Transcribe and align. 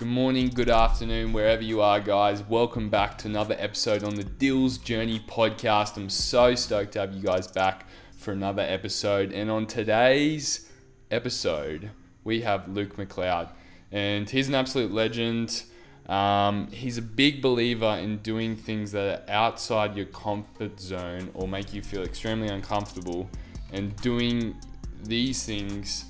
Good 0.00 0.08
morning, 0.08 0.48
good 0.48 0.70
afternoon, 0.70 1.34
wherever 1.34 1.60
you 1.60 1.82
are, 1.82 2.00
guys. 2.00 2.42
Welcome 2.42 2.88
back 2.88 3.18
to 3.18 3.28
another 3.28 3.54
episode 3.58 4.02
on 4.02 4.14
the 4.14 4.24
Dills 4.24 4.78
Journey 4.78 5.20
podcast. 5.20 5.98
I'm 5.98 6.08
so 6.08 6.54
stoked 6.54 6.92
to 6.92 7.00
have 7.00 7.12
you 7.12 7.20
guys 7.20 7.46
back 7.46 7.86
for 8.16 8.32
another 8.32 8.62
episode. 8.62 9.30
And 9.30 9.50
on 9.50 9.66
today's 9.66 10.70
episode, 11.10 11.90
we 12.24 12.40
have 12.40 12.66
Luke 12.66 12.96
McLeod, 12.96 13.50
and 13.92 14.30
he's 14.30 14.48
an 14.48 14.54
absolute 14.54 14.90
legend. 14.90 15.64
Um, 16.08 16.68
he's 16.68 16.96
a 16.96 17.02
big 17.02 17.42
believer 17.42 17.98
in 18.00 18.20
doing 18.22 18.56
things 18.56 18.92
that 18.92 19.28
are 19.28 19.30
outside 19.30 19.98
your 19.98 20.06
comfort 20.06 20.80
zone 20.80 21.30
or 21.34 21.46
make 21.46 21.74
you 21.74 21.82
feel 21.82 22.04
extremely 22.04 22.48
uncomfortable, 22.48 23.28
and 23.70 23.94
doing 23.96 24.56
these 25.04 25.44
things 25.44 26.06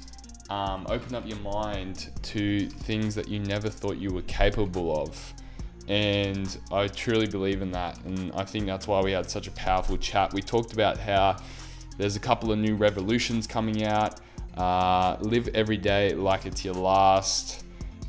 um, 0.50 0.84
open 0.88 1.14
up 1.14 1.26
your 1.26 1.38
mind 1.38 2.10
to 2.22 2.68
things 2.68 3.14
that 3.14 3.28
you 3.28 3.38
never 3.38 3.70
thought 3.70 3.96
you 3.96 4.10
were 4.10 4.22
capable 4.22 5.00
of. 5.00 5.34
And 5.88 6.58
I 6.72 6.88
truly 6.88 7.26
believe 7.26 7.62
in 7.62 7.70
that. 7.72 8.02
And 8.04 8.32
I 8.34 8.44
think 8.44 8.66
that's 8.66 8.86
why 8.86 9.00
we 9.00 9.12
had 9.12 9.30
such 9.30 9.46
a 9.46 9.52
powerful 9.52 9.96
chat. 9.96 10.34
We 10.34 10.42
talked 10.42 10.72
about 10.72 10.98
how 10.98 11.36
there's 11.98 12.16
a 12.16 12.20
couple 12.20 12.52
of 12.52 12.58
new 12.58 12.74
revolutions 12.74 13.46
coming 13.46 13.84
out, 13.84 14.20
uh, 14.56 15.16
live 15.20 15.48
every 15.54 15.76
day 15.76 16.14
like 16.14 16.46
it's 16.46 16.64
your 16.64 16.74
last, 16.74 17.64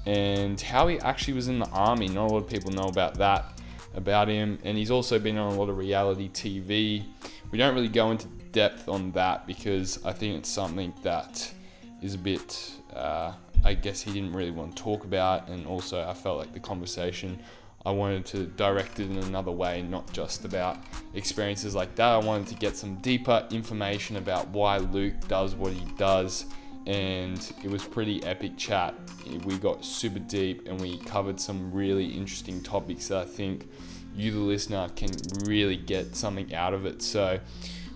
and 0.05 0.59
how 0.59 0.87
he 0.87 0.99
actually 0.99 1.35
was 1.35 1.47
in 1.47 1.59
the 1.59 1.69
army. 1.69 2.07
Not 2.07 2.29
a 2.29 2.33
lot 2.33 2.43
of 2.43 2.49
people 2.49 2.71
know 2.71 2.87
about 2.87 3.15
that, 3.15 3.59
about 3.93 4.27
him. 4.27 4.57
And 4.63 4.77
he's 4.77 4.91
also 4.91 5.19
been 5.19 5.37
on 5.37 5.53
a 5.53 5.55
lot 5.55 5.69
of 5.69 5.77
reality 5.77 6.29
TV. 6.29 7.05
We 7.51 7.57
don't 7.57 7.75
really 7.75 7.87
go 7.87 8.09
into 8.11 8.27
depth 8.51 8.89
on 8.89 9.11
that 9.11 9.45
because 9.45 10.03
I 10.03 10.11
think 10.11 10.37
it's 10.37 10.49
something 10.49 10.93
that 11.03 11.51
is 12.01 12.15
a 12.15 12.17
bit, 12.17 12.71
uh, 12.93 13.33
I 13.63 13.73
guess 13.75 14.01
he 14.01 14.11
didn't 14.11 14.33
really 14.33 14.51
want 14.51 14.75
to 14.75 14.81
talk 14.81 15.03
about, 15.03 15.49
and 15.49 15.67
also 15.67 16.07
I 16.07 16.13
felt 16.13 16.39
like 16.39 16.53
the 16.53 16.59
conversation, 16.59 17.39
I 17.85 17.91
wanted 17.91 18.25
to 18.27 18.45
direct 18.45 18.99
it 18.99 19.09
in 19.09 19.17
another 19.17 19.51
way, 19.51 19.81
not 19.81 20.11
just 20.13 20.45
about 20.45 20.77
experiences 21.13 21.73
like 21.73 21.95
that. 21.95 22.09
I 22.09 22.17
wanted 22.17 22.47
to 22.47 22.55
get 22.55 22.75
some 22.75 22.95
deeper 22.97 23.47
information 23.51 24.17
about 24.17 24.47
why 24.49 24.77
Luke 24.77 25.27
does 25.27 25.55
what 25.55 25.73
he 25.73 25.85
does, 25.97 26.45
and 26.85 27.53
it 27.63 27.69
was 27.69 27.83
pretty 27.83 28.23
epic 28.23 28.57
chat. 28.57 28.95
We 29.45 29.57
got 29.57 29.85
super 29.85 30.19
deep, 30.19 30.67
and 30.67 30.79
we 30.81 30.97
covered 30.97 31.39
some 31.39 31.71
really 31.71 32.05
interesting 32.05 32.61
topics 32.61 33.07
that 33.07 33.19
I 33.19 33.25
think 33.25 33.67
you, 34.15 34.31
the 34.31 34.39
listener, 34.39 34.89
can 34.95 35.09
really 35.45 35.77
get 35.77 36.15
something 36.15 36.53
out 36.53 36.73
of 36.73 36.85
it. 36.85 37.01
So 37.01 37.39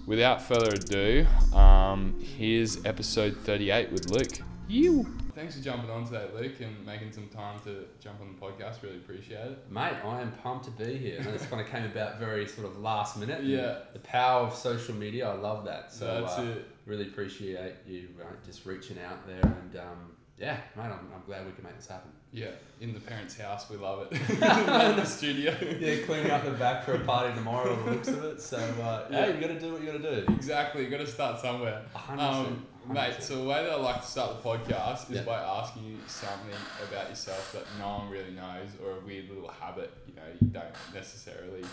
without 0.06 0.42
further 0.42 0.70
ado, 0.70 1.26
um, 1.54 2.16
here's 2.20 2.86
episode 2.86 3.36
38 3.38 3.92
with 3.92 4.10
Luke. 4.10 4.40
You. 4.68 5.06
Thanks 5.36 5.58
for 5.58 5.64
jumping 5.64 5.90
on 5.90 6.06
today, 6.06 6.26
Luke, 6.34 6.60
and 6.62 6.86
making 6.86 7.12
some 7.12 7.28
time 7.28 7.60
to 7.66 7.86
jump 8.00 8.22
on 8.22 8.34
the 8.34 8.40
podcast. 8.40 8.82
Really 8.82 8.98
appreciate 8.98 9.46
it. 9.46 9.70
Mate, 9.70 9.96
I 10.04 10.22
am 10.22 10.32
pumped 10.32 10.66
to 10.66 10.72
be 10.72 10.98
here. 10.98 11.18
And 11.20 11.28
it's 11.30 11.46
kind 11.46 11.62
of 11.62 11.68
came 11.68 11.84
about 11.84 12.20
very 12.20 12.48
sort 12.48 12.68
of 12.68 12.78
last 12.78 13.18
minute. 13.18 13.44
Yeah. 13.44 13.80
The 13.94 14.00
power 14.00 14.48
of 14.48 14.56
social 14.56 14.96
media, 14.96 15.30
I 15.30 15.34
love 15.34 15.66
that. 15.66 15.92
So 15.92 16.22
That's 16.22 16.40
uh, 16.40 16.44
it. 16.44 16.68
really 16.86 17.04
appreciate 17.04 17.74
you 17.86 18.10
uh, 18.22 18.26
just 18.46 18.66
reaching 18.66 18.98
out 19.00 19.28
there. 19.28 19.42
And 19.42 19.76
um, 19.76 20.16
yeah, 20.38 20.58
mate, 20.78 20.86
I'm, 20.86 21.12
I'm 21.14 21.24
glad 21.26 21.46
we 21.46 21.52
can 21.52 21.66
make 21.66 21.76
this 21.76 21.88
happen. 21.88 22.12
Yeah, 22.36 22.52
in 22.82 22.94
the 22.94 23.00
parents' 23.00 23.40
house, 23.40 23.70
we 23.70 23.78
love 23.78 24.08
it. 24.12 24.40
Not 24.42 24.60
in 24.92 24.96
the 24.98 25.06
studio. 25.06 25.56
Yeah, 25.80 26.06
cleaning 26.06 26.32
up 26.32 26.44
the 26.44 26.52
back 26.52 26.84
for 26.84 26.96
a 26.96 27.00
party 27.00 27.34
tomorrow, 27.34 27.74
the 27.86 27.92
looks 27.92 28.10
of 28.10 28.24
it. 28.26 28.42
So 28.42 28.58
uh, 28.58 29.08
Yeah. 29.10 29.28
yeah, 29.28 29.34
you 29.34 29.40
got 29.40 29.48
to 29.48 29.60
do 29.60 29.72
what 29.72 29.82
you 29.82 29.88
got 29.94 30.02
to 30.02 30.26
do. 30.26 30.34
Exactly, 30.34 30.84
you 30.84 30.90
got 30.90 30.98
to 31.00 31.08
start 31.08 31.40
somewhere. 31.40 31.82
100%, 31.96 32.20
Um, 32.20 32.66
mate, 32.90 33.16
100%. 33.20 33.22
so 33.22 33.38
the 33.42 33.48
way 33.50 33.64
that 33.64 33.72
I 33.72 33.76
like 33.78 34.02
to 34.02 34.08
start 34.08 34.30
the 34.44 34.50
podcast 34.50 35.10
is 35.12 35.18
Yeah. 35.18 35.24
by 35.24 35.38
asking 35.42 35.84
you 35.86 35.98
something 36.08 36.60
about 36.90 37.08
yourself 37.10 37.54
that 37.54 37.64
no 37.80 37.88
one 38.00 38.10
really 38.10 38.32
knows, 38.32 38.68
or 38.84 38.98
a 38.98 39.00
weird 39.00 39.30
little 39.30 39.50
habit 39.50 39.92
you 40.08 40.16
know 40.16 40.28
you 40.42 40.48
don't 40.50 40.76
necessarily 40.94 41.64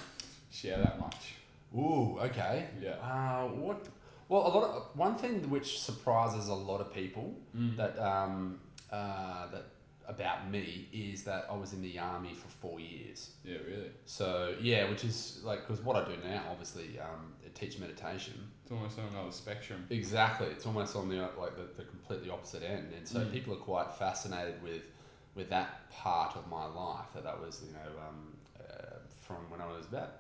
share 0.53 0.79
that 0.79 1.01
much. 1.01 1.35
Ooh, 1.77 2.19
okay. 2.21 2.69
Yeah. 2.81 2.91
Uh, 3.03 3.49
what? 3.49 3.85
Well, 4.29 4.47
a 4.47 4.53
lot 4.57 4.63
of 4.71 4.97
one 4.97 5.17
thing 5.17 5.51
which 5.51 5.81
surprises 5.81 6.47
a 6.49 6.55
lot 6.55 6.81
of 6.81 6.93
people 6.95 7.35
Mm. 7.57 7.77
that 7.79 7.99
um, 7.99 8.61
uh, 8.93 9.47
that 9.51 9.65
about 10.09 10.51
me 10.51 10.89
is 10.93 11.23
that 11.25 11.47
I 11.51 11.57
was 11.57 11.73
in 11.73 11.83
the 11.83 11.99
army 11.99 12.35
for 12.35 12.49
four 12.49 12.81
years. 12.81 13.31
Yeah, 13.45 13.59
really. 13.67 13.91
So 14.07 14.55
yeah, 14.61 14.89
which 14.91 15.05
is 15.05 15.41
like 15.45 15.67
because 15.67 15.83
what 15.85 15.97
I 15.97 16.05
do 16.05 16.17
now, 16.25 16.43
obviously, 16.51 16.99
um, 17.01 17.33
I 17.45 17.49
teach 17.55 17.79
meditation. 17.79 18.35
It's 18.63 18.73
almost 18.73 18.99
on 18.99 19.07
another 19.13 19.33
spectrum. 19.33 19.87
Exactly, 19.91 20.49
it's 20.49 20.67
almost 20.67 20.97
on 20.97 21.09
the 21.09 21.17
like 21.39 21.57
the, 21.57 21.69
the 21.77 21.85
completely 21.85 22.31
opposite 22.31 22.63
end, 22.63 22.93
and 22.97 23.07
so 23.07 23.21
Mm. 23.21 23.33
people 23.33 23.55
are 23.55 23.59
quite 23.59 23.93
fascinated 23.95 24.63
with 24.63 24.83
with 25.35 25.49
that 25.51 25.91
part 25.91 26.37
of 26.37 26.47
my 26.49 26.67
life. 26.67 27.07
That 27.15 27.25
that 27.25 27.41
was 27.41 27.63
you 27.67 27.73
know 27.73 27.91
um, 28.09 28.37
uh, 28.61 28.97
from 29.23 29.49
when 29.51 29.61
I 29.61 29.67
was 29.67 29.87
about 29.87 30.13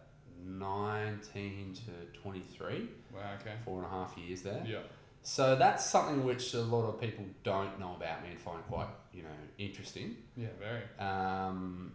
nineteen 0.45 1.75
to 1.75 2.19
twenty 2.21 2.41
three, 2.41 2.89
Wow. 3.15 3.21
Okay. 3.41 3.55
four 3.65 3.79
and 3.79 3.87
a 3.87 3.91
half 3.91 4.17
years 4.17 4.43
there. 4.43 4.63
Yeah. 4.67 4.79
So 5.23 5.55
that's 5.57 5.85
something 5.85 6.25
which 6.25 6.53
a 6.55 6.61
lot 6.61 6.85
of 6.89 7.01
people 7.01 7.25
don't 7.45 7.79
know 7.79 7.95
about 7.97 8.23
me 8.25 8.31
and 8.31 8.41
find 8.41 8.63
quite 8.69 8.89
you 9.13 9.23
know 9.23 9.29
interesting. 9.59 10.17
Yeah. 10.37 10.49
Very. 10.59 10.83
Um, 10.99 11.93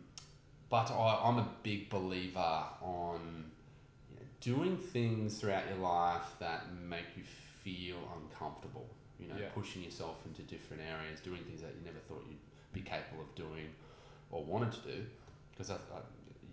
but 0.69 0.91
I, 0.91 1.21
I'm 1.23 1.37
a 1.37 1.49
big 1.63 1.89
believer 1.89 2.63
on 2.81 3.51
you 4.09 4.15
know, 4.17 4.25
doing 4.41 4.77
things 4.77 5.39
throughout 5.39 5.63
your 5.69 5.77
life 5.79 6.35
that 6.39 6.73
make 6.73 7.05
you 7.15 7.23
feel 7.63 7.97
uncomfortable. 8.21 8.87
You 9.19 9.27
know, 9.29 9.35
Yeah. 9.39 9.49
pushing 9.55 9.83
yourself 9.83 10.17
into 10.25 10.41
different 10.43 10.83
areas, 10.83 11.19
doing 11.21 11.43
things 11.43 11.61
that 11.61 11.73
you 11.75 11.81
never 11.83 11.99
thought 11.99 12.23
you'd 12.29 12.37
be 12.71 12.81
capable 12.81 13.23
of 13.23 13.33
doing 13.35 13.67
or 14.31 14.43
wanted 14.43 14.71
to 14.73 14.81
do. 14.81 15.05
Because 15.51 15.71
I, 15.71 15.75
I, 15.75 15.99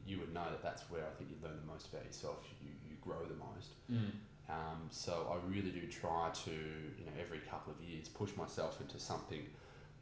you 0.07 0.19
would 0.19 0.33
know 0.33 0.45
that 0.51 0.63
that's 0.63 0.83
where 0.91 1.03
I 1.03 1.11
think 1.19 1.31
you 1.31 1.37
learn 1.47 1.57
the 1.65 1.73
most 1.73 1.89
about 1.93 2.05
yourself. 2.07 2.39
You, 2.63 2.71
you 2.89 2.97
grow 3.03 3.23
the 3.27 3.35
most. 3.35 3.71
Mm. 3.93 4.11
Um, 4.49 4.89
so 4.91 5.27
I 5.33 5.51
really 5.51 5.71
do 5.71 5.87
try 5.87 6.31
to, 6.45 6.51
you 6.51 7.07
know, 7.07 7.13
every 7.21 7.39
couple 7.39 7.73
of 7.73 7.83
years 7.89 8.09
push 8.09 8.37
myself 8.37 8.81
into 8.81 8.99
something 8.99 9.43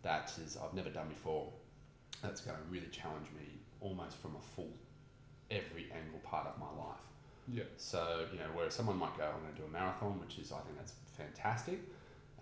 that 0.03 0.33
is 0.45 0.57
I've 0.57 0.75
never 0.75 0.91
done 0.91 1.09
before. 1.09 1.53
That's 2.23 2.41
going 2.41 2.57
to 2.57 2.63
really 2.71 2.89
challenge 2.89 3.27
me 3.39 3.61
almost 3.81 4.17
from 4.19 4.37
a 4.37 4.41
full, 4.55 4.73
every 5.51 5.87
angle 5.93 6.21
part 6.25 6.47
of 6.47 6.59
my 6.59 6.67
life. 6.83 6.99
Yeah. 7.49 7.65
So 7.77 8.27
you 8.33 8.39
know, 8.39 8.47
where 8.55 8.71
someone 8.71 8.99
might 8.99 9.17
go, 9.17 9.25
I'm 9.25 9.43
going 9.43 9.55
to 9.55 9.61
do 9.61 9.67
a 9.67 9.71
marathon, 9.71 10.21
which 10.21 10.39
is 10.39 10.53
I 10.53 10.59
think 10.59 10.77
that's 10.77 10.95
fantastic. 11.17 11.81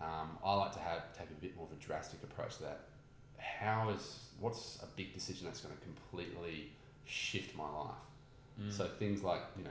Um, 0.01 0.39
I 0.45 0.55
like 0.55 0.73
to 0.73 0.79
have 0.79 1.13
take 1.17 1.29
a 1.31 1.41
bit 1.41 1.57
more 1.57 1.67
of 1.67 1.73
a 1.73 1.81
drastic 1.83 2.23
approach 2.23 2.57
to 2.57 2.63
that. 2.65 2.81
How 3.39 3.91
is 3.91 4.29
what's 4.39 4.79
a 4.83 4.87
big 4.97 5.13
decision 5.13 5.47
that's 5.47 5.61
going 5.61 5.75
to 5.75 5.83
completely 5.83 6.73
shift 7.05 7.57
my 7.57 7.69
life? 7.69 7.95
Mm. 8.61 8.73
So 8.73 8.87
things 8.87 9.23
like 9.23 9.43
you 9.57 9.65
know, 9.65 9.71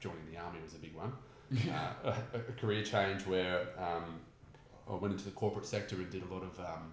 joining 0.00 0.30
the 0.32 0.38
army 0.38 0.58
was 0.64 0.74
a 0.74 0.78
big 0.78 0.94
one. 0.94 1.12
uh, 1.70 2.12
a, 2.34 2.38
a 2.38 2.52
career 2.60 2.82
change 2.82 3.26
where 3.26 3.68
um, 3.78 4.20
I 4.90 4.94
went 4.94 5.12
into 5.12 5.24
the 5.24 5.30
corporate 5.32 5.66
sector 5.66 5.96
and 5.96 6.10
did 6.10 6.22
a 6.28 6.32
lot 6.32 6.42
of 6.42 6.58
um, 6.60 6.92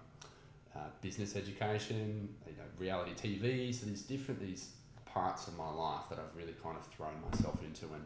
uh, 0.74 0.80
business 1.00 1.36
education, 1.36 2.28
you 2.46 2.52
know, 2.56 2.64
reality 2.78 3.12
TV. 3.12 3.74
So 3.74 3.86
there's 3.86 4.02
different 4.02 4.40
these 4.40 4.70
parts 5.06 5.48
of 5.48 5.56
my 5.56 5.70
life 5.70 6.02
that 6.10 6.18
I've 6.18 6.36
really 6.36 6.54
kind 6.62 6.76
of 6.76 6.86
thrown 6.86 7.14
myself 7.30 7.58
into, 7.64 7.86
and 7.86 8.04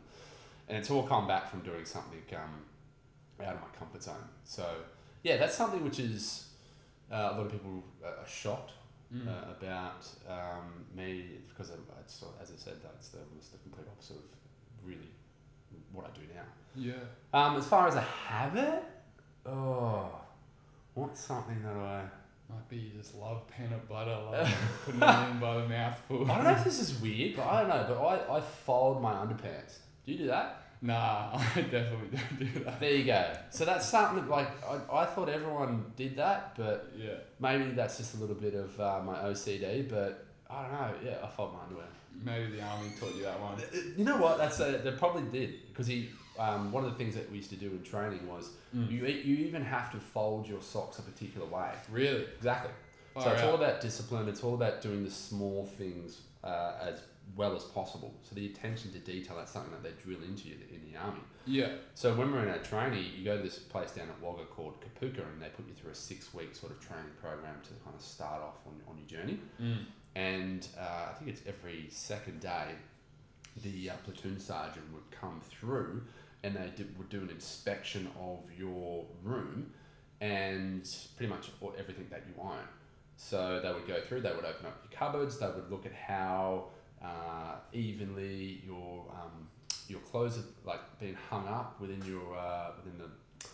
and 0.68 0.78
it's 0.78 0.90
all 0.90 1.02
come 1.02 1.26
back 1.26 1.50
from 1.50 1.60
doing 1.60 1.84
something 1.84 2.22
um, 2.34 3.44
out 3.46 3.54
of 3.54 3.60
my 3.60 3.68
comfort 3.78 4.02
zone. 4.02 4.14
So 4.44 4.66
yeah, 5.22 5.36
that's 5.36 5.54
something 5.54 5.82
which 5.84 5.98
is 5.98 6.48
uh, 7.12 7.30
a 7.32 7.36
lot 7.36 7.46
of 7.46 7.52
people 7.52 7.82
are 8.04 8.10
are 8.22 8.26
shocked 8.28 8.72
Mm. 9.14 9.28
uh, 9.28 9.52
about 9.52 10.08
um, 10.28 10.86
me 10.96 11.38
because 11.48 11.70
I, 11.70 11.74
I 11.74 12.42
as 12.42 12.50
I 12.50 12.56
said, 12.56 12.74
that's 12.82 13.10
the, 13.10 13.18
was 13.36 13.48
the 13.48 13.58
complete 13.58 13.86
opposite 13.86 14.16
of 14.16 14.22
really 14.82 15.08
what 15.94 16.06
I 16.06 16.18
do 16.18 16.22
now. 16.34 16.42
yeah. 16.74 16.92
Um, 17.32 17.56
as 17.56 17.66
far 17.66 17.88
as 17.88 17.94
a 17.94 18.00
habit, 18.00 18.82
oh, 19.46 20.10
what's 20.94 21.20
something 21.20 21.62
that 21.62 21.76
I 21.76 22.02
Might 22.48 22.68
be 22.68 22.76
you 22.76 22.90
just 22.98 23.14
love 23.14 23.42
peanut 23.48 23.88
butter, 23.88 24.10
love 24.30 24.54
putting 24.84 25.00
it 25.02 25.30
in 25.30 25.38
by 25.40 25.56
the 25.62 25.68
mouthful. 25.68 26.30
I 26.30 26.34
don't 26.36 26.44
know 26.44 26.50
if 26.52 26.64
this 26.64 26.78
is 26.80 27.00
weird, 27.00 27.36
but 27.36 27.46
I 27.46 27.60
don't 27.60 27.68
know. 27.70 27.86
But 28.00 28.30
I, 28.30 28.36
I 28.36 28.40
fold 28.40 29.00
my 29.02 29.12
underpants. 29.14 29.78
Do 30.06 30.12
you 30.12 30.18
do 30.18 30.26
that? 30.28 30.60
Nah, 30.82 31.30
I 31.56 31.62
definitely 31.62 32.18
don't 32.18 32.38
do 32.52 32.60
that. 32.64 32.78
There 32.78 32.92
you 32.94 33.04
go. 33.04 33.32
So 33.50 33.64
that's 33.64 33.88
something 33.88 34.16
that, 34.24 34.30
like 34.30 34.48
I, 34.68 34.98
I 35.02 35.06
thought 35.06 35.28
everyone 35.30 35.86
did 35.96 36.16
that, 36.16 36.54
but 36.56 36.92
Yeah. 36.96 37.14
maybe 37.40 37.70
that's 37.72 37.96
just 37.96 38.14
a 38.16 38.18
little 38.18 38.36
bit 38.36 38.54
of 38.54 38.78
uh, 38.78 39.00
my 39.02 39.14
OCD. 39.16 39.88
But 39.88 40.23
I 40.50 40.62
don't 40.62 40.72
know. 40.72 40.90
Yeah, 41.04 41.16
I 41.24 41.28
fold 41.28 41.54
my 41.54 41.62
underwear. 41.62 41.86
Maybe 42.24 42.56
the 42.56 42.62
army 42.62 42.90
taught 42.98 43.14
you 43.16 43.22
that 43.24 43.40
one. 43.40 43.54
Uh, 43.54 43.76
You 43.96 44.04
know 44.04 44.18
what? 44.18 44.38
That's 44.38 44.60
a, 44.60 44.80
they 44.84 44.92
probably 44.92 45.22
did 45.30 45.68
because 45.68 45.86
he. 45.86 46.10
Um, 46.36 46.72
one 46.72 46.84
of 46.84 46.90
the 46.90 46.98
things 46.98 47.14
that 47.14 47.30
we 47.30 47.36
used 47.36 47.50
to 47.50 47.56
do 47.56 47.70
in 47.70 47.82
training 47.84 48.26
was 48.26 48.50
Mm. 48.74 48.90
you 48.90 49.06
you 49.06 49.46
even 49.46 49.62
have 49.62 49.92
to 49.92 49.98
fold 50.00 50.48
your 50.48 50.60
socks 50.60 50.98
a 50.98 51.02
particular 51.02 51.46
way. 51.46 51.70
Really? 51.90 52.24
Exactly. 52.36 52.72
So 53.14 53.20
Far 53.20 53.34
it's 53.34 53.42
all 53.44 53.54
about 53.54 53.80
discipline. 53.80 54.28
It's 54.28 54.42
all 54.42 54.54
about 54.54 54.82
doing 54.82 55.04
the 55.04 55.10
small 55.12 55.64
things 55.64 56.22
uh, 56.42 56.72
as 56.82 57.00
well 57.36 57.54
as 57.54 57.62
possible. 57.62 58.12
So 58.22 58.34
the 58.34 58.46
attention 58.46 58.90
to 58.92 58.98
detail, 58.98 59.36
that's 59.36 59.52
something 59.52 59.70
that 59.70 59.84
they 59.84 59.92
drill 60.02 60.22
into 60.24 60.48
you 60.48 60.56
in 60.72 60.80
the 60.92 60.98
army. 60.98 61.20
Yeah. 61.46 61.68
So 61.94 62.12
when 62.14 62.32
we're 62.32 62.42
in 62.42 62.48
our 62.48 62.58
training, 62.58 63.04
you 63.16 63.24
go 63.24 63.36
to 63.36 63.42
this 63.42 63.60
place 63.60 63.92
down 63.92 64.08
at 64.08 64.20
Wagga 64.20 64.44
called 64.46 64.74
Kapooka, 64.82 65.20
and 65.32 65.40
they 65.40 65.48
put 65.50 65.68
you 65.68 65.74
through 65.74 65.92
a 65.92 65.94
six-week 65.94 66.54
sort 66.56 66.72
of 66.72 66.80
training 66.80 67.12
program 67.22 67.54
to 67.62 67.70
kind 67.84 67.94
of 67.94 68.02
start 68.02 68.42
off 68.42 68.56
on, 68.66 68.74
on 68.88 68.98
your 68.98 69.06
journey. 69.06 69.38
Mm. 69.62 69.84
And 70.14 70.66
uh, 70.78 71.10
I 71.10 71.12
think 71.14 71.30
it's 71.30 71.42
every 71.46 71.86
second 71.90 72.40
day, 72.40 72.68
the 73.62 73.90
uh, 73.90 73.94
platoon 74.04 74.38
sergeant 74.38 74.84
would 74.92 75.10
come 75.10 75.40
through, 75.50 76.02
and 76.42 76.54
they 76.54 76.70
did, 76.76 76.96
would 76.98 77.08
do 77.08 77.20
an 77.20 77.30
inspection 77.30 78.08
of 78.20 78.38
your 78.56 79.04
room, 79.22 79.72
and 80.20 80.88
pretty 81.16 81.32
much 81.32 81.50
everything 81.78 82.06
that 82.10 82.22
you 82.28 82.42
own. 82.42 82.66
So 83.16 83.60
they 83.62 83.72
would 83.72 83.86
go 83.86 84.00
through, 84.00 84.22
they 84.22 84.30
would 84.32 84.44
open 84.44 84.66
up 84.66 84.78
your 84.82 84.98
cupboards, 84.98 85.38
they 85.38 85.46
would 85.46 85.70
look 85.70 85.86
at 85.86 85.92
how 85.92 86.66
uh, 87.02 87.56
evenly 87.72 88.62
your 88.66 89.04
um, 89.10 89.48
your 89.88 90.00
clothes 90.00 90.38
are 90.38 90.44
like 90.66 90.80
being 90.98 91.16
hung 91.28 91.46
up 91.46 91.80
within 91.80 92.02
your 92.06 92.36
uh, 92.36 92.70
within 92.76 92.98
the 92.98 93.46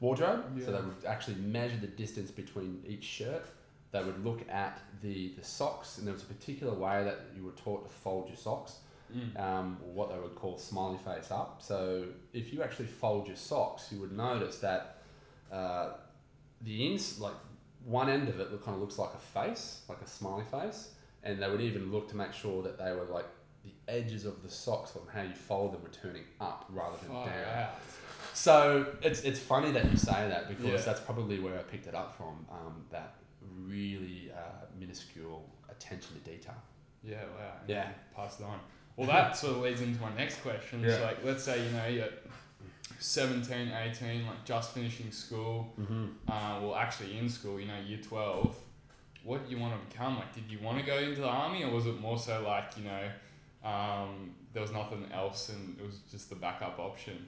wardrobe. 0.00 0.44
Yeah. 0.56 0.66
So 0.66 0.72
they 0.72 0.78
would 0.78 1.04
actually 1.06 1.36
measure 1.36 1.78
the 1.80 1.86
distance 1.86 2.30
between 2.30 2.82
each 2.86 3.04
shirt. 3.04 3.46
They 3.92 4.02
would 4.02 4.24
look 4.24 4.40
at 4.50 4.80
the, 5.02 5.32
the 5.38 5.44
socks, 5.44 5.98
and 5.98 6.06
there 6.06 6.14
was 6.14 6.22
a 6.22 6.26
particular 6.26 6.72
way 6.74 7.04
that 7.04 7.20
you 7.36 7.44
were 7.44 7.52
taught 7.52 7.84
to 7.86 7.90
fold 7.92 8.28
your 8.28 8.36
socks, 8.36 8.78
Mm. 9.14 9.38
um, 9.38 9.78
or 9.84 9.92
what 9.92 10.08
they 10.08 10.18
would 10.18 10.34
call 10.34 10.56
smiley 10.56 10.96
face 10.96 11.30
up. 11.30 11.60
So 11.60 12.06
if 12.32 12.50
you 12.50 12.62
actually 12.62 12.86
fold 12.86 13.26
your 13.26 13.36
socks, 13.36 13.88
you 13.92 14.00
would 14.00 14.12
notice 14.16 14.56
that 14.60 15.02
uh, 15.52 15.90
the 16.62 16.86
ins 16.86 17.20
like 17.20 17.34
one 17.84 18.08
end 18.08 18.30
of 18.30 18.40
it 18.40 18.50
look, 18.50 18.64
kind 18.64 18.74
of 18.74 18.80
looks 18.80 18.98
like 18.98 19.12
a 19.12 19.18
face, 19.18 19.82
like 19.86 20.00
a 20.00 20.06
smiley 20.06 20.44
face, 20.50 20.92
and 21.24 21.42
they 21.42 21.50
would 21.50 21.60
even 21.60 21.92
look 21.92 22.08
to 22.08 22.16
make 22.16 22.32
sure 22.32 22.62
that 22.62 22.78
they 22.78 22.90
were 22.92 23.04
like 23.04 23.26
the 23.64 23.72
edges 23.86 24.24
of 24.24 24.42
the 24.42 24.48
socks 24.48 24.96
on 24.96 25.02
how 25.12 25.20
you 25.20 25.34
fold 25.34 25.74
them 25.74 25.82
were 25.82 25.88
turning 25.90 26.24
up 26.40 26.64
rather 26.70 26.96
than 27.02 27.08
Far 27.08 27.26
down. 27.26 27.58
out. 27.64 27.80
So 28.32 28.86
it's 29.02 29.20
it's 29.24 29.38
funny 29.40 29.72
that 29.72 29.90
you 29.90 29.98
say 29.98 30.26
that 30.28 30.48
because 30.48 30.64
Yeah. 30.64 30.76
that's 30.86 31.00
probably 31.00 31.38
where 31.38 31.58
I 31.58 31.62
picked 31.64 31.86
it 31.86 31.94
up 31.94 32.16
from. 32.16 32.46
Um, 32.50 32.86
that 32.90 33.16
really 33.64 34.30
uh, 34.34 34.66
minuscule 34.78 35.44
attention 35.70 36.14
to 36.22 36.30
detail. 36.30 36.54
Yeah, 37.04 37.16
wow. 37.38 37.52
Yeah. 37.66 37.88
Pass 38.14 38.40
it 38.40 38.44
on. 38.44 38.58
Well, 38.96 39.06
that 39.08 39.36
sort 39.42 39.56
of 39.56 39.62
leads 39.62 39.80
into 39.80 40.00
my 40.00 40.14
next 40.14 40.42
question. 40.42 40.84
It's 40.84 40.98
Yeah. 40.98 41.04
like, 41.06 41.24
let's 41.24 41.42
say, 41.44 41.64
you 41.64 41.70
know, 41.72 41.86
you're 41.86 42.08
17, 42.98 43.72
18, 43.72 44.26
like 44.26 44.44
just 44.44 44.72
finishing 44.72 45.10
school, 45.10 45.72
Mm-hmm. 45.80 46.06
uh, 46.28 46.60
well, 46.60 46.74
actually 46.76 47.18
in 47.18 47.28
school, 47.28 47.58
you 47.58 47.66
know, 47.66 47.78
year 47.86 47.98
12. 48.02 48.56
What 49.24 49.44
do 49.46 49.54
you 49.54 49.60
want 49.60 49.74
to 49.80 49.88
become? 49.88 50.16
Like, 50.16 50.32
did 50.34 50.44
you 50.50 50.58
want 50.60 50.78
to 50.78 50.84
go 50.84 50.98
into 50.98 51.20
the 51.20 51.28
army, 51.28 51.62
or 51.64 51.70
was 51.70 51.86
it 51.86 52.00
more 52.00 52.18
so 52.18 52.42
like, 52.46 52.72
you 52.76 52.84
know, 52.84 53.68
um, 53.68 54.34
there 54.52 54.62
was 54.62 54.72
nothing 54.72 55.06
else 55.12 55.48
and 55.50 55.76
it 55.78 55.86
was 55.86 55.98
just 56.10 56.28
the 56.28 56.36
backup 56.36 56.78
option? 56.78 57.26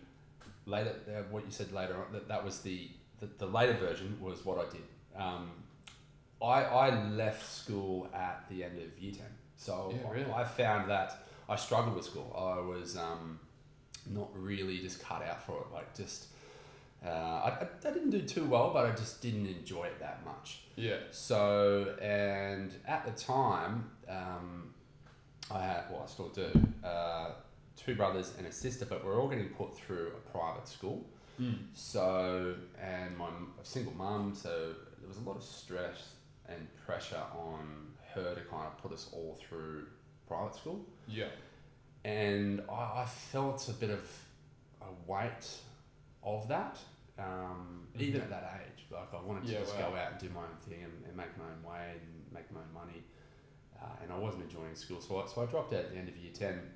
Later, 0.67 0.95
uh, 1.09 1.23
what 1.31 1.45
you 1.45 1.51
said 1.53 1.73
later 1.73 1.95
on, 1.95 2.13
that, 2.13 2.27
that 2.29 2.45
was 2.45 2.61
the, 2.61 2.89
the 3.21 3.27
the 3.39 3.47
later 3.47 3.75
version 3.75 4.17
was 4.21 4.45
what 4.45 4.59
I 4.59 4.71
did. 4.73 4.83
Um, 5.17 5.51
I 6.45 6.63
I 6.63 7.09
left 7.11 7.51
school 7.51 8.09
at 8.15 8.45
the 8.49 8.65
end 8.65 8.79
of 8.79 9.03
year 9.03 9.13
ten, 9.13 9.27
so 9.57 9.93
Yeah, 9.95 10.11
really? 10.11 10.31
I, 10.31 10.43
I 10.43 10.45
found 10.45 10.91
that 10.91 11.27
I 11.49 11.57
struggled 11.57 11.97
with 11.97 12.05
school. 12.05 12.35
I 12.37 12.61
was 12.61 12.97
um, 12.97 13.41
not 14.07 14.31
really 14.35 14.79
just 14.79 15.03
cut 15.03 15.23
out 15.23 15.45
for 15.45 15.61
it. 15.61 15.73
Like 15.73 15.95
just. 15.97 16.27
Uh, 17.05 17.11
I, 17.11 17.67
I, 17.87 17.91
didn't 17.91 18.09
do 18.09 18.23
too 18.23 18.47
well, 18.47 18.71
but 18.73 18.87
I 18.87 18.93
just 18.93 19.21
didn't 19.21 19.47
enjoy 19.47 19.85
it 19.85 20.01
that 20.01 20.25
much. 20.25 20.61
Yeah. 20.75 20.97
So, 21.11 21.95
and 22.01 22.73
at 22.87 23.05
the 23.05 23.11
time, 23.11 23.91
um, 24.09 24.73
I 25.51 25.61
had, 25.61 25.83
well, 25.91 26.01
I 26.03 26.07
still 26.07 26.31
do, 26.31 26.49
uh, 26.83 27.33
two 27.77 27.95
brothers 27.95 28.33
and 28.39 28.47
a 28.47 28.53
sister, 28.53 28.87
but 28.87 29.05
we're 29.05 29.21
all 29.21 29.29
getting 29.29 29.51
put 29.51 29.77
through 29.77 30.13
a 30.17 30.31
private 30.31 30.67
school. 30.67 31.05
Mm. 31.39 31.59
So, 31.75 32.55
and 32.81 33.19
my 33.19 33.29
single 33.65 33.93
mum, 33.95 34.33
so 34.35 34.73
there 34.99 35.09
was 35.09 35.19
a 35.19 35.29
lot 35.29 35.37
of 35.37 35.43
stress 35.43 36.14
and 36.49 36.67
pressure 36.87 37.23
on 37.37 37.93
her 38.15 38.35
to 38.35 38.41
kind 38.43 38.67
of 38.67 38.79
put 38.83 38.93
us 38.93 39.09
all 39.13 39.39
through 39.49 39.87
private 40.29 40.55
school. 40.55 40.85
Yeah. 41.09 41.29
And 42.05 42.63
I, 42.71 43.03
I 43.03 43.07
felt 43.07 43.69
a 43.69 43.73
bit 43.73 43.91
of 43.91 44.07
a 44.83 45.11
weight 45.11 45.49
of 46.23 46.49
that, 46.49 46.79
um, 47.19 47.87
Mhm. 47.97 48.01
even 48.01 48.21
at 48.23 48.31
that 48.31 48.61
age. 48.61 48.87
Like 48.91 49.13
I 49.15 49.21
wanted 49.21 49.45
to 49.47 49.53
Yeah, 49.53 49.61
just 49.61 49.75
wow. 49.77 49.91
go 49.91 49.97
out 49.97 50.13
and 50.13 50.21
do 50.21 50.29
my 50.31 50.43
own 50.43 50.57
thing 50.69 50.83
and, 50.85 51.05
and 51.07 51.17
make 51.17 51.37
my 51.39 51.45
own 51.45 51.63
way 51.63 51.93
and 51.93 52.33
make 52.33 52.51
my 52.53 52.61
own 52.61 52.73
money. 52.75 53.03
Uh, 53.81 53.87
and 54.03 54.13
I 54.13 54.19
wasn't 54.19 54.45
enjoying 54.45 54.75
school, 54.75 55.01
so 55.01 55.21
I, 55.23 55.27
so 55.27 55.43
I 55.43 55.47
dropped 55.47 55.73
out 55.73 55.81
at 55.81 55.91
the 55.93 55.97
end 55.99 56.09
of 56.09 56.17
year 56.17 56.33
10. 56.33 56.71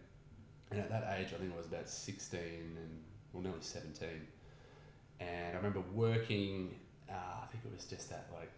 And 0.70 0.80
at 0.80 0.90
that 0.90 1.18
age, 1.18 1.28
I 1.34 1.38
think 1.38 1.52
I 1.54 1.56
was 1.56 1.66
about 1.66 1.88
16 1.88 2.40
and, 2.76 3.02
well, 3.32 3.42
nearly 3.42 3.60
17. 3.62 4.08
And 5.20 5.54
I 5.54 5.56
remember 5.56 5.80
working, 5.94 6.78
uh, 7.08 7.12
I 7.42 7.46
think 7.50 7.64
it 7.64 7.72
was 7.74 7.86
just 7.86 8.12
at 8.12 8.28
like, 8.34 8.50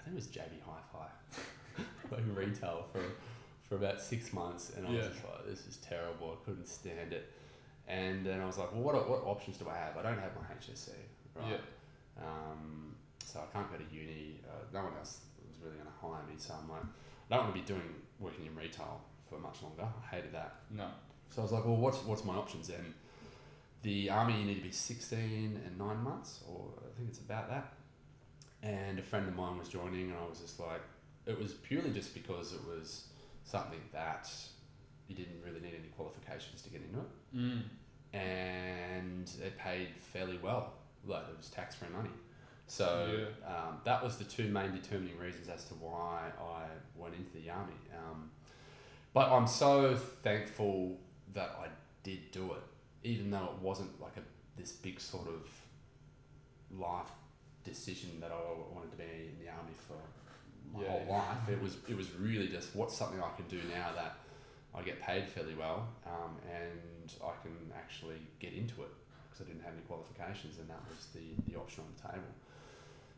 I 0.00 0.04
think 0.04 0.14
it 0.14 0.16
was 0.16 0.26
JB 0.28 0.60
Hi-Fi, 0.66 1.82
like 2.10 2.24
retail 2.34 2.86
for, 2.92 3.02
for 3.68 3.74
about 3.76 4.00
six 4.00 4.32
months. 4.32 4.72
And 4.76 4.86
I 4.86 4.90
Yeah. 4.90 4.96
was 4.98 5.06
just 5.08 5.24
like, 5.24 5.46
this 5.46 5.66
is 5.66 5.76
terrible. 5.78 6.38
I 6.40 6.44
couldn't 6.44 6.66
stand 6.66 7.12
it. 7.12 7.30
And 7.86 8.24
then 8.24 8.40
I 8.40 8.46
was 8.46 8.56
like, 8.56 8.72
well, 8.72 8.82
what, 8.82 9.08
what 9.10 9.22
options 9.26 9.58
do 9.58 9.68
I 9.68 9.76
have? 9.76 9.96
I 9.96 10.02
don't 10.02 10.18
have 10.18 10.32
my 10.36 10.42
HSC, 10.56 10.90
right? 11.34 11.50
Yeah. 11.50 12.24
Um, 12.24 12.94
so 13.24 13.40
I 13.40 13.52
can't 13.52 13.70
go 13.70 13.76
to 13.76 13.94
uni. 13.94 14.40
Uh, 14.48 14.64
no 14.72 14.84
one 14.84 14.92
else 14.98 15.20
was 15.46 15.56
really 15.62 15.76
going 15.76 15.86
to 15.86 15.92
hire 16.00 16.22
me. 16.28 16.34
So 16.38 16.54
I'm 16.60 16.68
like, 16.70 16.82
I 17.30 17.36
don't 17.36 17.44
want 17.44 17.54
to 17.56 17.60
be 17.60 17.66
doing 17.66 17.94
working 18.18 18.46
in 18.46 18.54
retail 18.56 19.00
for 19.28 19.38
much 19.38 19.62
longer. 19.62 19.82
I 19.84 20.14
hated 20.16 20.32
that. 20.32 20.54
No. 20.70 20.86
So 21.30 21.42
I 21.42 21.44
was 21.44 21.52
like, 21.52 21.64
well, 21.64 21.76
what's 21.76 21.98
what's 22.04 22.24
my 22.24 22.34
options 22.34 22.68
then? 22.68 22.94
The 23.82 24.10
army, 24.10 24.38
you 24.40 24.44
need 24.44 24.56
to 24.56 24.62
be 24.62 24.72
16 24.72 25.60
and 25.64 25.78
nine 25.78 26.02
months, 26.02 26.40
or 26.48 26.66
I 26.78 26.96
think 26.96 27.08
it's 27.08 27.20
about 27.20 27.48
that. 27.48 27.72
And 28.62 28.98
a 28.98 29.02
friend 29.02 29.26
of 29.26 29.34
mine 29.34 29.58
was 29.58 29.68
joining, 29.68 30.10
and 30.10 30.18
I 30.18 30.28
was 30.28 30.40
just 30.40 30.60
like, 30.60 30.82
it 31.26 31.38
was 31.38 31.52
purely 31.54 31.90
just 31.90 32.12
because 32.14 32.52
it 32.52 32.60
was 32.66 33.06
something 33.44 33.80
that 33.92 34.30
you 35.08 35.14
didn't 35.14 35.40
really 35.44 35.60
need 35.60 35.74
any 35.78 35.88
qualifications 35.96 36.62
to 36.62 36.70
get 36.70 36.82
into 36.82 37.00
it 37.00 37.36
Mm. 37.36 37.62
and 38.12 39.30
it 39.42 39.56
paid 39.58 39.88
fairly 39.98 40.38
well. 40.42 40.72
Like 41.06 41.22
it 41.30 41.36
was 41.36 41.48
tax 41.48 41.74
free 41.76 41.88
money. 41.96 42.10
So 42.66 43.26
um, 43.46 43.78
that 43.84 44.02
was 44.04 44.16
the 44.18 44.24
two 44.24 44.48
main 44.48 44.72
determining 44.72 45.18
reasons 45.18 45.48
as 45.48 45.64
to 45.66 45.74
why 45.74 46.30
I 46.40 46.64
went 46.96 47.14
into 47.14 47.32
the 47.34 47.50
army. 47.50 47.72
Um, 47.96 48.30
but 49.12 49.30
I'm 49.32 49.46
so 49.46 49.96
thankful 50.22 50.98
that 51.32 51.56
I 51.60 51.66
did 52.04 52.30
do 52.30 52.52
it, 52.52 52.62
even 53.08 53.30
though 53.30 53.44
it 53.56 53.62
wasn't 53.62 54.00
like 54.00 54.16
a 54.16 54.22
this 54.60 54.72
big 54.72 55.00
sort 55.00 55.26
of 55.28 55.48
life 56.78 57.10
decision 57.64 58.20
that 58.20 58.30
I 58.32 58.40
wanted 58.74 58.90
to 58.92 58.96
be 58.96 59.04
in 59.32 59.36
the 59.44 59.50
army 59.50 59.74
for 59.86 59.96
my 60.72 60.82
Yeah. 60.82 60.90
whole 60.90 61.06
life. 61.10 61.48
It 61.48 61.60
was 61.60 61.76
it 61.88 61.96
was 61.96 62.12
really 62.14 62.48
just 62.48 62.74
what's 62.74 62.96
something 62.96 63.22
I 63.22 63.30
can 63.36 63.46
do 63.48 63.60
now 63.74 63.92
that 63.94 64.16
I 64.74 64.82
get 64.82 65.00
paid 65.02 65.28
fairly 65.28 65.54
well, 65.54 65.88
um, 66.06 66.36
and 66.48 67.12
I 67.24 67.32
can 67.42 67.72
actually 67.74 68.20
get 68.38 68.52
into 68.52 68.82
it 68.82 68.90
because 69.24 69.44
I 69.44 69.48
didn't 69.50 69.64
have 69.64 69.72
any 69.74 69.82
qualifications, 69.82 70.58
and 70.58 70.68
that 70.70 70.80
was 70.88 71.06
the, 71.14 71.34
the 71.50 71.58
option 71.58 71.82
on 71.84 71.90
the 71.96 72.02
table. 72.14 72.32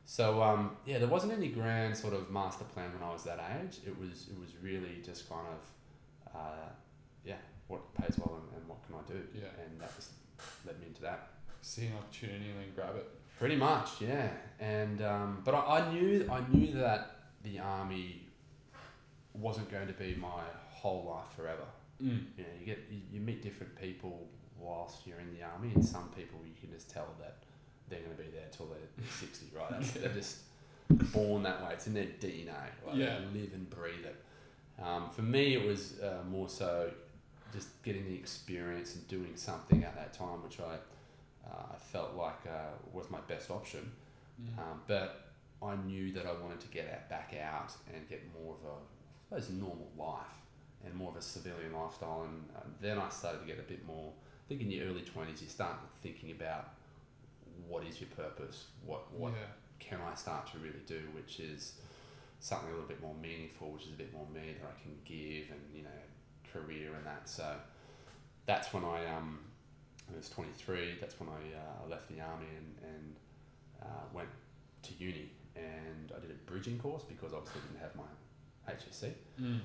So 0.05 0.43
um, 0.43 0.76
yeah, 0.87 0.99
there 0.99 1.09
wasn't 1.09 1.33
any 1.35 1.49
grand 1.49 1.97
sort 1.97 2.14
of 2.14 2.31
master 2.31 2.64
plan 2.64 2.93
when 2.93 3.02
I 3.02 3.12
was 3.12 3.23
that 3.25 3.38
age. 3.61 3.81
It 3.87 3.97
was 3.99 4.28
it 4.31 4.38
was 4.40 4.50
really 4.62 5.00
just 5.05 5.28
kind 5.28 5.47
of 5.47 6.35
uh, 6.35 6.69
yeah, 7.25 7.37
what 7.69 7.93
pays 7.95 8.16
well 8.19 8.40
and, 8.40 8.59
and 8.61 8.69
what 8.69 8.78
can 8.87 8.97
I 8.97 9.02
do? 9.12 9.23
Yeah. 9.38 9.49
and 9.62 9.81
that 9.81 9.95
just 9.95 10.11
led 10.66 10.81
me 10.81 10.87
into 10.87 11.02
that. 11.02 11.28
See 11.61 11.87
an 11.87 11.93
opportunity 11.99 12.50
and 12.50 12.59
then 12.61 12.73
grab 12.75 12.97
it. 12.97 13.09
Pretty 13.42 13.56
much, 13.56 14.00
yeah. 14.00 14.28
And 14.61 15.02
um, 15.02 15.42
but 15.44 15.52
I, 15.52 15.80
I 15.80 15.92
knew 15.92 16.30
I 16.30 16.42
knew 16.54 16.72
that 16.75 17.16
the 17.42 17.58
army 17.58 18.22
wasn't 19.34 19.68
going 19.68 19.88
to 19.88 19.92
be 19.92 20.14
my 20.14 20.42
whole 20.70 21.12
life 21.12 21.37
forever. 21.37 21.64
Mm. 22.00 22.22
You 22.38 22.44
know, 22.44 22.50
you 22.61 22.66
get 22.66 22.78
you, 22.88 23.00
you 23.12 23.20
meet 23.20 23.42
different 23.42 23.75
people 23.75 24.28
whilst 24.61 25.08
you're 25.08 25.18
in 25.18 25.37
the 25.37 25.42
army, 25.42 25.72
and 25.75 25.84
some 25.84 26.08
people 26.16 26.38
you 26.46 26.54
can 26.61 26.70
just 26.70 26.88
tell 26.88 27.08
that 27.18 27.38
they're 27.88 27.99
going 27.99 28.16
to 28.16 28.22
be 28.22 28.28
there 28.30 28.46
till 28.52 28.66
they're 28.66 29.06
sixty, 29.18 29.46
right? 29.56 29.70
That's, 29.72 29.90
They're 29.90 30.11
just 30.11 30.37
born 31.12 31.42
that 31.42 31.64
way. 31.64 31.70
It's 31.72 31.88
in 31.88 31.94
their 31.94 32.04
DNA. 32.20 32.46
Like 32.87 32.94
Yeah. 32.94 33.18
They 33.32 33.40
live 33.40 33.54
and 33.54 33.68
breathe 33.68 34.04
it. 34.04 34.22
Um, 34.80 35.11
for 35.11 35.22
me, 35.22 35.54
it 35.54 35.66
was 35.66 35.94
uh, 36.00 36.22
more 36.30 36.49
so 36.49 36.92
just 37.52 37.82
getting 37.82 38.04
the 38.04 38.14
experience 38.14 38.94
and 38.94 39.08
doing 39.08 39.32
something 39.34 39.82
at 39.82 39.96
that 39.96 40.12
time, 40.12 40.44
which 40.44 40.61
I 40.61 40.76
uh, 41.46 41.76
felt 41.78 42.14
like 42.14 42.40
uh, 42.46 42.72
was 42.92 43.11
my 43.11 43.20
best 43.28 43.50
option. 43.50 43.92
Mm. 44.40 44.58
Um, 44.58 44.80
but 44.87 45.32
I 45.62 45.76
knew 45.76 46.12
that 46.12 46.26
I 46.26 46.32
wanted 46.32 46.61
to 46.61 46.68
get 46.68 46.90
out, 46.92 47.08
back 47.08 47.34
out 47.40 47.72
and 47.92 48.08
get 48.08 48.22
more 48.34 48.54
of 48.54 48.64
a, 48.64 49.37
I 49.37 49.40
suppose, 49.40 49.58
normal 49.58 49.90
life 49.96 50.37
and 50.84 50.94
more 50.94 51.11
of 51.11 51.16
a 51.16 51.22
civilian 51.22 51.72
lifestyle. 51.72 52.26
And 52.28 52.44
uh, 52.56 52.61
then 52.80 52.99
I 52.99 53.08
started 53.08 53.40
to 53.40 53.46
get 53.46 53.58
a 53.58 53.62
bit 53.62 53.87
more. 53.87 54.12
I 54.12 54.44
think 54.49 54.62
in 54.62 54.70
your 54.70 54.87
early 54.87 55.02
twenties, 55.02 55.40
you 55.40 55.49
start 55.49 55.76
thinking 56.02 56.32
about 56.32 56.70
what 57.68 57.84
is 57.84 58.00
your 58.00 58.11
purpose, 58.11 58.66
what 58.84 59.12
what 59.12 59.32
yeah. 59.32 59.46
can 59.78 59.99
I 60.00 60.14
start 60.14 60.50
to 60.52 60.58
really 60.58 60.82
do, 60.87 61.00
which 61.14 61.38
is 61.40 61.75
something 62.40 62.68
a 62.68 62.72
little 62.72 62.88
bit 62.88 63.00
more 63.00 63.14
meaningful, 63.22 63.70
which 63.70 63.84
is 63.84 63.90
a 63.90 63.96
bit 63.96 64.12
more 64.12 64.26
me 64.34 64.56
that 64.61 64.66
I 64.66 64.82
can 64.82 64.96
give 65.04 65.50
and 65.50 65.61
you 65.75 65.84
know 65.84 66.00
career 66.52 66.90
and 66.96 67.06
that. 67.06 67.28
So 67.28 67.46
that's 68.46 68.72
when 68.75 68.84
I 68.84 69.06
um, 69.16 69.38
I 70.11 70.16
was 70.16 70.28
23. 70.28 70.97
That's 71.00 71.18
when 71.18 71.28
I 71.28 71.56
uh, 71.56 71.90
left 71.90 72.09
the 72.09 72.21
army 72.21 72.47
and, 72.56 72.75
and 72.82 73.16
uh, 73.82 74.04
went 74.12 74.28
to 74.82 74.94
uni 74.99 75.30
and 75.56 76.12
I 76.16 76.21
did 76.21 76.30
a 76.30 76.50
bridging 76.50 76.78
course 76.78 77.04
because 77.04 77.32
obviously 77.32 77.61
I 77.62 77.73
didn't 77.73 77.82
have 77.82 77.97
my 77.97 78.73
HSC. 78.73 79.12
Mm. 79.40 79.61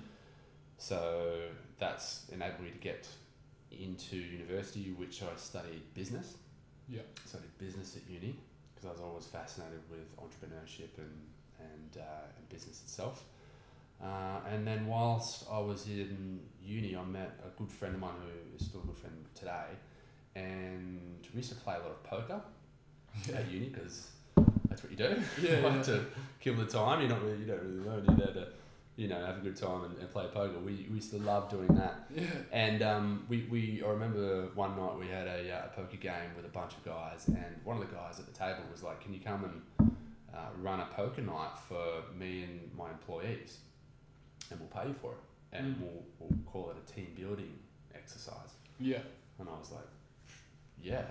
So 0.78 1.40
that's 1.80 2.26
enabled 2.32 2.62
me 2.62 2.72
to 2.72 2.78
get 2.78 3.08
into 3.72 4.18
university, 4.18 4.92
which 4.92 5.24
I 5.24 5.36
studied 5.36 5.94
business. 5.94 6.36
Yeah. 6.88 7.02
Studied 7.26 7.58
business 7.58 7.96
at 7.98 8.10
uni 8.10 8.40
because 8.74 8.90
I 8.90 8.92
was 8.92 9.02
always 9.02 9.26
fascinated 9.26 9.82
with 9.90 10.16
entrepreneurship 10.18 10.98
and 10.98 11.12
and, 11.60 11.98
uh, 12.02 12.38
and 12.38 12.50
business 12.50 12.82
itself. 12.84 13.24
Uh, 14.02 14.40
and 14.52 14.66
then 14.68 14.86
whilst 14.86 15.46
I 15.52 15.60
was 15.60 15.88
in 15.88 16.40
uni, 16.64 16.96
I 16.96 17.04
met 17.04 17.40
a 17.44 17.58
good 17.58 17.72
friend 17.72 17.96
of 17.96 18.02
mine 18.02 18.14
who 18.22 18.56
is 18.56 18.66
still 18.68 18.82
a 18.82 18.86
good 18.86 18.98
friend 18.98 19.16
today, 19.34 19.70
and 20.42 21.00
we 21.34 21.38
used 21.38 21.50
to 21.50 21.56
play 21.56 21.76
a 21.76 21.80
lot 21.80 21.92
of 21.92 22.04
poker 22.04 22.42
at 23.36 23.50
uni 23.52 23.68
because 23.70 24.10
that's 24.70 24.84
what 24.84 24.92
you 24.92 24.98
do. 24.98 25.16
Yeah, 25.42 25.58
you 25.58 25.62
like 25.64 25.74
yeah. 25.76 25.82
to 25.84 26.06
kill 26.40 26.56
the 26.56 26.66
time. 26.66 27.00
You're 27.02 27.10
not 27.10 27.24
really, 27.24 27.40
you 27.40 27.46
don't 27.46 27.62
really 27.62 27.86
learn. 27.90 28.06
You're 28.06 28.16
there 28.26 28.34
to, 28.44 28.48
you 28.96 29.08
know, 29.08 29.24
have 29.26 29.38
a 29.38 29.42
good 29.42 29.56
time 29.56 29.84
and, 29.86 29.98
and 29.98 30.12
play 30.12 30.26
poker. 30.34 30.60
We, 30.60 30.88
we 30.90 30.96
used 30.96 31.12
to 31.12 31.20
love 31.20 31.50
doing 31.50 31.68
that. 31.76 31.96
Yeah. 32.16 32.24
And 32.52 32.82
um, 32.82 33.26
we, 33.30 33.48
we 33.50 33.84
I 33.86 33.90
remember 33.90 34.48
one 34.56 34.76
night 34.78 34.98
we 35.00 35.08
had 35.08 35.28
a, 35.28 35.52
uh, 35.56 35.66
a 35.66 35.76
poker 35.76 35.98
game 35.98 36.32
with 36.36 36.46
a 36.46 36.50
bunch 36.50 36.74
of 36.74 36.84
guys, 36.86 37.28
and 37.28 37.56
one 37.64 37.78
of 37.82 37.88
the 37.90 37.96
guys 37.96 38.20
at 38.20 38.26
the 38.26 38.34
table 38.34 38.62
was 38.72 38.84
like, 38.84 39.02
"Can 39.02 39.14
you 39.14 39.20
come 39.20 39.44
and 39.80 39.92
uh, 40.34 40.40
run 40.62 40.80
a 40.80 40.86
poker 40.96 41.22
night 41.22 41.58
for 41.68 42.04
me 42.20 42.44
and 42.44 42.60
my 42.78 42.90
employees, 42.92 43.58
and 44.52 44.60
we'll 44.60 44.70
pay 44.70 44.88
you 44.90 44.96
for 45.02 45.12
it, 45.14 45.18
and 45.58 45.76
Mm. 45.76 45.82
we'll, 45.82 46.04
we'll 46.20 46.40
call 46.46 46.70
it 46.72 46.78
a 46.78 46.94
team 46.94 47.08
building 47.20 47.54
exercise." 47.96 48.52
Yeah. 48.80 49.00
And 49.40 49.48
I 49.48 49.58
was 49.60 49.72
like, 49.72 49.86
"Yeah, 50.82 51.04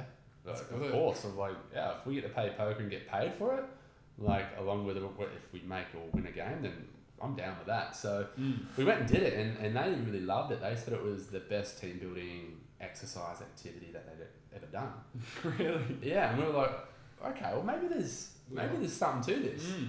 That's 0.45 0.61
like, 0.61 0.71
good. 0.71 0.83
of 0.87 0.93
course." 0.93 1.25
Was 1.25 1.35
like, 1.35 1.57
"Yeah, 1.73 1.99
if 1.99 2.07
we 2.07 2.15
get 2.17 2.23
to 2.25 2.29
play 2.31 2.53
poker 2.57 2.81
and 2.81 2.91
get 2.91 3.09
paid 3.09 3.35
for 3.35 3.57
it, 3.59 3.65
like 4.19 4.47
along 4.59 4.87
with 4.87 4.97
if 4.97 5.53
we 5.53 5.61
make 5.67 5.87
or 5.95 6.09
win 6.13 6.27
a 6.27 6.33
game, 6.33 6.63
then 6.63 6.89
I'm 7.21 7.35
down 7.35 7.57
with 7.59 7.67
that." 7.67 7.95
So 7.97 8.27
Mm. 8.39 8.59
we 8.77 8.85
went 8.85 9.01
and 9.01 9.09
did 9.09 9.23
it, 9.23 9.35
and, 9.35 9.57
and 9.59 9.77
they 9.77 9.91
really 10.11 10.25
loved 10.25 10.53
it. 10.53 10.61
They 10.61 10.75
said 10.77 10.93
it 10.95 11.03
was 11.03 11.27
the 11.29 11.41
best 11.41 11.81
team 11.81 11.99
building 11.99 12.61
exercise 12.81 13.41
activity 13.41 13.91
that 13.93 14.07
they'd 14.07 14.27
ever 14.57 14.67
done. 14.67 14.93
really? 15.59 15.99
Yeah, 16.03 16.31
and 16.31 16.39
we 16.41 16.45
were 16.47 16.53
like, 16.53 16.73
okay, 17.25 17.51
well 17.53 17.63
maybe 17.63 17.89
there's 17.89 18.33
maybe 18.51 18.69
Yeah. 18.75 18.81
there's 18.81 18.93
something 18.93 19.35
to 19.35 19.41
this. 19.41 19.63
Mm. 19.65 19.89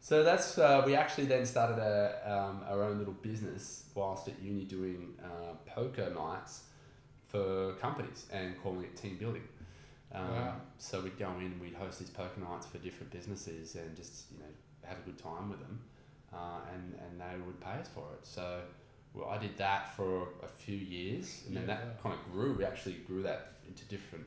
So 0.00 0.22
that's 0.22 0.56
uh, 0.58 0.82
we 0.86 0.94
actually 0.94 1.26
then 1.26 1.44
started 1.46 1.78
a, 1.78 2.20
um, 2.30 2.60
our 2.68 2.84
own 2.84 2.98
little 2.98 3.14
business 3.14 3.86
whilst 3.94 4.28
at 4.28 4.40
uni 4.40 4.64
doing 4.64 5.14
uh, 5.24 5.54
poker 5.74 6.10
nights 6.14 6.64
for 7.36 7.72
companies 7.74 8.26
and 8.32 8.60
calling 8.62 8.84
it 8.84 8.96
team 8.96 9.16
building. 9.16 9.46
Um, 10.14 10.30
Wow. 10.30 10.54
So 10.78 11.00
we'd 11.00 11.18
go 11.18 11.30
in, 11.40 11.58
we'd 11.60 11.74
host 11.74 11.98
these 11.98 12.10
poker 12.10 12.40
nights 12.40 12.66
for 12.66 12.78
different 12.78 13.10
businesses 13.12 13.74
and 13.74 13.94
just 13.96 14.30
you 14.32 14.38
know 14.38 14.50
have 14.84 14.98
a 14.98 15.02
good 15.02 15.18
time 15.18 15.50
with 15.50 15.60
them, 15.60 15.80
uh, 16.32 16.60
and 16.72 16.94
and 17.02 17.20
they 17.20 17.44
would 17.44 17.60
pay 17.60 17.76
us 17.82 17.88
for 17.88 18.06
it. 18.14 18.24
So 18.26 18.60
well, 19.14 19.28
I 19.28 19.38
did 19.38 19.56
that 19.58 19.94
for 19.96 20.28
a 20.42 20.48
few 20.48 20.76
years, 20.76 21.42
and 21.46 21.56
then 21.56 21.66
that 21.66 22.02
kind 22.02 22.14
of 22.14 22.32
grew. 22.32 22.52
We 22.54 22.64
actually 22.64 22.96
grew 23.06 23.22
that 23.22 23.52
into 23.68 23.84
different. 23.86 24.26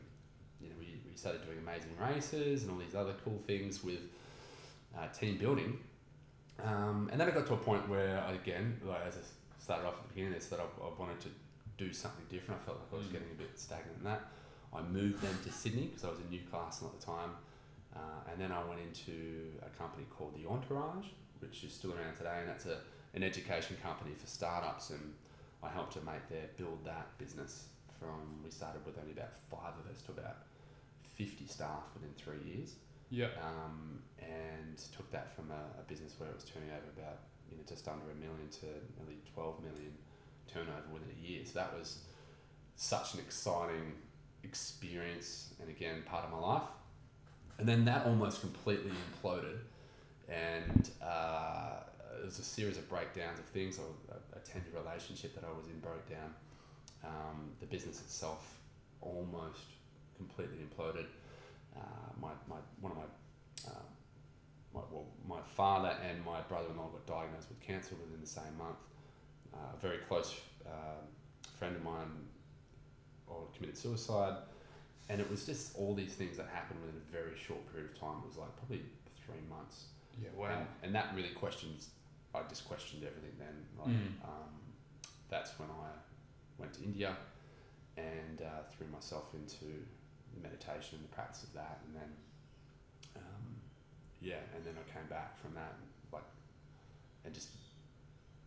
You 0.62 0.70
know, 0.70 0.76
we, 0.80 0.88
we 1.10 1.16
started 1.16 1.46
doing 1.46 1.58
amazing 1.60 1.92
races 2.00 2.64
and 2.64 2.72
all 2.72 2.78
these 2.78 2.96
other 2.96 3.14
cool 3.24 3.38
things 3.48 3.84
with 3.84 4.02
uh, 4.98 5.08
team 5.08 5.38
building. 5.38 5.80
Um, 6.62 7.08
and 7.12 7.22
then 7.22 7.30
I 7.30 7.32
got 7.32 7.48
to 7.48 7.54
a 7.54 7.58
point 7.58 7.88
where, 7.88 8.22
again, 8.28 8.82
like 8.84 9.06
as 9.08 9.16
I 9.16 9.24
started 9.64 9.88
off 9.88 9.94
at 10.00 10.04
the 10.04 10.10
beginning, 10.10 10.34
it's 10.34 10.48
that 10.48 10.60
I, 10.60 10.64
I 10.84 10.90
wanted 11.00 11.20
to 11.22 11.30
do 11.80 11.94
something 11.94 12.26
different. 12.30 12.62
I 12.62 12.66
felt 12.66 12.78
like 12.80 12.92
I 12.94 12.96
was 12.98 13.08
Mm. 13.08 13.12
getting 13.14 13.32
a 13.32 13.40
bit 13.44 13.58
stagnant 13.58 13.98
in 13.98 14.04
that. 14.04 14.22
I 14.74 14.82
moved 14.84 15.22
then 15.22 15.36
to 15.44 15.52
Sydney 15.52 15.88
because 15.88 16.04
I 16.04 16.10
was 16.10 16.20
in 16.20 16.30
Newcastle 16.30 16.88
at 16.94 17.00
the 17.00 17.06
time. 17.06 17.32
Uh, 17.96 18.30
and 18.32 18.40
then 18.40 18.52
I 18.52 18.64
went 18.64 18.82
into 18.82 19.54
a 19.66 19.70
company 19.82 20.06
called 20.16 20.36
The 20.36 20.46
Entourage, 20.48 21.08
which 21.40 21.64
is 21.64 21.74
still 21.74 21.94
around 21.94 22.16
today, 22.18 22.38
and 22.42 22.48
that's 22.50 22.68
a, 22.68 22.78
an 23.16 23.24
education 23.24 23.78
company 23.82 24.14
for 24.14 24.28
startups. 24.28 24.92
And 24.92 25.16
I 25.64 25.70
helped 25.70 25.94
to 25.94 26.02
make 26.02 26.28
their 26.30 26.48
build 26.58 26.86
that 26.86 27.18
business 27.18 27.70
from 28.00 28.44
we 28.44 28.52
started 28.52 28.86
with 28.86 28.98
only 29.00 29.12
about 29.14 29.34
five 29.50 29.74
of 29.80 29.90
us 29.92 30.02
to 30.04 30.12
about 30.12 30.38
50 31.18 31.48
staff 31.48 31.84
within 31.94 32.14
three 32.16 32.40
years 32.50 32.76
Yeah. 33.10 33.28
um, 33.44 34.02
and 34.22 34.78
took 34.96 35.10
that 35.12 35.36
from 35.36 35.52
a, 35.52 35.80
a 35.82 35.84
business 35.88 36.14
where 36.18 36.30
it 36.30 36.36
was 36.36 36.46
turning 36.46 36.70
over 36.70 36.88
about 36.96 37.20
you 37.52 37.58
know 37.58 37.64
just 37.68 37.88
under 37.90 38.10
a 38.12 38.16
million 38.16 38.48
to 38.62 38.68
nearly 38.98 39.20
12 39.34 39.62
million 39.64 39.92
turnover 40.54 40.84
within 40.92 41.10
a 41.18 41.28
year. 41.28 41.42
So 41.46 41.54
that 41.60 41.78
was 41.78 42.00
such 42.76 43.14
an 43.14 43.20
exciting 43.20 43.94
experience, 44.44 45.54
and 45.60 45.70
again 45.70 46.04
part 46.06 46.26
of 46.26 46.32
my 46.32 46.40
life. 46.40 46.70
And 47.58 47.68
then 47.68 47.86
that 47.86 48.06
almost 48.06 48.42
completely 48.42 48.92
imploded, 48.92 49.58
and 50.30 50.90
uh, 51.02 51.82
it 52.22 52.26
was 52.26 52.40
a 52.40 52.44
series 52.44 52.78
of 52.78 52.90
breakdowns 52.90 53.40
of 53.40 53.46
things. 53.46 53.80
A, 53.80 54.10
tender 54.46 54.70
relationship 54.84 55.36
that 55.36 55.44
I 55.44 55.56
was 55.56 55.68
in 55.68 55.80
broke 55.80 56.10
down. 56.10 56.34
Um, 57.04 57.52
the 57.60 57.66
business 57.66 58.02
itself 58.02 58.58
almost 59.02 59.62
completely 60.18 60.58
imploded. 60.58 61.06
Uh, 61.76 61.80
my, 62.20 62.30
my 62.48 62.58
one 62.82 62.92
of 62.92 62.98
my, 62.98 63.70
uh, 63.70 63.86
my 64.74 64.82
well, 64.92 65.06
my 65.28 65.42
father 65.56 65.94
and 66.10 66.24
my 66.26 66.42
brother-in-law 66.42 66.90
got 66.90 67.06
diagnosed 67.06 67.50
with 67.50 67.60
cancer 67.62 67.96
within 68.02 68.20
the 68.22 68.28
same 68.28 68.58
month. 68.58 68.78
Uh, 69.54 69.58
a 69.76 69.80
very 69.82 69.98
close 70.08 70.36
uh, 70.66 71.02
friend 71.58 71.76
of 71.76 71.84
mine 71.84 72.28
or 73.28 73.48
committed 73.56 73.78
suicide, 73.78 74.36
and 75.10 75.20
it 75.20 75.30
was 75.30 75.46
just 75.46 75.76
all 75.78 75.94
these 75.96 76.14
things 76.14 76.38
that 76.38 76.48
happened 76.54 76.80
within 76.82 76.96
a 77.02 77.12
very 77.12 77.36
short 77.38 77.60
period 77.72 77.90
of 77.92 78.00
time. 78.00 78.16
It 78.24 78.28
was 78.28 78.38
like 78.38 78.56
probably 78.58 78.82
three 79.26 79.42
months, 79.50 79.86
Yeah. 80.22 80.30
Wow. 80.36 80.48
and, 80.52 80.66
and 80.84 80.96
that 80.96 81.14
really 81.16 81.30
questions. 81.30 81.90
I 82.34 82.42
just 82.48 82.68
questioned 82.68 83.04
everything 83.04 83.36
then. 83.40 83.56
Like, 83.78 83.88
Mm. 83.90 84.24
um, 84.24 84.54
that's 85.30 85.58
when 85.60 85.70
I 85.70 85.90
went 86.60 86.74
to 86.74 86.84
India 86.84 87.16
and 87.98 88.42
uh, 88.42 88.64
threw 88.72 88.88
myself 88.88 89.34
into 89.34 89.66
meditation 90.42 91.00
and 91.00 91.04
the 91.10 91.14
practice 91.14 91.44
of 91.44 91.54
that, 91.54 91.80
and 91.86 91.96
then 91.96 92.12
um, 93.18 93.56
yeah, 94.22 94.40
and 94.56 94.64
then 94.64 94.76
I 94.78 94.86
came 94.94 95.08
back 95.10 95.38
from 95.42 95.54
that, 95.56 95.74
and, 95.80 95.88
like, 96.14 96.24
and 97.26 97.34
just 97.34 97.50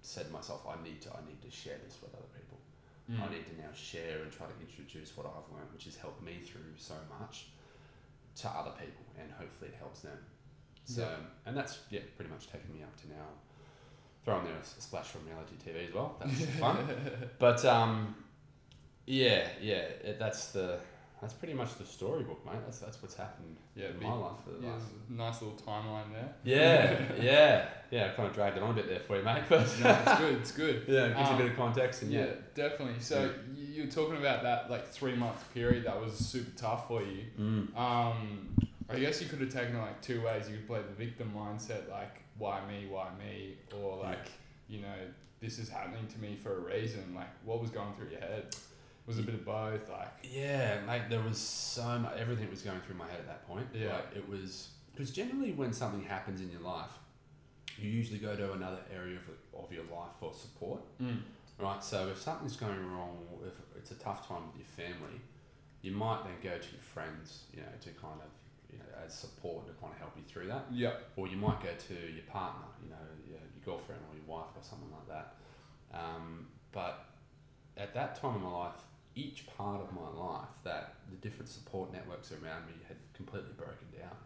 said 0.02 0.26
to 0.26 0.32
myself, 0.32 0.66
I 0.68 0.82
need 0.82 1.00
to, 1.02 1.10
I 1.10 1.20
need 1.26 1.40
to 1.42 1.50
share 1.50 1.76
this 1.84 1.98
with 2.02 2.12
other 2.14 2.28
people. 2.36 2.58
Mm. 3.10 3.22
I 3.22 3.32
need 3.32 3.46
to 3.46 3.56
now 3.56 3.72
share 3.74 4.22
and 4.22 4.30
try 4.30 4.46
to 4.46 4.52
introduce 4.60 5.16
what 5.16 5.26
I've 5.26 5.50
learned, 5.54 5.72
which 5.72 5.84
has 5.84 5.96
helped 5.96 6.22
me 6.22 6.38
through 6.44 6.74
so 6.76 6.94
much, 7.18 7.46
to 8.36 8.48
other 8.48 8.72
people, 8.78 9.04
and 9.20 9.30
hopefully 9.32 9.70
it 9.70 9.76
helps 9.78 10.00
them. 10.00 10.18
So, 10.84 11.02
Yeah. 11.02 11.16
and 11.46 11.56
that's 11.56 11.78
yeah, 11.90 12.00
pretty 12.16 12.30
much 12.30 12.46
taken 12.50 12.72
me 12.74 12.82
up 12.82 12.94
to 13.02 13.08
now. 13.08 13.26
Throw 14.24 14.38
in 14.38 14.44
there 14.44 14.54
a 14.56 14.64
splash 14.64 15.08
from 15.08 15.26
reality 15.26 15.54
TV 15.64 15.88
as 15.88 15.94
well. 15.94 16.16
That's 16.20 16.44
fun. 16.58 16.76
But 17.38 17.64
um, 17.64 18.14
yeah, 19.06 19.48
yeah, 19.60 19.82
it, 20.08 20.18
that's 20.20 20.52
the 20.52 20.78
that's 21.22 21.32
pretty 21.32 21.54
much 21.54 21.76
the 21.76 21.84
storybook, 21.86 22.44
mate. 22.44 22.56
That's 22.64 22.80
that's 22.80 23.00
what's 23.00 23.14
happened 23.14 23.56
Yeah. 23.74 23.86
in 23.86 23.92
big- 23.94 24.02
my 24.02 24.12
life 24.14 24.40
for 24.44 24.50
the 24.50 24.66
yeah, 24.66 24.72
last. 24.72 24.84
nice 25.08 25.40
little 25.42 25.56
timeline 25.56 26.12
there. 26.12 26.34
Yeah, 26.44 27.00
yeah, 27.22 27.68
yeah. 27.90 28.06
I 28.06 28.08
kind 28.16 28.28
of 28.28 28.34
dragged 28.34 28.56
it 28.58 28.62
on 28.62 28.70
a 28.70 28.74
bit 28.74 28.88
there 28.88 29.00
for 29.00 29.16
you, 29.16 29.22
mate. 29.22 29.44
But 29.48 29.60
No, 29.80 29.90
it's 30.04 30.18
good. 30.18 30.34
It's 30.40 30.52
good. 30.52 30.82
yeah, 30.88 31.04
it 31.06 31.16
gives 31.16 31.20
you 31.20 31.26
a 31.26 31.30
Um, 31.30 31.38
bit 31.38 31.50
of 31.52 31.56
context 31.56 32.02
and 32.02 32.12
Yeah, 32.12 32.24
yeah. 32.26 32.32
definitely. 32.54 33.00
So 33.00 33.30
you 33.56 33.62
you're 33.72 33.86
talking 33.86 34.18
about 34.18 34.42
that 34.42 34.70
like 34.70 34.86
three 34.88 35.14
month 35.14 35.40
period 35.54 35.84
that 35.84 35.98
was 35.98 36.12
super 36.14 36.50
tough 36.58 36.88
for 36.88 37.02
you. 37.02 37.24
Mm. 37.40 37.74
Um, 37.78 38.56
I 38.90 38.98
guess 38.98 39.22
you 39.22 39.28
could 39.28 39.40
have 39.40 39.48
taken 39.52 39.76
it 39.76 39.80
like 39.80 40.02
two 40.02 40.20
ways. 40.22 40.48
You 40.50 40.56
could 40.56 40.66
play 40.66 40.80
the 40.82 40.94
victim 41.04 41.32
mindset, 41.34 41.88
like 41.88 42.16
why 42.36 42.60
me, 42.66 42.86
why 42.90 43.08
me, 43.18 43.54
or 43.80 43.96
like 44.02 44.26
you 44.68 44.80
know 44.80 44.98
this 45.40 45.58
is 45.58 45.68
happening 45.68 46.06
to 46.08 46.18
me 46.18 46.36
for 46.36 46.56
a 46.56 46.60
reason. 46.60 47.14
Like 47.14 47.28
what 47.44 47.60
was 47.62 47.70
going 47.70 47.94
through 47.94 48.10
your 48.10 48.20
head? 48.20 48.54
Was 49.06 49.18
it 49.18 49.22
a 49.22 49.26
bit 49.26 49.34
of 49.34 49.44
both? 49.44 49.88
Like 49.88 50.12
Yeah, 50.22 50.80
mate. 50.86 51.02
There 51.10 51.20
was 51.20 51.38
so 51.38 51.98
much. 51.98 52.16
Everything 52.18 52.48
was 52.50 52.62
going 52.62 52.80
through 52.80 52.96
my 52.96 53.06
head 53.06 53.18
at 53.20 53.26
that 53.26 53.46
point. 53.46 53.66
Yeah. 53.74 53.94
Like, 53.94 54.16
it 54.16 54.28
was 54.28 54.68
because 54.94 55.10
generally 55.10 55.52
when 55.52 55.72
something 55.72 56.02
happens 56.04 56.40
in 56.40 56.50
your 56.50 56.60
life, 56.60 56.90
you 57.78 57.90
usually 57.90 58.18
go 58.18 58.36
to 58.36 58.52
another 58.52 58.80
area 58.94 59.16
of, 59.16 59.64
of 59.64 59.72
your 59.72 59.84
life 59.84 60.12
for 60.20 60.32
support. 60.34 60.80
mm, 61.00 61.16
Right, 61.58 61.82
so 61.82 62.08
if 62.08 62.18
something's 62.20 62.56
going 62.56 62.78
wrong, 62.92 63.18
if 63.46 63.54
it's 63.76 63.90
a 63.90 63.94
tough 63.94 64.26
time 64.28 64.42
with 64.48 64.56
your 64.56 64.66
family, 64.88 65.20
you 65.80 65.92
might 65.92 66.22
then 66.24 66.34
go 66.42 66.58
to 66.58 66.70
your 66.72 66.80
friends, 66.80 67.44
you 67.54 67.60
know, 67.60 67.68
to 67.80 67.88
kind 67.90 68.20
of, 68.20 68.30
you 68.72 68.78
know, 68.78 68.84
as 69.04 69.14
support 69.14 69.66
to 69.66 69.72
kind 69.80 69.92
of 69.92 69.98
help 69.98 70.12
you 70.16 70.22
through 70.26 70.48
that. 70.48 70.66
yeah, 70.72 70.92
Or 71.16 71.26
you 71.28 71.36
might 71.36 71.60
go 71.62 71.70
to 71.88 71.94
your 71.94 72.24
partner, 72.28 72.66
you 72.82 72.90
know, 72.90 72.96
your, 73.26 73.38
your 73.38 73.64
girlfriend 73.64 74.00
or 74.10 74.16
your 74.16 74.26
wife 74.26 74.50
or 74.56 74.62
something 74.62 74.90
like 74.90 75.08
that. 75.08 75.34
Um, 75.96 76.46
but 76.72 77.04
at 77.76 77.94
that 77.94 78.20
time 78.20 78.36
in 78.36 78.42
my 78.42 78.50
life, 78.50 78.74
each 79.14 79.46
part 79.56 79.80
of 79.80 79.92
my 79.92 80.08
life, 80.08 80.48
that 80.64 80.94
the 81.10 81.16
different 81.16 81.48
support 81.48 81.92
networks 81.92 82.32
around 82.32 82.66
me 82.66 82.74
had 82.88 82.96
completely 83.14 83.52
broken 83.56 83.86
down. 83.98 84.16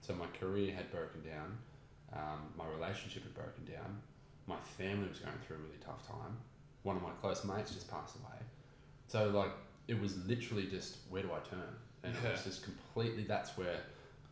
So 0.00 0.14
my 0.14 0.26
career 0.38 0.74
had 0.74 0.90
broken 0.90 1.22
down, 1.22 1.58
um, 2.12 2.52
my 2.56 2.66
relationship 2.66 3.24
had 3.24 3.34
broken 3.34 3.64
down, 3.64 4.00
my 4.46 4.56
family 4.76 5.08
was 5.08 5.18
going 5.18 5.36
through 5.46 5.56
a 5.56 5.60
really 5.60 5.78
tough 5.84 6.06
time. 6.06 6.36
one 6.82 6.96
of 6.96 7.02
my 7.02 7.10
close 7.20 7.44
mates 7.44 7.72
just 7.72 7.90
passed 7.90 8.16
away. 8.16 8.38
So 9.08 9.28
like 9.30 9.50
it 9.88 10.00
was 10.00 10.16
literally 10.26 10.66
just 10.66 10.98
where 11.10 11.22
do 11.22 11.30
I 11.32 11.40
turn? 11.48 11.74
And 12.04 12.14
it 12.14 12.30
was 12.30 12.44
just 12.44 12.62
completely 12.62 13.24
that's 13.24 13.56
where 13.58 13.80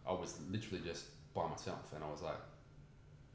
I 0.09 0.13
was 0.13 0.39
literally 0.51 0.83
just 0.85 1.07
by 1.35 1.47
myself 1.49 1.93
and 1.95 2.05
I 2.05 2.09
was 2.09 2.23
like 2.23 2.41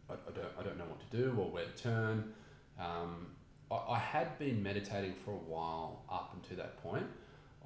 I, 0.10 0.13
I 0.13 0.32
don't 0.34 0.51
I 0.60 0.63
don't 0.63 0.77
know 0.77 0.86
what 0.86 1.00
to 1.12 1.18
do 1.18 1.30
or 1.38 1.50
where 1.51 1.65
to 1.65 1.84
turn. 1.84 2.34
Um, 2.80 3.27
I, 3.72 3.94
I 3.94 4.00
had 4.00 4.38
been 4.38 4.62
meditating 4.62 5.16
for 5.24 5.32
a 5.32 5.44
while 5.54 6.04
up 6.12 6.36
until 6.36 6.58
that 6.58 6.82
point. 6.84 7.08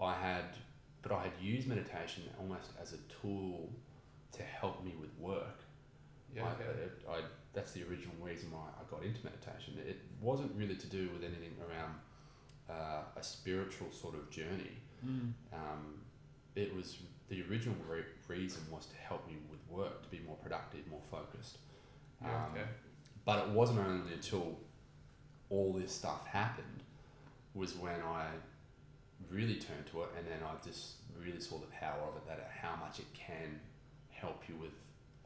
I 0.01 0.13
had 0.13 0.45
but 1.05 1.15
I 1.15 1.23
had 1.23 1.33
used 1.39 1.67
meditation 1.67 2.23
almost 2.39 2.71
as 2.81 2.93
a 2.93 2.97
tool 3.21 3.69
to 4.31 4.41
help 4.41 4.83
me 4.83 4.95
with 4.99 5.11
work. 5.19 5.59
Yeah. 6.35 6.45
I, 6.45 6.51
Okay. 6.53 6.63
it, 6.63 6.91
I, 7.07 7.21
that's 7.53 7.73
the 7.73 7.83
original 7.83 8.15
reason 8.19 8.51
why 8.51 8.67
I 8.79 8.89
got 8.89 9.03
into 9.03 9.23
meditation. 9.23 9.77
It 9.87 9.99
wasn't 10.19 10.51
really 10.55 10.75
to 10.75 10.87
do 10.87 11.09
with 11.13 11.23
anything 11.23 11.55
around 11.61 11.93
uh, 12.67 13.03
a 13.15 13.23
spiritual 13.23 13.91
sort 13.91 14.15
of 14.15 14.31
journey. 14.31 14.71
Mm. 15.05 15.33
Um, 15.53 16.01
it 16.55 16.75
was 16.75 16.97
the 17.29 17.43
original 17.51 17.75
re- 17.87 18.01
reason 18.27 18.63
was 18.71 18.87
to 18.87 18.95
help 18.95 19.27
me 19.27 19.35
with 19.51 19.59
work, 19.69 20.01
to 20.01 20.09
be 20.09 20.21
more 20.25 20.37
productive, 20.37 20.87
more 20.89 21.03
focused. 21.11 21.59
Yeah. 22.19 22.35
Um, 22.35 22.51
okay. 22.53 22.65
But 23.25 23.47
it 23.47 23.49
wasn't 23.49 23.79
only 23.79 24.13
until 24.13 24.57
all 25.49 25.73
this 25.73 25.91
stuff 25.91 26.25
happened 26.27 26.83
was 27.53 27.75
when 27.75 28.01
I 28.01 28.27
really 29.29 29.55
turned 29.55 29.85
to 29.91 30.03
it, 30.03 30.09
and 30.17 30.25
then 30.27 30.39
I 30.43 30.53
just 30.65 30.95
really 31.19 31.39
saw 31.39 31.57
the 31.57 31.67
power 31.67 32.01
of 32.07 32.15
it. 32.17 32.27
That 32.27 32.51
how 32.61 32.75
much 32.75 32.99
it 32.99 33.05
can 33.13 33.59
help 34.09 34.43
you 34.47 34.55
with 34.55 34.71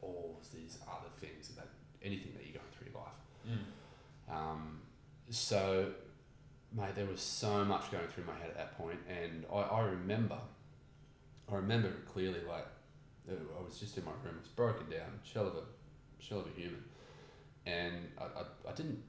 all 0.02 0.40
these 0.54 0.78
other 0.88 1.10
things 1.20 1.48
that 1.56 1.68
anything 2.02 2.32
that 2.34 2.44
you're 2.44 2.54
going 2.54 2.72
through 2.76 2.92
your 2.92 3.02
life. 3.02 3.18
Mm. 3.48 4.34
Um, 4.34 4.80
so, 5.28 5.90
mate, 6.74 6.94
there 6.94 7.06
was 7.06 7.20
so 7.20 7.64
much 7.64 7.90
going 7.90 8.06
through 8.08 8.24
my 8.24 8.34
head 8.34 8.48
at 8.50 8.56
that 8.56 8.78
point, 8.78 8.98
and 9.08 9.44
I, 9.52 9.56
I 9.56 9.80
remember, 9.82 10.38
I 11.50 11.56
remember 11.56 11.90
clearly. 12.12 12.40
Like, 12.48 12.66
uh, 13.30 13.34
I 13.58 13.64
was 13.64 13.78
just 13.78 13.96
in 13.98 14.04
my 14.04 14.12
room, 14.24 14.36
it 14.36 14.42
was 14.42 14.48
broken 14.48 14.88
down, 14.88 15.20
shell 15.22 15.46
of 15.46 15.54
a, 15.54 16.22
shell 16.22 16.40
of 16.40 16.46
a 16.46 16.60
human, 16.60 16.82
and 17.66 17.94
I, 18.18 18.24
I, 18.24 18.70
I 18.70 18.74
didn't 18.74 19.02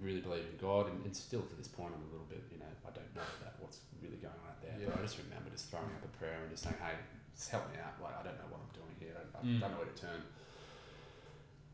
really 0.00 0.20
believe 0.20 0.44
in 0.50 0.56
God, 0.60 0.90
and, 0.90 1.04
and 1.04 1.14
still 1.16 1.42
to 1.42 1.54
this 1.56 1.68
point, 1.68 1.92
I'm 1.94 2.02
a 2.08 2.10
little 2.12 2.26
bit, 2.28 2.42
you 2.52 2.58
know, 2.58 2.70
I 2.86 2.90
don't 2.90 3.14
know 3.14 3.26
that 3.42 3.54
what's 3.60 3.78
really 4.02 4.16
going 4.16 4.34
on 4.44 4.50
out 4.50 4.60
there. 4.62 4.74
Yeah. 4.80 4.86
But 4.90 4.98
I 4.98 5.02
just 5.02 5.18
remember 5.18 5.50
just 5.50 5.70
throwing 5.70 5.86
up 5.86 6.04
a 6.04 6.12
prayer 6.18 6.38
and 6.42 6.50
just 6.50 6.64
saying, 6.64 6.76
hey, 6.82 6.94
just 7.36 7.50
help 7.50 7.70
me 7.72 7.78
out. 7.78 7.94
Like, 8.02 8.18
I 8.18 8.22
don't 8.24 8.36
know 8.38 8.48
what 8.50 8.60
I'm 8.64 8.74
doing 8.74 8.94
here. 8.98 9.14
I, 9.16 9.22
I 9.38 9.42
Mm. 9.44 9.60
don't 9.60 9.70
know 9.72 9.78
where 9.78 9.86
to 9.92 10.00
turn. 10.00 10.20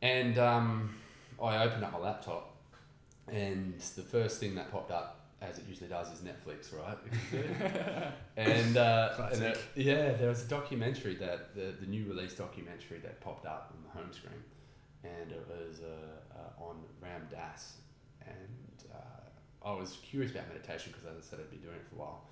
And 0.02 0.38
um, 0.38 0.94
I 1.42 1.64
opened 1.64 1.84
up 1.84 1.92
my 1.92 1.98
laptop, 1.98 2.56
and 3.28 3.78
the 3.96 4.02
first 4.02 4.40
thing 4.40 4.54
that 4.54 4.70
popped 4.72 4.90
up, 4.90 5.20
as 5.42 5.58
it 5.58 5.64
usually 5.68 5.88
does, 5.88 6.08
is 6.12 6.20
Netflix, 6.20 6.72
right? 6.76 6.98
and, 8.36 8.76
uh, 8.76 9.28
and 9.32 9.40
there- 9.42 9.56
yeah, 9.76 10.12
there 10.12 10.28
was 10.28 10.42
a 10.42 10.48
documentary 10.48 11.14
that 11.16 11.54
the, 11.54 11.74
the 11.80 11.86
new 11.86 12.04
release 12.06 12.34
documentary 12.34 12.98
that 12.98 13.20
popped 13.20 13.46
up 13.46 13.72
on 13.74 13.82
the 13.82 13.98
home 13.98 14.12
screen, 14.12 14.42
and 15.04 15.30
it 15.32 15.46
was 15.48 15.80
uh, 15.80 16.38
uh, 16.38 16.64
on 16.64 16.76
Ram 17.02 17.22
Dass, 17.30 17.74
and 18.30 18.92
uh, 18.94 19.68
I 19.68 19.72
was 19.74 19.98
curious 20.02 20.32
about 20.32 20.48
meditation 20.48 20.92
because, 20.92 21.06
as 21.10 21.18
I 21.18 21.24
said, 21.28 21.38
I'd 21.40 21.50
been 21.50 21.60
doing 21.60 21.76
it 21.76 21.86
for 21.88 21.96
a 21.96 21.98
while. 21.98 22.24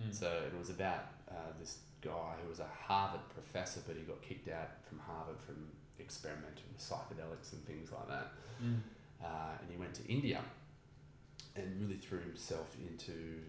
Mm. 0.00 0.12
So 0.12 0.26
it 0.46 0.58
was 0.58 0.70
about 0.70 1.06
uh, 1.30 1.54
this 1.58 1.78
guy 2.00 2.34
who 2.42 2.48
was 2.48 2.60
a 2.60 2.68
Harvard 2.86 3.22
professor, 3.32 3.80
but 3.86 3.96
he 3.96 4.02
got 4.02 4.20
kicked 4.22 4.48
out 4.48 4.84
from 4.84 4.98
Harvard 4.98 5.40
from 5.40 5.56
experimenting 6.00 6.64
with 6.72 6.82
psychedelics 6.82 7.52
and 7.52 7.64
things 7.66 7.90
like 7.92 8.08
that. 8.08 8.32
Mm. 8.62 8.80
Uh, 9.22 9.56
and 9.60 9.70
he 9.70 9.76
went 9.76 9.94
to 9.94 10.04
India 10.06 10.42
and 11.56 11.80
really 11.80 11.96
threw 11.96 12.20
himself 12.20 12.76
into 12.76 13.40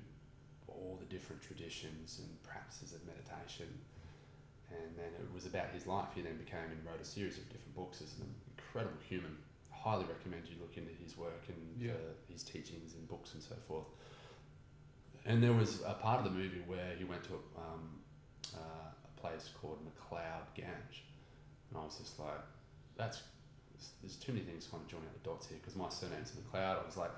all 0.67 0.97
the 0.99 1.05
different 1.05 1.41
traditions 1.41 2.21
and 2.21 2.43
practices 2.43 2.93
of 2.93 3.01
meditation. 3.05 3.67
And 4.69 4.97
then 4.97 5.11
it 5.19 5.33
was 5.33 5.45
about 5.45 5.69
his 5.73 5.87
life. 5.87 6.09
He 6.15 6.21
then 6.21 6.37
became 6.37 6.69
and 6.71 6.85
wrote 6.85 7.01
a 7.01 7.05
series 7.05 7.37
of 7.37 7.45
different 7.49 7.75
books 7.75 8.01
as 8.01 8.13
an 8.19 8.27
incredible 8.57 8.97
human. 9.07 9.37
Highly 9.85 10.05
recommend 10.05 10.47
you 10.49 10.55
look 10.59 10.75
into 10.77 10.91
his 11.03 11.15
work 11.15 11.43
and 11.47 11.79
Yeah. 11.79 11.91
uh, 11.93 12.13
his 12.27 12.41
teachings 12.43 12.95
and 12.95 13.07
books 13.07 13.35
and 13.35 13.43
so 13.43 13.53
forth. 13.67 13.85
And 15.25 15.43
there 15.43 15.53
was 15.53 15.81
a 15.85 15.93
part 15.93 16.17
of 16.17 16.23
the 16.25 16.31
movie 16.31 16.63
where 16.65 16.95
he 16.97 17.03
went 17.03 17.23
to 17.25 17.33
a, 17.35 17.61
um, 17.61 18.01
uh, 18.55 18.89
a 19.09 19.19
place 19.21 19.51
called 19.61 19.77
McLeod 19.85 20.47
Ganj. 20.57 21.01
And 21.69 21.77
I 21.77 21.83
was 21.83 21.97
just 21.99 22.19
like, 22.19 22.41
that's, 22.97 23.21
there's, 24.01 24.15
too 24.15 24.33
many 24.33 24.43
things 24.43 24.65
kind 24.65 24.81
of 24.81 24.89
joining 24.89 25.05
up 25.07 25.21
the 25.21 25.29
dots 25.29 25.45
here 25.47 25.59
because 25.61 25.75
my 25.75 25.89
surname's 25.89 26.31
McLeod. 26.31 26.81
I 26.81 26.85
was 26.85 26.97
like, 26.97 27.11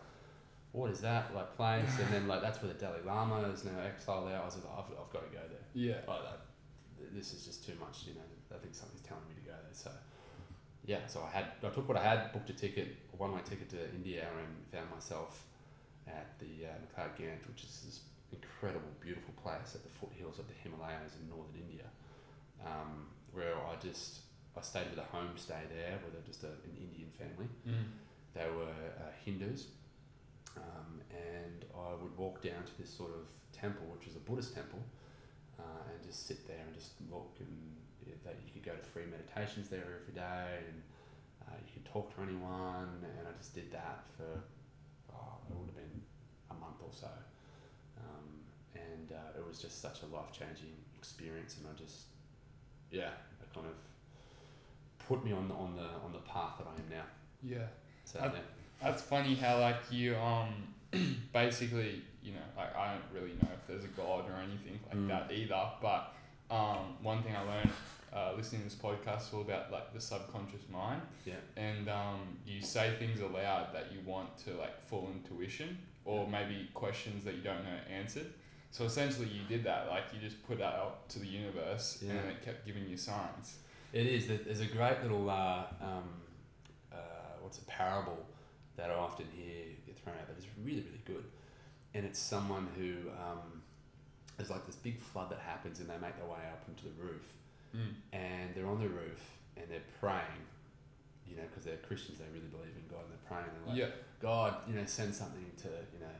what 0.74 0.92
is 0.92 1.00
that 1.02 1.34
like 1.34 1.56
place? 1.56 1.88
and 2.04 2.14
then 2.14 2.28
like 2.28 2.42
that's 2.42 2.62
where 2.62 2.72
the 2.72 2.78
Dalai 2.78 3.00
Lama 3.06 3.48
is 3.50 3.64
now 3.64 3.80
exiled 3.86 4.28
there. 4.30 4.42
I 4.42 4.46
was 4.46 4.56
like, 4.58 4.66
I've, 4.78 4.92
I've 4.92 5.14
got 5.14 5.24
to 5.24 5.32
go 5.34 5.44
there. 5.48 5.66
Yeah. 5.74 6.00
Like 6.08 6.22
that, 6.24 6.40
this 7.16 7.34
is 7.34 7.46
just 7.46 7.66
too 7.66 7.74
much. 7.80 8.04
You 8.08 8.16
know, 8.16 8.28
I 8.54 8.60
think 8.60 8.76
something's 8.76 9.02
telling 9.08 9.24
me 9.30 9.36
to 9.36 9.46
go 9.48 9.56
there. 9.56 9.72
So 9.74 9.92
yeah, 10.88 11.06
so 11.06 11.22
I 11.22 11.30
had 11.38 11.46
I 11.64 11.70
took 11.70 11.88
what 11.88 11.98
I 11.98 12.04
had, 12.04 12.32
booked 12.32 12.50
a 12.50 12.54
ticket, 12.54 12.88
a 13.14 13.16
one 13.18 13.34
way 13.34 13.42
ticket 13.44 13.70
to 13.72 13.90
India, 13.94 14.26
and 14.40 14.72
found 14.72 14.90
myself 14.90 15.44
at 16.08 16.40
the 16.40 16.66
uh, 16.66 16.74
McLeod 16.80 17.12
Ganj, 17.20 17.46
which 17.48 17.64
is 17.64 17.84
this 17.86 18.00
incredible, 18.32 18.88
beautiful 19.02 19.34
place 19.44 19.76
at 19.76 19.84
the 19.84 19.90
foothills 19.90 20.40
of 20.40 20.48
the 20.48 20.54
Himalayas 20.64 21.14
in 21.20 21.28
northern 21.28 21.60
India, 21.60 21.84
um, 22.66 23.08
where 23.34 23.56
I 23.56 23.76
just 23.84 24.22
I 24.58 24.62
stayed 24.62 24.90
with 24.90 25.00
a 25.00 25.08
homestay 25.12 25.68
there 25.70 26.00
with 26.04 26.16
a, 26.16 26.26
just 26.26 26.44
a, 26.44 26.56
an 26.66 26.74
Indian 26.80 27.12
family. 27.20 27.52
Mm. 27.68 27.92
They 28.34 28.48
were 28.56 28.80
uh, 29.04 29.12
Hindus, 29.26 29.68
um, 30.56 31.02
and 31.12 31.66
I 31.76 32.02
would 32.02 32.18
walk 32.18 32.42
down 32.42 32.64
to 32.64 32.78
this 32.80 32.90
sort 32.90 33.12
of 33.12 33.28
temple, 33.52 33.86
which 33.92 34.08
was 34.08 34.16
a 34.16 34.20
Buddhist 34.20 34.56
temple, 34.56 34.80
uh, 35.60 35.92
and 35.92 36.00
just 36.02 36.28
sit 36.28 36.48
there 36.48 36.64
and 36.66 36.74
just 36.74 36.94
look. 37.12 37.36
And 37.40 37.76
that 38.24 38.36
you 38.46 38.52
could 38.54 38.64
go 38.64 38.74
to 38.76 38.84
free 38.84 39.06
meditations 39.10 39.70
there 39.70 39.84
every 40.02 40.14
day, 40.14 40.60
and 40.68 40.82
uh, 41.48 41.56
you 41.66 41.72
could 41.74 41.86
talk 41.86 42.14
to 42.16 42.22
anyone. 42.22 43.04
And 43.04 43.28
I 43.28 43.32
just 43.38 43.54
did 43.56 43.72
that 43.72 44.04
for 44.18 44.42
oh, 45.14 45.38
it 45.50 45.56
would 45.56 45.68
have 45.68 45.76
been 45.76 46.02
a 46.52 46.54
month 46.56 46.80
or 46.82 46.92
so, 46.92 47.10
um, 48.00 48.28
and 48.76 49.12
uh, 49.12 49.38
it 49.40 49.46
was 49.48 49.60
just 49.60 49.82
such 49.82 50.02
a 50.04 50.06
life 50.16 50.32
changing 50.32 50.74
experience. 50.98 51.58
And 51.58 51.68
I 51.68 51.78
just 51.78 52.06
yeah, 52.92 53.12
it 53.42 53.54
kind 53.54 53.68
of 53.68 53.74
put 55.08 55.24
me 55.24 55.32
on 55.32 55.48
the 55.48 55.54
on 55.56 55.76
the 55.76 55.88
on 56.06 56.12
the 56.12 56.20
path 56.20 56.54
that 56.60 56.68
I 56.68 56.74
am 56.76 56.90
now. 56.90 57.06
Yeah. 57.44 57.68
So 58.06 58.20
I- 58.20 58.26
yeah. 58.26 58.32
That's 58.82 59.02
funny 59.02 59.34
how 59.34 59.60
like 59.60 59.78
you 59.90 60.16
um 60.18 60.68
basically 61.34 62.02
you 62.22 62.34
know 62.34 62.46
like 62.56 62.76
I 62.76 62.94
don't 62.94 63.04
really 63.12 63.34
know 63.42 63.50
if 63.54 63.66
there's 63.68 63.84
a 63.84 63.88
god 63.88 64.26
or 64.30 64.36
anything 64.38 64.80
like 64.88 64.98
Mm. 64.98 65.08
that 65.08 65.32
either. 65.32 65.72
But 65.82 66.14
um, 66.52 66.96
one 67.02 67.24
thing 67.24 67.36
I 67.36 67.42
learned 67.42 67.72
uh, 68.14 68.34
listening 68.36 68.62
to 68.64 68.70
this 68.70 68.78
podcast 68.78 69.34
all 69.34 69.42
about 69.42 69.72
like 69.72 69.94
the 69.94 70.00
subconscious 70.02 70.62
mind. 70.72 71.02
Yeah. 71.26 71.36
And 71.56 71.90
um, 71.90 72.20
you 72.46 72.62
say 72.62 72.94
things 73.00 73.20
aloud 73.22 73.74
that 73.74 73.92
you 73.92 74.00
want 74.06 74.38
to 74.46 74.54
like 74.56 74.82
full 74.82 75.10
intuition 75.14 75.78
or 76.06 76.28
maybe 76.28 76.70
questions 76.74 77.24
that 77.26 77.36
you 77.36 77.42
don't 77.42 77.64
know 77.64 77.80
answered. 77.94 78.28
So 78.72 78.86
essentially, 78.86 79.28
you 79.28 79.42
did 79.48 79.64
that. 79.66 79.88
Like 79.90 80.04
you 80.14 80.20
just 80.20 80.42
put 80.48 80.58
that 80.60 80.74
out 80.76 81.10
to 81.10 81.20
the 81.20 81.26
universe, 81.28 82.02
Yeah. 82.06 82.14
and 82.14 82.30
it 82.30 82.44
kept 82.44 82.66
giving 82.66 82.88
you 82.88 82.98
signs. 82.98 83.58
It 83.94 84.06
is. 84.06 84.28
There- 84.28 84.38
There's 84.38 84.60
a 84.62 84.66
great 84.68 85.02
little 85.02 85.30
uh, 85.30 85.64
um, 85.82 86.04
uh, 86.92 86.98
what's 87.42 87.58
a 87.60 87.66
parable 87.66 88.26
that 88.76 88.90
I 88.92 88.94
often 88.94 89.26
hear 89.36 89.64
get 89.86 89.98
thrown 89.98 90.16
out 90.16 90.28
but 90.28 90.36
it's 90.38 90.46
really 90.64 90.82
really 90.82 91.02
good, 91.06 91.24
and 91.94 92.06
it's 92.06 92.20
someone 92.20 92.68
who 92.78 93.10
um, 93.12 93.62
there's 94.38 94.50
like 94.50 94.66
this 94.66 94.76
big 94.76 95.00
flood 95.00 95.30
that 95.32 95.40
happens 95.40 95.80
and 95.80 95.90
they 95.90 95.98
make 95.98 96.16
their 96.18 96.28
way 96.28 96.44
up 96.52 96.64
into 96.68 96.84
the 96.86 96.92
roof 97.02 97.24
Mm. 97.78 97.94
and 98.12 98.56
they're 98.56 98.66
on 98.68 98.80
the 98.80 98.90
roof 98.90 99.22
and 99.56 99.66
they're 99.70 99.86
praying, 100.00 100.42
you 101.30 101.36
know, 101.36 101.44
because 101.50 101.64
they're 101.64 101.78
Christians, 101.78 102.18
they 102.18 102.26
really 102.34 102.50
believe 102.50 102.74
in 102.76 102.88
God 102.90 103.06
and 103.06 103.12
they're 103.14 103.30
praying. 103.30 103.46
They're 103.54 103.68
like, 103.70 103.78
yeah. 103.78 104.04
God, 104.20 104.56
you 104.68 104.74
know, 104.74 104.86
send 104.86 105.14
something 105.14 105.46
to 105.58 105.68
you 105.94 106.00
know 106.02 106.18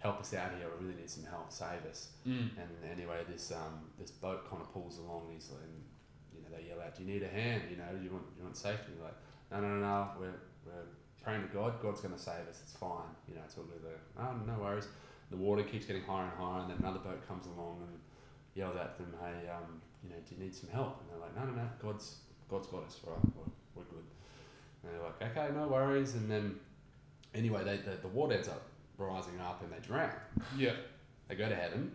help 0.00 0.20
us 0.20 0.34
out 0.34 0.50
here. 0.58 0.66
We 0.78 0.86
really 0.86 1.00
need 1.00 1.10
some 1.10 1.24
help. 1.24 1.52
Save 1.52 1.84
us. 1.88 2.08
Mm. 2.26 2.50
And 2.58 2.68
anyway, 2.90 3.20
this 3.30 3.52
um, 3.52 3.88
this 3.98 4.10
boat 4.10 4.48
kind 4.50 4.60
of 4.60 4.72
pulls 4.72 4.98
along. 4.98 5.28
These 5.32 5.50
and 5.50 5.84
you 6.34 6.42
know 6.42 6.56
they 6.56 6.68
yell 6.68 6.80
out, 6.84 6.96
"Do 6.96 7.04
you 7.04 7.12
need 7.12 7.22
a 7.22 7.28
hand? 7.28 7.62
You 7.70 7.76
know, 7.76 7.88
do 7.96 8.02
you 8.04 8.10
want 8.10 8.24
you 8.36 8.42
want 8.42 8.56
safety?" 8.56 8.92
Like, 9.02 9.14
no, 9.52 9.60
no, 9.60 9.68
no, 9.68 9.80
no. 9.80 10.08
We're 10.18 10.40
we're 10.66 10.88
praying 11.22 11.42
to 11.42 11.48
God. 11.48 11.80
God's 11.80 12.00
going 12.00 12.14
to 12.14 12.20
save 12.20 12.48
us. 12.48 12.60
It's 12.62 12.76
fine. 12.76 13.12
You 13.28 13.34
know, 13.36 13.42
it's 13.44 13.56
all 13.56 13.64
good. 13.64 13.82
There. 13.84 14.00
Oh, 14.18 14.34
no 14.46 14.58
worries. 14.60 14.88
The 15.30 15.36
water 15.36 15.62
keeps 15.62 15.86
getting 15.86 16.02
higher 16.02 16.24
and 16.24 16.32
higher, 16.36 16.60
and 16.62 16.70
then 16.70 16.78
another 16.80 16.98
boat 16.98 17.26
comes 17.28 17.46
along 17.46 17.86
and 17.86 18.00
yells 18.54 18.76
at 18.76 18.98
them, 18.98 19.14
"Hey, 19.20 19.48
um, 19.48 19.80
you 20.02 20.10
know, 20.10 20.16
do 20.28 20.34
you 20.34 20.42
need 20.42 20.54
some 20.54 20.70
help?" 20.70 21.00
And 21.00 21.10
they're 21.10 21.20
like, 21.20 21.36
"No, 21.36 21.44
no, 21.44 21.62
no. 21.62 21.68
God's 21.82 22.16
God's 22.48 22.66
got 22.68 22.84
us. 22.84 22.98
Right, 23.06 23.16
we're, 23.36 23.52
we're 23.82 23.88
good." 23.88 24.04
And 24.82 24.92
they're 24.92 25.02
like, 25.02 25.36
"Okay, 25.36 25.54
no 25.54 25.68
worries." 25.68 26.14
And 26.14 26.30
then 26.30 26.56
anyway, 27.34 27.64
they, 27.64 27.76
the 27.78 27.96
the 28.00 28.08
water 28.08 28.34
ends 28.34 28.48
up 28.48 28.62
rising 28.98 29.40
up, 29.40 29.62
and 29.62 29.72
they 29.72 29.86
drown 29.86 30.12
Yeah. 30.56 30.74
they 31.28 31.34
go 31.34 31.48
to 31.48 31.54
heaven 31.54 31.92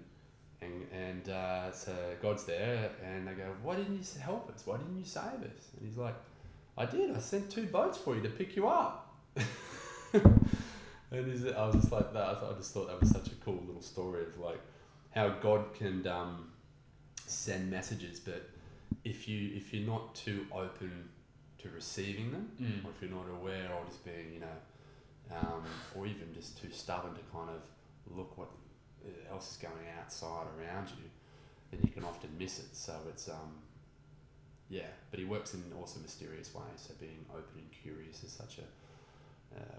and, 0.62 0.88
and 0.92 1.30
uh, 1.30 1.72
so 1.72 1.94
God's 2.22 2.46
there 2.46 2.90
and 3.04 3.28
they 3.28 3.34
go, 3.34 3.44
why 3.62 3.76
didn't 3.76 3.94
you 3.94 4.22
help 4.22 4.50
us? 4.50 4.66
Why 4.66 4.78
didn't 4.78 4.98
you 4.98 5.06
save 5.06 5.24
us? 5.24 5.70
And 5.78 5.88
he's 5.88 5.98
like, 5.98 6.16
I 6.78 6.86
did. 6.86 7.16
I 7.16 7.20
sent 7.20 7.50
two 7.50 7.66
boats 7.68 7.98
for 7.98 8.16
you 8.16 8.22
to 8.22 8.30
pick 8.30 8.56
you 8.56 8.68
up. 8.68 9.14
And 11.12 11.32
is 11.32 11.44
it? 11.44 11.56
I 11.56 11.68
was 11.68 11.76
just 11.76 11.92
like 11.92 12.12
that. 12.14 12.24
I, 12.24 12.34
thought, 12.36 12.54
I 12.54 12.58
just 12.58 12.74
thought 12.74 12.88
that 12.88 13.00
was 13.00 13.10
such 13.10 13.28
a 13.28 13.36
cool 13.36 13.64
little 13.66 13.82
story 13.82 14.24
of 14.24 14.38
like 14.38 14.60
how 15.12 15.30
God 15.30 15.74
can 15.74 16.06
um, 16.08 16.50
send 17.26 17.70
messages, 17.70 18.20
but 18.20 18.50
if 19.04 19.28
you 19.28 19.52
if 19.56 19.74
you're 19.74 19.86
not 19.88 20.16
too 20.16 20.46
open 20.52 21.10
to 21.60 21.70
receiving 21.70 22.32
them, 22.32 22.52
Mm. 22.62 22.86
or 22.86 22.92
if 22.92 23.02
you're 23.02 23.12
not 23.12 23.28
aware, 23.30 23.72
or 23.74 23.86
just 23.86 24.04
being 24.06 24.34
you 24.34 24.40
know, 24.40 24.58
um, 25.32 25.64
or 25.96 26.06
even 26.08 26.34
just 26.34 26.58
too 26.62 26.72
stubborn 26.72 27.14
to 27.16 27.22
kind 27.32 27.50
of 27.50 27.62
look 28.16 28.38
what 28.38 28.50
else 29.30 29.52
is 29.52 29.58
going 29.58 29.88
outside 30.00 30.46
around 30.60 30.90
you, 30.90 31.10
then 31.72 31.80
you 31.84 31.92
can 31.92 32.04
often 32.04 32.30
miss 32.38 32.60
it. 32.60 32.76
So 32.76 32.94
it's 33.10 33.28
um, 33.30 33.54
yeah, 34.70 34.88
but 35.12 35.20
he 35.20 35.26
works 35.26 35.54
in 35.54 35.62
an 35.62 35.74
also 35.80 36.00
mysterious 36.00 36.54
ways. 36.54 36.78
So 36.88 36.94
being 37.00 37.26
open 37.32 37.56
and 37.58 37.72
curious 37.72 38.24
is 38.24 38.32
such 38.32 38.60
a 38.60 38.64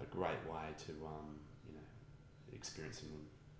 a 0.02 0.06
great 0.06 0.42
way 0.50 0.66
to 0.86 0.92
um, 1.06 1.38
you 1.68 1.74
know 1.74 1.86
experiencing 2.54 3.10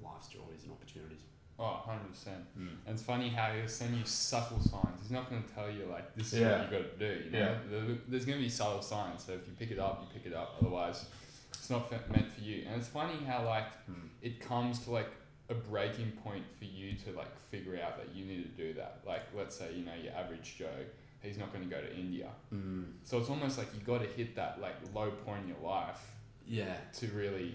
life's 0.02 0.28
joys 0.28 0.62
and 0.62 0.72
opportunities. 0.72 1.20
Oh, 1.58 1.80
100%. 1.86 2.26
And 2.56 2.68
it's 2.86 3.02
funny 3.02 3.30
how 3.30 3.50
he'll 3.52 3.66
send 3.68 3.96
you 3.96 4.04
subtle 4.04 4.60
signs. 4.60 5.00
He's 5.02 5.10
not 5.10 5.30
going 5.30 5.42
to 5.42 5.48
tell 5.54 5.70
you, 5.70 5.86
like, 5.90 6.14
this 6.14 6.34
is 6.34 6.40
Yeah. 6.40 6.60
what 6.62 6.70
you 6.72 6.78
got 6.78 6.98
to 6.98 6.98
do. 6.98 7.24
You 7.24 7.30
know? 7.30 7.38
Yeah. 7.70 7.94
There's 8.08 8.26
going 8.26 8.38
to 8.38 8.44
be 8.44 8.50
subtle 8.50 8.82
signs. 8.82 9.24
So 9.24 9.32
if 9.32 9.46
you 9.46 9.54
pick 9.58 9.70
it 9.70 9.78
up, 9.78 10.02
you 10.02 10.20
pick 10.20 10.30
it 10.30 10.36
up. 10.36 10.56
Otherwise, 10.60 11.06
it's 11.52 11.70
not 11.70 11.90
meant 12.10 12.30
for 12.30 12.40
you. 12.42 12.64
And 12.66 12.76
it's 12.78 12.88
funny 12.88 13.24
how, 13.26 13.44
like, 13.46 13.64
Mm. 13.90 14.08
it 14.20 14.38
comes 14.40 14.80
to, 14.84 14.90
like, 14.90 15.08
a 15.48 15.54
breaking 15.54 16.12
point 16.22 16.44
for 16.58 16.64
you 16.66 16.92
to, 17.04 17.12
like, 17.12 17.34
figure 17.38 17.80
out 17.82 17.96
that 17.96 18.14
you 18.14 18.26
need 18.26 18.42
to 18.42 18.62
do 18.64 18.74
that. 18.74 19.00
Like, 19.06 19.22
let's 19.34 19.56
say, 19.56 19.72
you 19.74 19.84
know, 19.86 19.94
your 19.94 20.12
average 20.12 20.56
Joe, 20.58 20.84
he's 21.22 21.38
not 21.38 21.52
going 21.54 21.64
to 21.64 21.70
go 21.74 21.80
to 21.80 21.96
India. 21.96 22.28
Mm. 22.52 22.92
So 23.04 23.18
it's 23.18 23.30
almost 23.30 23.56
like 23.56 23.68
you 23.72 23.80
got 23.80 24.02
to 24.02 24.08
hit 24.08 24.34
that, 24.36 24.60
like, 24.60 24.74
low 24.94 25.10
point 25.10 25.44
in 25.44 25.48
your 25.48 25.60
life 25.60 26.02
Yeah. 26.46 26.76
to 26.98 27.06
really 27.08 27.54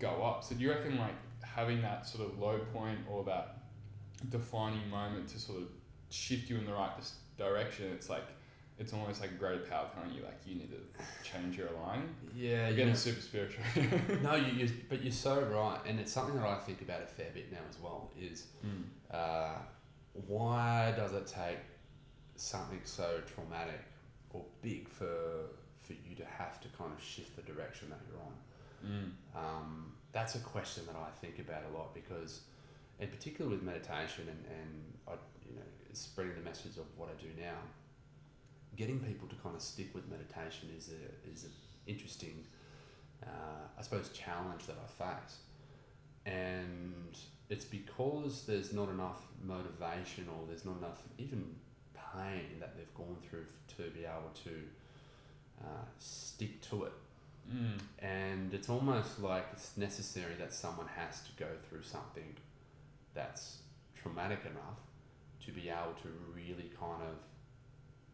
go 0.00 0.22
up. 0.24 0.42
So 0.44 0.54
do 0.56 0.62
you 0.62 0.70
reckon 0.70 0.98
like 0.98 1.14
having 1.54 1.82
that 1.82 2.06
sort 2.06 2.28
of 2.28 2.38
low 2.38 2.58
point 2.72 2.98
or 3.10 3.24
that 3.24 3.58
defining 4.30 4.88
moment 4.88 5.28
to 5.28 5.38
sort 5.38 5.58
of 5.58 5.68
shift 6.10 6.48
you 6.50 6.56
in 6.58 6.66
the 6.66 6.72
right 6.72 6.90
direction? 7.38 7.90
It's 7.92 8.08
like 8.08 8.26
it's 8.78 8.92
almost 8.92 9.20
like 9.20 9.30
a 9.30 9.34
greater 9.34 9.62
power 9.64 9.88
telling 9.94 10.14
you 10.14 10.22
like 10.22 10.38
you 10.46 10.56
need 10.56 10.70
to 10.70 11.28
change 11.28 11.56
your 11.56 11.68
alignment. 11.68 12.10
Yeah. 12.34 12.48
You're 12.48 12.68
you 12.68 12.76
getting 12.76 12.92
know- 12.92 12.98
super 12.98 13.20
spiritual. 13.20 13.64
no, 14.22 14.34
you, 14.34 14.52
you, 14.52 14.70
but 14.88 15.02
you're 15.02 15.12
so 15.12 15.40
right, 15.42 15.80
and 15.86 15.98
it's 15.98 16.12
something 16.12 16.36
that 16.36 16.46
I 16.46 16.56
think 16.56 16.82
about 16.82 17.02
a 17.02 17.06
fair 17.06 17.30
bit 17.32 17.50
now 17.50 17.58
as 17.68 17.78
well. 17.80 18.10
Is 18.20 18.46
mm. 18.64 18.82
uh, 19.10 19.58
why 20.26 20.92
does 20.96 21.12
it 21.12 21.26
take 21.26 21.58
something 22.36 22.80
so 22.84 23.20
traumatic 23.26 23.80
or 24.30 24.44
big 24.62 24.88
for 24.88 25.46
for 25.82 25.92
you 25.92 26.16
to 26.16 26.24
have 26.24 26.60
to 26.60 26.68
kind 26.76 26.92
of 26.92 27.02
shift 27.02 27.36
the 27.36 27.42
direction 27.42 27.88
that 27.90 28.00
you're 28.10 28.20
on? 28.20 28.34
Mm. 28.84 29.38
Um, 29.38 29.92
that's 30.16 30.34
a 30.34 30.38
question 30.38 30.84
that 30.86 30.96
I 30.96 31.10
think 31.20 31.38
about 31.38 31.62
a 31.70 31.76
lot 31.76 31.94
because, 31.94 32.40
in 32.98 33.08
particular 33.08 33.50
with 33.50 33.62
meditation 33.62 34.24
and, 34.26 34.44
and 34.46 34.94
I, 35.06 35.12
you 35.46 35.54
know, 35.54 35.62
spreading 35.92 36.34
the 36.34 36.40
message 36.40 36.78
of 36.78 36.86
what 36.96 37.10
I 37.10 37.22
do 37.22 37.28
now, 37.38 37.58
getting 38.76 38.98
people 38.98 39.28
to 39.28 39.34
kind 39.36 39.54
of 39.54 39.60
stick 39.60 39.94
with 39.94 40.08
meditation 40.08 40.70
is 40.76 40.88
a 40.88 41.30
is 41.30 41.44
an 41.44 41.50
interesting, 41.86 42.46
uh, 43.22 43.68
I 43.78 43.82
suppose, 43.82 44.08
challenge 44.08 44.64
that 44.68 44.76
I 44.82 44.88
face, 45.04 45.36
and 46.24 47.18
it's 47.50 47.66
because 47.66 48.46
there's 48.46 48.72
not 48.72 48.88
enough 48.88 49.20
motivation 49.44 50.28
or 50.30 50.46
there's 50.48 50.64
not 50.64 50.78
enough 50.78 51.02
even 51.18 51.44
pain 51.92 52.58
that 52.60 52.74
they've 52.74 52.94
gone 52.94 53.18
through 53.28 53.44
to 53.76 53.90
be 53.90 54.06
able 54.06 54.32
to 54.44 54.62
uh, 55.62 55.84
stick 55.98 56.62
to 56.70 56.84
it 56.84 56.92
Mm. 57.52 57.78
and 58.00 58.52
it's 58.52 58.68
almost 58.68 59.20
like 59.20 59.46
it's 59.52 59.76
necessary 59.76 60.34
that 60.40 60.52
someone 60.52 60.86
has 60.96 61.20
to 61.22 61.30
go 61.38 61.46
through 61.68 61.82
something 61.84 62.34
that's 63.14 63.58
traumatic 63.94 64.40
enough 64.44 64.80
to 65.44 65.52
be 65.52 65.68
able 65.68 65.94
to 66.02 66.08
really 66.34 66.70
kind 66.80 67.02
of 67.02 67.16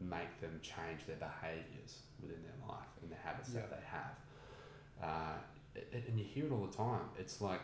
make 0.07 0.39
them 0.41 0.61
change 0.63 1.07
their 1.07 1.17
behaviors 1.17 2.01
within 2.21 2.43
their 2.43 2.69
life 2.69 2.85
and 3.03 3.11
the 3.11 3.17
habits 3.17 3.51
that 3.51 3.71
they 3.71 3.83
have. 3.87 4.15
Uh, 5.03 5.39
it- 5.75 6.05
and 6.09 6.19
you 6.19 6.25
hear 6.25 6.45
it 6.47 6.53
all 6.53 6.67
the 6.67 6.77
time. 6.77 7.09
It's 7.19 7.41
like 7.41 7.61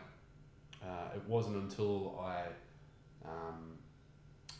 uh, 0.83 1.15
it 1.15 1.21
wasn't 1.27 1.57
until 1.57 2.19
I 2.19 2.45
um, 3.25 3.77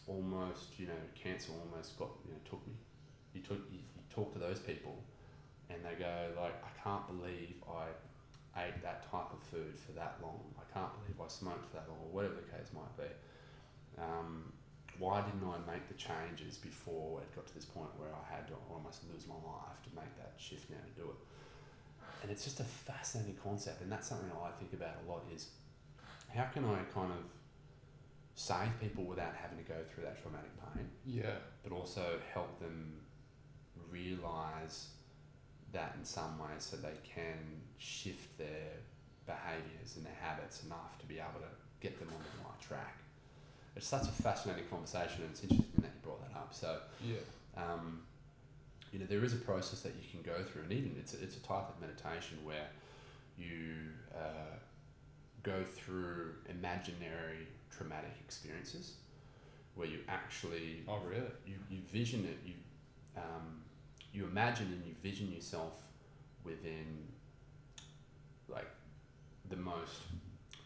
almost, 0.08 0.78
you 0.80 0.88
know, 0.88 1.02
cancer 1.16 1.52
almost 1.54 1.98
got, 1.98 2.10
you 2.26 2.32
know, 2.34 2.40
took 2.50 2.66
me. 2.68 2.74
You, 3.34 3.42
took, 3.42 3.58
you, 3.72 3.80
you 3.80 4.04
talk 4.14 4.32
to 4.34 4.40
those 4.40 4.60
people 4.60 5.02
and 5.70 5.80
they 5.86 5.96
go 6.00 6.30
like, 6.40 6.56
I 6.64 6.72
can't 6.84 7.06
believe 7.08 7.56
I 7.70 7.86
ate 8.66 8.82
that 8.82 9.10
type 9.10 9.32
of 9.32 9.42
food 9.52 9.78
for 9.78 9.92
that 9.94 10.18
long. 10.22 10.42
I 10.58 10.66
can't 10.74 10.92
believe 11.00 11.20
I 11.22 11.28
smoked 11.28 11.66
for 11.70 11.78
that 11.78 11.88
long, 11.88 12.00
or 12.04 12.12
whatever 12.12 12.36
the 12.36 12.50
case 12.50 12.70
might 12.74 12.96
be. 12.98 13.10
Um, 14.02 14.52
why 14.98 15.22
didn't 15.22 15.44
I 15.48 15.58
make 15.72 15.88
the 15.88 15.96
changes 15.96 16.58
before 16.58 17.22
it 17.22 17.34
got 17.36 17.48
to 17.48 17.56
this 17.56 17.66
point 17.66 17.90
where 17.98 18.10
I 18.10 18.36
had 18.36 18.48
to 18.48 18.54
almost 18.70 19.04
lose 19.12 19.28
my 19.28 19.36
life 19.36 19.80
to 19.88 19.90
make 19.96 20.12
that 20.18 20.34
shift 20.38 20.70
now 20.70 20.82
to 20.84 21.02
do 21.02 21.08
it? 21.10 21.20
And 22.22 22.32
it's 22.32 22.44
just 22.44 22.60
a 22.60 22.66
fascinating 22.66 23.38
concept, 23.42 23.82
and 23.82 23.92
that's 23.92 24.08
something 24.10 24.30
I 24.36 24.52
think 24.60 24.74
about 24.74 24.98
a 25.06 25.10
lot. 25.10 25.24
Is 25.34 25.48
how 26.36 26.46
can 26.46 26.66
I 26.66 26.84
kind 26.94 27.12
of 27.14 27.24
save 28.36 28.72
people 28.82 29.06
without 29.06 29.34
having 29.36 29.58
to 29.58 29.64
go 29.64 29.76
through 29.88 30.04
that 30.04 30.22
traumatic 30.22 30.52
pain? 30.74 30.90
Yeah. 31.06 31.40
but 31.64 31.72
also 31.72 32.20
help 32.34 32.60
them 32.60 33.02
realize 33.90 34.88
that 35.72 35.96
in 35.98 36.06
some 36.06 36.40
way 36.40 36.50
so 36.58 36.78
they 36.78 36.98
can 37.04 37.62
shift 37.78 38.38
their 38.38 38.72
behaviors 39.26 39.96
and 39.96 40.06
their 40.06 40.18
habits 40.22 40.64
enough 40.64 40.98
to 41.00 41.06
be 41.06 41.16
able 41.16 41.40
to 41.40 41.52
get 41.80 42.00
them 42.00 42.10
on 42.10 42.20
the 42.24 42.44
right 42.44 42.60
track. 42.62 42.98
It's 43.76 43.88
such 43.88 44.04
a 44.04 44.12
fascinating 44.12 44.66
conversation 44.70 45.22
and 45.22 45.32
it's 45.32 45.44
interesting 45.44 45.82
that 45.82 45.92
you 45.96 46.00
brought 46.04 46.22
that 46.22 46.36
up. 46.36 46.54
So, 46.54 46.80
Yeah. 47.06 47.18
um, 47.56 48.02
you 48.92 49.00
know, 49.00 49.06
there 49.06 49.24
is 49.24 49.34
a 49.34 49.38
process 49.38 49.82
that 49.82 49.94
you 50.02 50.10
can 50.10 50.22
go 50.24 50.44
through, 50.44 50.64
and 50.64 50.72
even 50.72 50.96
it's 51.00 51.14
a, 51.14 51.22
it's 51.22 51.38
a 51.38 51.42
type 51.42 51.70
of 51.70 51.80
meditation 51.80 52.38
where 52.44 52.68
you 53.38 53.90
uh, 54.16 54.56
go 55.44 55.64
through 55.64 56.34
imaginary 56.50 57.48
traumatic 57.70 58.12
experiences, 58.26 58.94
where 59.76 59.88
you 59.88 60.00
actually 60.10 60.84
Oh 60.88 60.98
really? 61.08 61.22
you, 61.46 61.56
you 61.70 61.80
vision 61.94 62.26
it, 62.26 62.40
you 62.46 62.54
um, 63.16 63.62
you 64.14 64.26
imagine 64.26 64.68
and 64.68 64.86
you 64.86 64.94
vision 65.04 65.32
yourself 65.32 65.74
within 66.44 67.08
like 68.48 68.70
the 69.50 69.56
most 69.56 70.02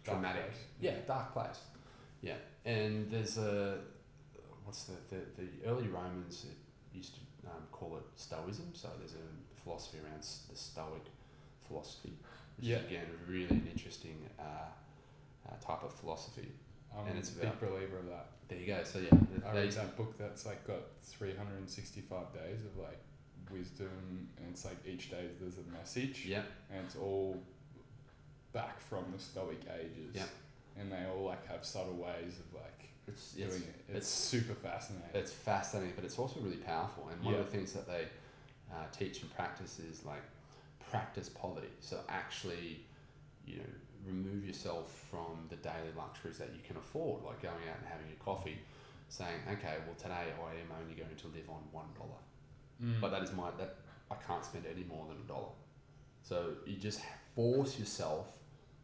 Dark 0.05 0.17
traumatic 0.17 0.43
place. 0.51 0.63
yeah 0.81 0.95
dark 1.07 1.33
place 1.33 1.59
yeah 2.21 2.35
and 2.65 3.09
there's 3.09 3.37
a 3.37 3.77
what's 4.65 4.83
the 4.85 4.93
the, 5.09 5.21
the 5.41 5.47
early 5.69 5.87
Romans 5.87 6.45
used 6.93 7.15
to 7.15 7.21
um, 7.49 7.63
call 7.71 7.97
it 7.97 8.03
Stoicism 8.15 8.69
so 8.73 8.89
there's 8.99 9.13
a 9.15 9.61
philosophy 9.63 9.97
around 10.03 10.19
the 10.21 10.55
Stoic 10.55 11.05
philosophy 11.67 12.13
which 12.57 12.67
Yeah. 12.67 12.77
is 12.77 12.85
again 12.85 13.05
really 13.27 13.47
an 13.55 13.67
interesting 13.71 14.17
uh, 14.39 14.43
uh, 15.47 15.51
type 15.65 15.83
of 15.83 15.93
philosophy 15.93 16.51
I'm 16.95 17.07
And 17.07 17.17
it's 17.17 17.31
a 17.31 17.35
big 17.35 17.43
about- 17.45 17.59
believer 17.61 17.97
of 17.99 18.05
that. 18.07 18.27
there 18.47 18.59
you 18.59 18.67
go 18.67 18.83
so 18.83 18.99
yeah 18.99 19.09
I 19.49 19.53
read 19.55 19.71
that 19.71 19.97
book 19.97 20.17
that's 20.17 20.45
like 20.45 20.65
got 20.67 20.81
365 21.03 22.33
days 22.33 22.59
of 22.65 22.77
like 22.83 22.99
wisdom, 23.51 24.27
and 24.37 24.47
it's 24.51 24.65
like 24.65 24.77
each 24.85 25.09
day 25.11 25.27
there's 25.39 25.57
a 25.57 25.71
message, 25.77 26.25
yeah 26.27 26.43
and 26.71 26.85
it's 26.85 26.95
all 26.95 27.41
back 28.53 28.79
from 28.79 29.05
the 29.15 29.19
Stoic 29.19 29.61
ages. 29.79 30.13
Yeah. 30.13 30.23
And 30.79 30.91
they 30.91 31.05
all 31.05 31.25
like 31.25 31.45
have 31.47 31.63
subtle 31.65 31.93
ways 31.95 32.39
of 32.39 32.53
like 32.61 32.89
it's, 33.07 33.35
it's 33.37 33.55
doing 33.57 33.63
it. 33.63 33.75
It's, 33.87 33.89
it's- 33.89 34.07
super 34.07 34.53
fascinating. 34.53 35.09
It's 35.13 35.31
fascinating, 35.31 35.93
but 35.95 36.03
it's 36.05 36.17
also 36.17 36.39
really 36.39 36.57
powerful. 36.57 37.09
And 37.11 37.21
one 37.23 37.33
Yeah. 37.33 37.39
of 37.41 37.45
the 37.51 37.51
things 37.57 37.73
that 37.73 37.87
they 37.87 38.07
uh, 38.71 38.85
teach 38.91 39.21
and 39.21 39.33
practice 39.35 39.79
is 39.79 40.03
like 40.05 40.23
practice 40.89 41.29
poverty. 41.29 41.67
So 41.79 41.99
actually, 42.09 42.81
you 43.45 43.57
know, 43.57 43.63
remove 44.07 44.45
yourself 44.45 45.05
from 45.11 45.45
the 45.49 45.55
daily 45.57 45.91
luxuries 45.95 46.37
that 46.39 46.49
you 46.53 46.61
can 46.67 46.77
afford, 46.77 47.23
like 47.23 47.41
going 47.41 47.63
out 47.69 47.77
and 47.79 47.87
having 47.87 48.07
a 48.11 48.23
coffee, 48.23 48.57
saying, 49.09 49.41
okay, 49.51 49.75
well 49.85 49.95
today 49.97 50.33
I 50.33 50.51
am 50.61 50.69
only 50.81 50.95
going 50.95 51.15
to 51.15 51.27
live 51.27 51.49
on 51.49 51.61
one 51.71 51.85
dollar, 51.97 52.19
Mm. 52.83 52.99
but 53.01 53.11
that 53.11 53.23
is 53.23 53.31
my 53.33 53.49
that 53.57 53.75
I 54.11 54.15
can't 54.27 54.43
spend 54.43 54.65
any 54.65 54.83
more 54.83 55.05
than 55.07 55.17
a 55.17 55.27
dollar. 55.27 55.53
So 56.21 56.53
you 56.65 56.75
just 56.77 56.99
force 57.35 57.79
yourself 57.79 58.27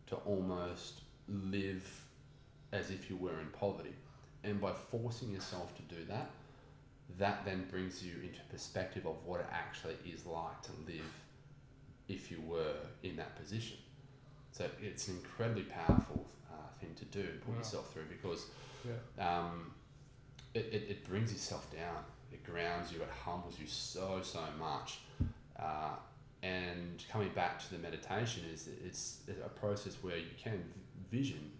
to 0.08 0.16
almost 0.18 1.02
live 1.28 1.86
as 2.72 2.90
if 2.92 3.10
you 3.10 3.18
were 3.18 3.40
in 3.40 3.48
poverty. 3.48 3.94
And 4.44 4.60
by 4.62 4.72
forcing 4.74 5.32
yourself 5.32 5.76
to 5.76 5.82
do 5.96 6.06
that, 6.06 6.30
that 7.18 7.44
then 7.46 7.66
brings 7.70 8.04
you 8.04 8.14
into 8.24 8.40
perspective 8.50 9.06
of 9.06 9.16
what 9.26 9.40
it 9.42 9.48
actually 9.52 9.96
is 10.12 10.26
like 10.26 10.62
to 10.64 10.72
live 10.88 11.12
if 12.08 12.32
you 12.32 12.42
were 12.48 12.76
in 13.04 13.16
that 13.18 13.36
position. 13.36 13.78
So 14.52 14.66
it's 14.82 15.08
an 15.10 15.18
incredibly 15.18 15.64
powerful 15.64 16.26
uh, 16.52 16.56
thing 16.80 16.94
to 16.96 17.06
do 17.06 17.20
and 17.22 17.42
put 17.42 17.52
Wow. 17.52 17.58
yourself 17.58 17.94
through 17.94 18.06
because 18.10 18.46
yeah. 18.86 19.38
um, 19.40 19.72
it, 20.54 20.68
it, 20.72 20.84
it 20.90 21.08
brings 21.08 21.32
yourself 21.32 21.70
down. 21.72 22.04
It 22.32 22.44
grounds 22.44 22.92
you. 22.92 23.02
It 23.02 23.10
humbles 23.26 23.60
you 23.60 23.68
so, 23.68 24.20
so 24.24 24.42
much. 24.60 25.00
Uh, 25.60 25.92
and 26.42 27.04
coming 27.12 27.30
back 27.30 27.60
to 27.60 27.72
the 27.72 27.78
meditation 27.80 28.44
is 28.54 28.70
it's 28.86 29.20
a 29.46 29.50
process 29.50 29.98
where 30.02 30.18
you 30.18 30.32
can 30.42 30.64
vision 31.12 31.52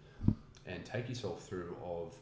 and 0.66 0.84
take 0.84 1.08
yourself 1.08 1.46
through 1.46 1.76
of 1.84 2.14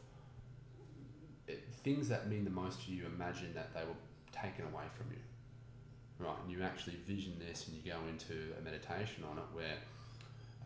eh, 1.47 1.53
things 1.83 2.09
that 2.09 2.27
mean 2.29 2.43
the 2.43 2.49
most 2.49 2.85
to 2.85 2.91
you. 2.91 3.05
Imagine 3.05 3.53
that 3.53 3.73
they 3.73 3.81
were 3.81 3.95
taken 4.33 4.65
away 4.73 4.83
from 4.97 5.07
you, 5.11 6.25
right? 6.25 6.35
And 6.43 6.51
you 6.51 6.61
actually 6.63 6.97
vision 7.07 7.33
this, 7.39 7.67
and 7.67 7.77
you 7.77 7.91
go 7.91 7.97
into 8.09 8.33
a 8.59 8.61
meditation 8.61 9.23
on 9.29 9.37
it 9.37 9.43
where, 9.53 9.77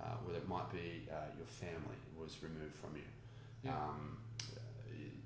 uh, 0.02 0.16
where 0.26 0.36
it 0.36 0.48
might 0.48 0.72
be 0.72 1.08
uh, 1.12 1.30
your 1.38 1.48
family 1.48 1.98
was 2.20 2.38
removed 2.42 2.76
from 2.76 2.96
you, 2.96 3.04
Yeah. 3.64 3.76
um, 3.76 4.18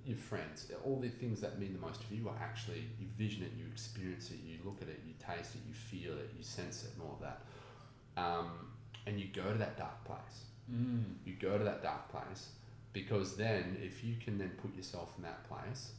your 0.07 0.17
friends, 0.17 0.71
all 0.85 0.99
the 0.99 1.09
things 1.09 1.41
that 1.41 1.59
mean 1.59 1.73
the 1.73 1.85
most 1.85 2.07
to 2.07 2.15
you 2.15 2.29
are 2.29 2.37
actually 2.41 2.85
you 2.99 3.07
vision 3.17 3.43
it, 3.43 3.51
you 3.57 3.65
experience 3.69 4.31
it, 4.31 4.37
you 4.45 4.57
look 4.63 4.81
at 4.81 4.87
it, 4.87 5.01
you 5.05 5.13
taste 5.19 5.55
it, 5.55 5.61
you 5.67 5.73
feel 5.73 6.13
it, 6.13 6.31
you 6.37 6.43
sense 6.43 6.83
it, 6.83 6.91
and 6.93 7.01
all 7.03 7.19
of 7.19 7.21
that. 7.21 7.41
Um, 8.15 8.71
and 9.05 9.19
you 9.19 9.27
go 9.33 9.51
to 9.51 9.57
that 9.57 9.77
dark 9.77 10.03
place. 10.05 10.45
Mm. 10.71 11.03
You 11.25 11.33
go 11.33 11.57
to 11.57 11.63
that 11.63 11.83
dark 11.83 12.09
place 12.09 12.49
because 12.93 13.35
then, 13.35 13.77
if 13.83 14.03
you 14.03 14.15
can 14.23 14.37
then 14.37 14.51
put 14.61 14.75
yourself 14.75 15.13
in 15.17 15.23
that 15.23 15.47
place, 15.49 15.91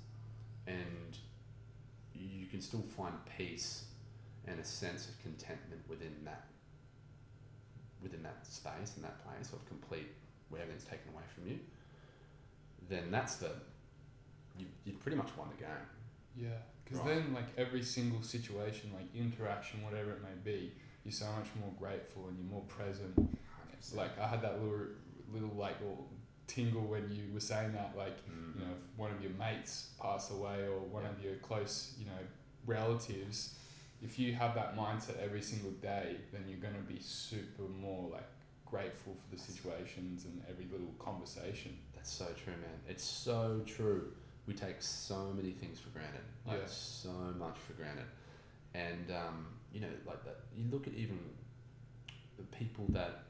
and 0.66 1.16
you 2.14 2.46
can 2.46 2.60
still 2.60 2.82
find 2.96 3.14
peace 3.36 3.84
and 4.46 4.58
a 4.58 4.64
sense 4.64 5.08
of 5.08 5.20
contentment 5.22 5.82
within 5.88 6.14
that 6.24 6.46
within 8.02 8.22
that 8.22 8.46
space 8.46 8.94
and 8.94 9.04
that 9.04 9.18
place 9.24 9.52
of 9.52 9.64
complete 9.66 10.06
where 10.48 10.62
everything's 10.62 10.84
taken 10.84 11.12
away 11.12 11.24
from 11.34 11.48
you, 11.48 11.58
then 12.88 13.10
that's 13.10 13.36
the 13.36 13.50
you 14.58 14.66
you 14.84 14.92
pretty 14.94 15.16
much 15.16 15.30
won 15.36 15.48
the 15.50 15.56
game. 15.62 15.86
Yeah, 16.36 16.48
because 16.84 16.98
Right. 17.00 17.08
then 17.16 17.34
like 17.34 17.46
every 17.56 17.82
single 17.82 18.22
situation, 18.22 18.92
like 18.94 19.06
interaction, 19.14 19.82
whatever 19.82 20.12
it 20.12 20.22
may 20.22 20.36
be, 20.52 20.72
you're 21.04 21.12
so 21.12 21.26
much 21.32 21.48
more 21.60 21.72
grateful 21.78 22.28
and 22.28 22.36
you're 22.38 22.46
more 22.50 22.64
present. 22.64 23.14
It's 23.72 23.94
like 23.94 24.18
I 24.18 24.26
had 24.28 24.42
that 24.42 24.60
little 24.62 24.86
little 25.32 25.54
like 25.56 25.80
little 25.80 26.08
tingle 26.46 26.82
when 26.82 27.10
you 27.12 27.32
were 27.32 27.40
saying 27.40 27.72
that, 27.72 27.96
like 27.96 28.16
mm. 28.28 28.54
you 28.54 28.60
know, 28.64 28.72
if 28.72 28.98
one 28.98 29.10
of 29.10 29.20
your 29.22 29.32
mates 29.32 29.90
passed 30.00 30.30
away 30.30 30.62
or 30.66 30.80
one 30.80 31.04
Yeah. 31.04 31.10
of 31.10 31.22
your 31.22 31.34
close, 31.36 31.94
you 31.98 32.06
know, 32.06 32.22
relatives, 32.66 33.54
if 34.02 34.18
you 34.18 34.34
have 34.34 34.54
that 34.54 34.76
mindset 34.76 35.18
every 35.18 35.42
single 35.42 35.72
day, 35.72 36.16
then 36.32 36.44
you're 36.48 36.58
gonna 36.60 36.82
be 36.86 37.00
super 37.00 37.62
more 37.62 38.10
like 38.10 38.28
grateful 38.64 39.14
for 39.14 39.34
the 39.34 39.40
situations 39.40 40.24
and 40.24 40.42
every 40.48 40.66
little 40.70 40.92
conversation. 40.98 41.78
That's 41.94 42.12
so 42.12 42.26
true, 42.36 42.52
man. 42.52 42.78
It's 42.88 43.04
so 43.04 43.62
true. 43.66 44.12
We 44.48 44.54
take 44.54 44.80
so 44.80 45.30
many 45.36 45.52
things 45.52 45.78
for 45.78 45.90
granted, 45.90 46.22
like 46.46 46.60
Yeah. 46.60 46.66
so 46.66 47.10
much 47.38 47.58
for 47.58 47.74
granted, 47.74 48.06
and 48.74 49.10
um, 49.12 49.46
you 49.72 49.80
know, 49.80 49.92
like 50.06 50.24
that. 50.24 50.38
You 50.56 50.64
look 50.70 50.86
at 50.86 50.94
even 50.94 51.18
the 52.38 52.44
people 52.56 52.86
that 52.90 53.24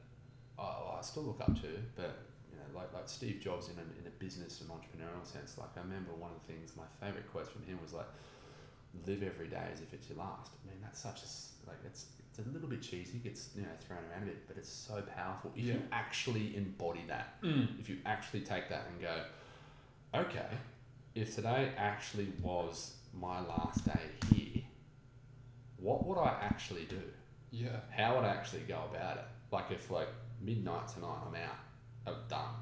I, 0.57 0.63
I 0.97 1.01
still 1.01 1.23
look 1.23 1.41
up 1.41 1.53
to, 1.61 1.67
but 1.97 2.13
you 2.51 2.57
know, 2.57 2.79
like 2.79 2.93
like 2.93 3.09
Steve 3.09 3.39
Jobs 3.41 3.67
in 3.67 3.75
a, 3.77 3.85
in 3.99 4.07
a 4.07 4.13
business 4.17 4.61
and 4.61 4.69
entrepreneurial 4.69 5.25
sense. 5.25 5.57
Like 5.57 5.69
I 5.77 5.81
remember 5.81 6.13
one 6.13 6.31
of 6.31 6.39
the 6.47 6.53
things, 6.53 6.71
my 6.77 6.87
favorite 7.05 7.29
quote 7.31 7.47
from 7.51 7.63
him 7.63 7.77
was 7.83 7.91
like, 7.93 8.07
"Live 9.05 9.21
every 9.21 9.47
day 9.47 9.67
as 9.73 9.81
if 9.81 9.93
it's 9.93 10.07
your 10.09 10.19
last." 10.19 10.51
I 10.63 10.71
mean, 10.71 10.79
that's 10.81 10.99
such 11.01 11.19
a 11.23 11.69
like 11.69 11.79
it's 11.85 12.05
it's 12.29 12.39
a 12.39 12.49
little 12.51 12.69
bit 12.69 12.81
cheesy, 12.81 13.17
gets 13.19 13.49
you 13.57 13.63
know 13.63 13.75
thrown 13.85 13.99
around 14.09 14.23
a 14.23 14.27
bit, 14.27 14.47
but 14.47 14.55
it's 14.57 14.69
so 14.71 15.01
powerful 15.17 15.51
if 15.55 15.65
you 15.65 15.81
actually 15.91 16.55
embody 16.55 17.03
that 17.07 17.41
Mm. 17.43 17.77
if 17.79 17.89
you 17.89 17.97
actually 18.05 18.41
take 18.41 18.69
that 18.69 18.85
and 18.89 19.01
go, 19.01 19.23
okay, 20.15 20.47
if 21.19 21.35
today 21.35 21.71
actually 21.77 22.27
was 22.41 22.93
my 23.13 23.41
last 23.41 23.85
day 23.85 23.99
here, 24.33 24.63
what 25.77 26.05
would 26.05 26.17
I 26.17 26.37
actually 26.41 26.85
do? 26.85 27.01
Yeah. 27.51 27.77
How 27.89 28.15
would 28.15 28.25
I 28.25 28.29
actually 28.29 28.61
go 28.61 28.79
about 28.93 29.17
it? 29.17 29.25
Like 29.51 29.71
if 29.71 29.91
like 29.91 30.07
midnight 30.41 30.87
tonight 30.87 31.17
I'm 31.27 31.35
out, 31.35 31.57
I'm 32.07 32.15
done, 32.29 32.53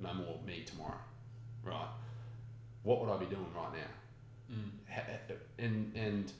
no 0.00 0.14
more 0.14 0.38
me 0.44 0.64
tomorrow, 0.64 0.98
right? 1.62 1.88
What 2.82 3.00
would 3.00 3.10
I 3.10 3.18
be 3.18 3.26
doing 3.26 3.46
right 3.54 3.72
now? 3.74 4.56
Mm. 4.56 5.40
And 5.58 5.92
and 5.94 6.32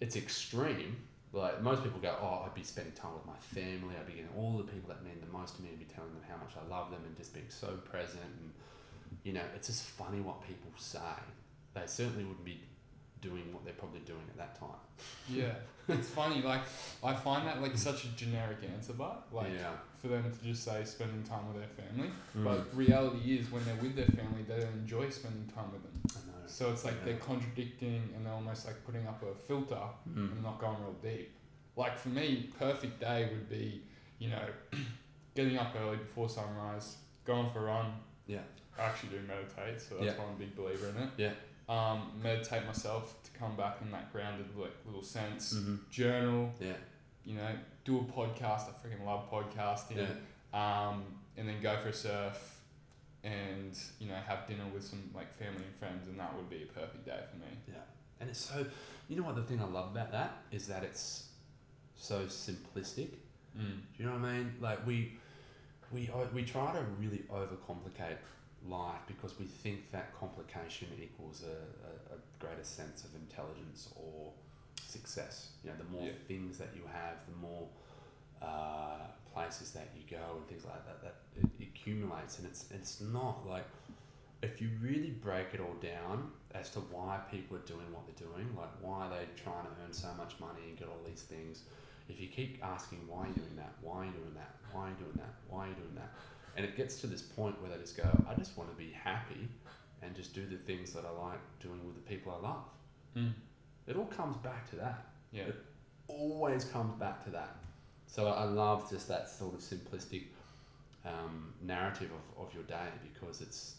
it's 0.00 0.16
extreme. 0.16 0.96
Like 1.32 1.62
most 1.62 1.82
people 1.82 1.98
go, 2.00 2.14
oh, 2.20 2.44
I'd 2.46 2.54
be 2.54 2.62
spending 2.62 2.92
time 2.92 3.14
with 3.14 3.26
my 3.26 3.38
family. 3.40 3.94
I'd 3.98 4.06
be 4.06 4.12
getting 4.12 4.28
all 4.36 4.58
the 4.58 4.64
people 4.64 4.88
that 4.88 5.02
mean 5.02 5.18
the 5.20 5.36
most 5.36 5.56
to 5.56 5.62
me, 5.62 5.70
and 5.70 5.78
be 5.78 5.86
telling 5.86 6.12
them 6.12 6.22
how 6.28 6.36
much 6.36 6.52
I 6.54 6.68
love 6.70 6.90
them, 6.90 7.00
and 7.06 7.16
just 7.16 7.32
being 7.32 7.46
so 7.48 7.68
present. 7.90 8.22
And 8.22 8.52
you 9.24 9.32
know, 9.32 9.42
it's 9.54 9.68
just 9.68 9.84
funny 9.84 10.20
what 10.20 10.46
people 10.46 10.70
say. 10.76 10.98
They 11.74 11.82
certainly 11.86 12.24
wouldn't 12.24 12.44
be 12.44 12.60
doing 13.20 13.52
what 13.52 13.64
they're 13.64 13.74
probably 13.74 14.00
doing 14.00 14.22
at 14.30 14.36
that 14.36 14.58
time. 14.58 14.80
Yeah, 15.28 15.54
it's 15.88 16.08
funny. 16.08 16.42
Like 16.42 16.62
I 17.02 17.14
find 17.14 17.46
that 17.46 17.62
like 17.62 17.76
such 17.78 18.04
a 18.04 18.08
generic 18.08 18.58
answer, 18.74 18.92
but 18.94 19.28
like 19.32 19.52
yeah, 19.56 19.70
for 20.00 20.08
them 20.08 20.24
to 20.30 20.44
just 20.46 20.64
say 20.64 20.82
spending 20.84 21.22
time 21.22 21.46
with 21.52 21.62
their 21.62 21.86
family. 21.86 22.10
Mm. 22.36 22.44
But 22.44 22.76
reality 22.76 23.38
is, 23.38 23.50
when 23.50 23.64
they're 23.64 23.76
with 23.76 23.94
their 23.96 24.06
family, 24.06 24.42
they 24.46 24.56
don't 24.60 24.72
enjoy 24.74 25.08
spending 25.10 25.50
time 25.54 25.70
with 25.72 25.82
them. 25.82 26.00
I 26.16 26.18
know. 26.26 26.46
So 26.46 26.70
it's 26.72 26.84
like 26.84 27.04
they're 27.04 27.16
contradicting 27.16 28.10
and 28.14 28.26
they're 28.26 28.32
almost 28.34 28.66
like 28.66 28.84
putting 28.84 29.06
up 29.06 29.22
a 29.22 29.34
filter 29.34 29.78
Mm. 30.10 30.32
and 30.32 30.42
not 30.42 30.60
going 30.60 30.76
real 30.82 30.96
deep. 31.00 31.32
Like 31.76 31.96
for 31.96 32.08
me, 32.10 32.50
perfect 32.58 33.00
day 33.00 33.28
would 33.30 33.48
be, 33.48 33.82
you 34.18 34.28
know, 34.30 34.44
getting 35.34 35.56
up 35.56 35.74
early 35.80 35.96
before 35.96 36.28
sunrise, 36.28 36.96
going 37.24 37.48
for 37.50 37.60
a 37.60 37.62
run. 37.62 37.92
Yeah. 38.26 38.40
I 38.78 38.82
actually 38.82 39.10
do 39.10 39.20
meditate, 39.26 39.80
so 39.80 39.94
that's 39.96 40.06
Yeah. 40.06 40.18
why 40.18 40.24
I'm 40.24 40.34
a 40.34 40.38
big 40.38 40.56
believer 40.56 40.88
in 40.88 40.96
it. 40.96 41.10
Yeah. 41.16 41.32
Um, 41.68 42.12
meditate 42.22 42.66
myself 42.66 43.22
to 43.24 43.30
come 43.38 43.56
back 43.56 43.78
in 43.82 43.90
that 43.92 44.12
grounded 44.12 44.46
like 44.56 44.72
little 44.86 45.02
sense. 45.02 45.54
Mm-hmm. 45.54 45.76
Journal, 45.90 46.52
Yeah, 46.60 46.72
you 47.24 47.34
know, 47.36 47.54
do 47.84 47.98
a 47.98 48.02
podcast. 48.04 48.68
I 48.68 48.72
freaking 48.86 49.04
love 49.04 49.30
podcasting. 49.30 49.96
yeah, 49.96 50.88
Um, 50.90 51.04
and 51.36 51.48
then 51.48 51.60
go 51.60 51.76
for 51.82 51.88
a 51.88 51.92
surf, 51.92 52.60
and 53.24 53.78
you 54.00 54.08
know, 54.08 54.16
have 54.16 54.46
dinner 54.48 54.64
with 54.74 54.84
some 54.84 55.10
like 55.14 55.32
family 55.38 55.64
and 55.64 55.74
friends, 55.76 56.08
and 56.08 56.18
that 56.18 56.34
would 56.36 56.50
be 56.50 56.62
a 56.62 56.66
perfect 56.66 57.04
day 57.06 57.20
for 57.30 57.36
me. 57.38 57.46
yeah. 57.68 57.74
And 58.20 58.30
it's 58.30 58.40
so, 58.40 58.64
you 59.08 59.16
know 59.16 59.22
what 59.24 59.36
the 59.36 59.42
thing 59.42 59.60
I 59.60 59.64
love 59.64 59.92
about 59.92 60.12
that 60.12 60.42
is 60.52 60.66
that 60.68 60.82
it's 60.84 61.28
so 61.96 62.26
simplistic. 62.26 63.08
Mm. 63.58 63.80
Do 63.96 64.02
you 64.02 64.06
know 64.06 64.12
what 64.12 64.24
I 64.28 64.32
mean? 64.38 64.54
Like 64.60 64.86
we, 64.86 65.14
we 65.92 66.10
we 66.34 66.42
try 66.42 66.72
to 66.72 66.82
really 67.00 67.22
overcomplicate 67.30 68.16
life 68.68 69.00
because 69.06 69.38
we 69.38 69.44
think 69.46 69.90
that 69.90 70.14
complication 70.18 70.88
equals 71.02 71.42
a, 71.42 72.14
a, 72.14 72.16
a 72.16 72.18
greater 72.38 72.64
sense 72.64 73.04
of 73.04 73.14
intelligence 73.14 73.88
or 73.96 74.32
success. 74.80 75.50
You 75.64 75.70
know, 75.70 75.76
the 75.78 75.84
more 75.96 76.06
Yeah. 76.06 76.12
things 76.28 76.58
that 76.58 76.68
you 76.74 76.82
have, 76.92 77.16
the 77.26 77.36
more 77.46 77.68
uh, 78.40 78.98
places 79.32 79.72
that 79.72 79.88
you 79.96 80.02
go 80.16 80.36
and 80.36 80.46
things 80.48 80.64
like 80.64 80.84
that, 80.86 81.02
that 81.02 81.16
it 81.36 81.48
accumulates. 81.68 82.38
And 82.38 82.46
it's 82.46 82.70
it's 82.70 83.00
not 83.00 83.46
like 83.46 83.66
if 84.42 84.60
you 84.60 84.70
really 84.80 85.10
break 85.10 85.54
it 85.54 85.60
all 85.60 85.74
down 85.80 86.30
as 86.54 86.70
to 86.70 86.80
why 86.80 87.20
people 87.30 87.56
are 87.56 87.60
doing 87.60 87.86
what 87.92 88.02
they're 88.06 88.26
doing, 88.28 88.48
like 88.56 88.70
why 88.80 89.06
are 89.06 89.10
they're 89.10 89.26
trying 89.36 89.64
to 89.64 89.70
earn 89.84 89.92
so 89.92 90.08
much 90.18 90.34
money 90.40 90.62
and 90.68 90.76
get 90.78 90.88
all 90.88 91.00
these 91.06 91.22
things, 91.22 91.62
if 92.08 92.20
you 92.20 92.28
keep 92.28 92.62
asking 92.64 92.98
why 93.08 93.24
are 93.24 93.28
you 93.28 93.34
doing 93.34 93.56
that, 93.56 93.72
why 93.80 94.02
are 94.02 94.04
you 94.04 94.10
doing 94.12 94.34
that, 94.34 94.54
why 94.72 94.86
are 94.86 94.88
you 94.90 94.96
doing 94.96 95.16
that, 95.16 95.34
why 95.48 95.66
are 95.66 95.68
you 95.68 95.74
doing 95.74 95.94
that, 95.94 96.10
and 96.56 96.64
it 96.66 96.76
gets 96.76 97.00
to 97.00 97.06
this 97.06 97.22
point 97.22 97.60
where 97.60 97.70
they 97.70 97.78
just 97.78 97.96
go, 97.96 98.04
I 98.28 98.34
just 98.34 98.56
want 98.56 98.70
to 98.70 98.76
be 98.76 98.90
happy 98.92 99.48
and 100.02 100.14
just 100.14 100.34
do 100.34 100.44
the 100.46 100.56
things 100.56 100.92
that 100.94 101.04
I 101.04 101.10
like 101.10 101.40
doing 101.60 101.80
with 101.86 101.94
the 101.94 102.02
people 102.02 102.36
I 102.38 102.46
love. 102.46 102.64
Mm. 103.16 103.32
It 103.86 103.96
all 103.96 104.06
comes 104.06 104.36
back 104.38 104.68
to 104.70 104.76
that. 104.76 105.06
Yeah. 105.32 105.44
It 105.44 105.56
always 106.08 106.64
comes 106.64 106.94
back 106.98 107.24
to 107.24 107.30
that. 107.30 107.56
So 108.06 108.26
I 108.28 108.44
love 108.44 108.90
just 108.90 109.08
that 109.08 109.28
sort 109.28 109.54
of 109.54 109.60
simplistic 109.60 110.24
um, 111.06 111.52
narrative 111.62 112.10
of, 112.36 112.46
of 112.46 112.54
your 112.54 112.64
day 112.64 112.88
because 113.12 113.40
it's 113.40 113.76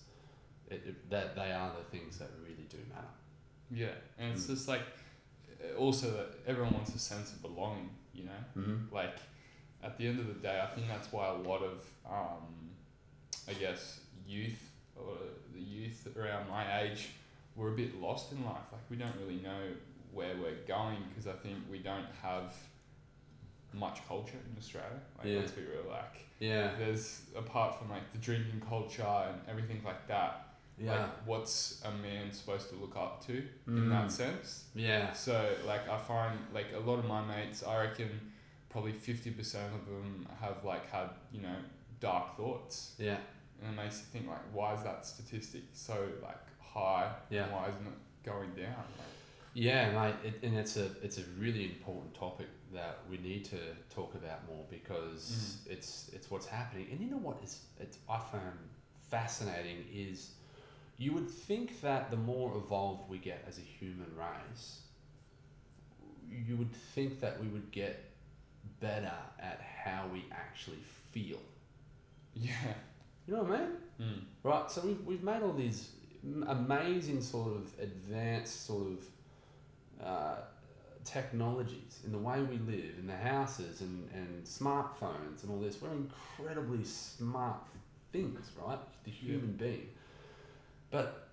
it, 0.69 0.81
it, 0.87 1.09
that 1.09 1.35
they 1.35 1.51
are 1.51 1.71
the 1.77 1.97
things 1.97 2.17
that 2.17 2.29
really 2.41 2.67
do 2.69 2.77
matter. 2.93 3.07
Yeah, 3.71 3.87
and 4.17 4.33
it's 4.33 4.45
Mm. 4.45 4.55
just 4.55 4.67
like 4.67 4.81
uh, 5.61 5.77
also 5.77 6.09
that 6.11 6.29
everyone 6.47 6.73
wants 6.73 6.95
a 6.95 6.99
sense 6.99 7.31
of 7.33 7.41
belonging. 7.41 7.89
You 8.13 8.25
know, 8.25 8.31
Mm-hmm. 8.57 8.93
like 8.95 9.15
at 9.83 9.97
the 9.97 10.07
end 10.07 10.19
of 10.19 10.27
the 10.27 10.33
day, 10.35 10.61
I 10.61 10.67
think 10.75 10.87
that's 10.87 11.11
why 11.11 11.27
a 11.27 11.33
lot 11.49 11.61
of 11.63 11.85
um, 12.09 12.71
I 13.49 13.53
guess 13.53 13.99
youth 14.27 14.71
or 14.95 15.17
the 15.53 15.59
youth 15.61 16.07
around 16.15 16.49
my 16.49 16.81
age 16.81 17.09
we're 17.55 17.69
a 17.69 17.75
bit 17.75 17.99
lost 18.01 18.31
in 18.31 18.43
life. 18.45 18.63
Like 18.71 18.81
we 18.89 18.95
don't 18.97 19.15
really 19.21 19.41
know 19.41 19.59
where 20.11 20.35
we're 20.41 20.55
going 20.67 20.97
because 21.09 21.27
I 21.27 21.33
think 21.33 21.57
we 21.69 21.79
don't 21.79 22.07
have 22.21 22.55
much 23.73 23.99
culture 24.07 24.37
in 24.49 24.57
Australia. 24.57 24.99
Like 25.17 25.27
Yeah. 25.27 25.39
let's 25.39 25.51
be 25.51 25.61
real, 25.61 25.89
like 25.89 26.25
Yeah, 26.39 26.71
there's 26.77 27.21
apart 27.35 27.77
from 27.77 27.89
like 27.89 28.11
the 28.11 28.17
drinking 28.19 28.61
culture 28.67 29.03
and 29.03 29.39
everything 29.47 29.81
like 29.85 30.07
that. 30.07 30.52
Yeah, 30.77 30.91
Like 31.01 31.09
what's 31.27 31.81
a 31.85 31.91
man 31.91 32.31
supposed 32.31 32.69
to 32.69 32.75
look 32.75 32.95
up 32.95 33.25
to 33.27 33.33
in 33.67 33.73
Mm. 33.85 33.89
that 33.89 34.11
sense? 34.11 34.65
yeah, 34.75 35.13
So 35.13 35.35
like 35.67 35.87
I 35.89 35.97
find 35.97 36.37
like 36.53 36.67
a 36.75 36.79
lot 36.79 36.99
of 36.99 37.05
my 37.05 37.21
mates, 37.25 37.63
I 37.63 37.81
reckon 37.85 38.09
probably 38.69 38.93
fifty 38.93 39.31
percent 39.31 39.73
of 39.73 39.85
them 39.85 40.27
have 40.41 40.63
like 40.65 40.89
had 40.89 41.09
you 41.31 41.41
know 41.41 41.55
dark 41.99 42.35
thoughts, 42.37 42.95
yeah, 42.97 43.17
and 43.61 43.73
it 43.77 43.83
makes 43.83 43.99
you 43.99 44.05
think 44.11 44.27
like 44.27 44.41
why 44.51 44.73
is 44.75 44.83
that 44.83 45.05
statistic 45.05 45.63
so 45.73 45.97
like 46.21 46.39
high? 46.59 47.11
Yeah. 47.29 47.51
Why 47.53 47.69
isn't 47.69 47.85
it 47.87 47.99
going 48.23 48.49
down? 48.55 48.83
Like, 48.97 49.13
Yeah, 49.53 49.91
mate, 49.91 50.15
it, 50.23 50.43
and 50.47 50.57
it's 50.57 50.75
a 50.77 50.85
it's 51.03 51.19
a 51.19 51.23
really 51.39 51.65
important 51.65 52.15
topic 52.15 52.47
that 52.73 52.97
we 53.09 53.17
need 53.19 53.45
to 53.45 53.59
talk 53.93 54.15
about 54.15 54.39
more 54.47 54.65
because 54.71 55.57
it's 55.69 56.09
it's 56.15 56.31
what's 56.31 56.47
happening. 56.47 56.87
And 56.91 56.99
you 56.99 57.09
know 57.11 57.17
what 57.27 57.37
is 57.43 57.61
it's 57.79 57.99
I 58.09 58.17
found 58.17 58.57
fascinating 59.11 59.85
is 59.93 60.31
you 61.03 61.11
would 61.13 61.29
think 61.29 61.81
that 61.81 62.09
the 62.09 62.17
more 62.17 62.55
evolved 62.55 63.09
we 63.09 63.17
get 63.17 63.43
as 63.47 63.57
a 63.57 63.61
human 63.61 64.11
race, 64.17 64.79
you 66.29 66.55
would 66.55 66.71
think 66.71 67.19
that 67.19 67.39
we 67.41 67.47
would 67.47 67.69
get 67.71 68.11
better 68.79 69.11
at 69.39 69.59
how 69.83 70.07
we 70.13 70.23
actually 70.31 70.83
feel. 71.11 71.39
Yeah. 72.33 72.53
You 73.27 73.35
know 73.35 73.43
what 73.43 73.59
I 73.59 73.59
mean? 73.59 73.69
Mm. 74.01 74.21
Right, 74.43 74.71
so 74.71 74.81
we've, 74.81 75.05
we've 75.05 75.23
made 75.23 75.41
all 75.43 75.53
these 75.53 75.89
amazing 76.47 77.21
sort 77.21 77.51
of 77.51 77.71
advanced 77.79 78.65
sort 78.65 78.87
of 78.87 80.05
uh, 80.05 80.35
technologies 81.03 81.99
in 82.05 82.11
the 82.11 82.17
way 82.17 82.41
we 82.41 82.57
live, 82.59 82.95
in 82.97 83.07
the 83.07 83.15
houses 83.15 83.81
and, 83.81 84.09
and 84.13 84.43
smartphones 84.45 85.43
and 85.43 85.51
all 85.51 85.59
this. 85.59 85.81
We're 85.81 85.91
incredibly 85.91 86.83
smart 86.85 87.59
things, 88.11 88.51
right? 88.65 88.79
The 89.03 89.11
human 89.11 89.53
being. 89.53 89.89
But, 90.93 91.27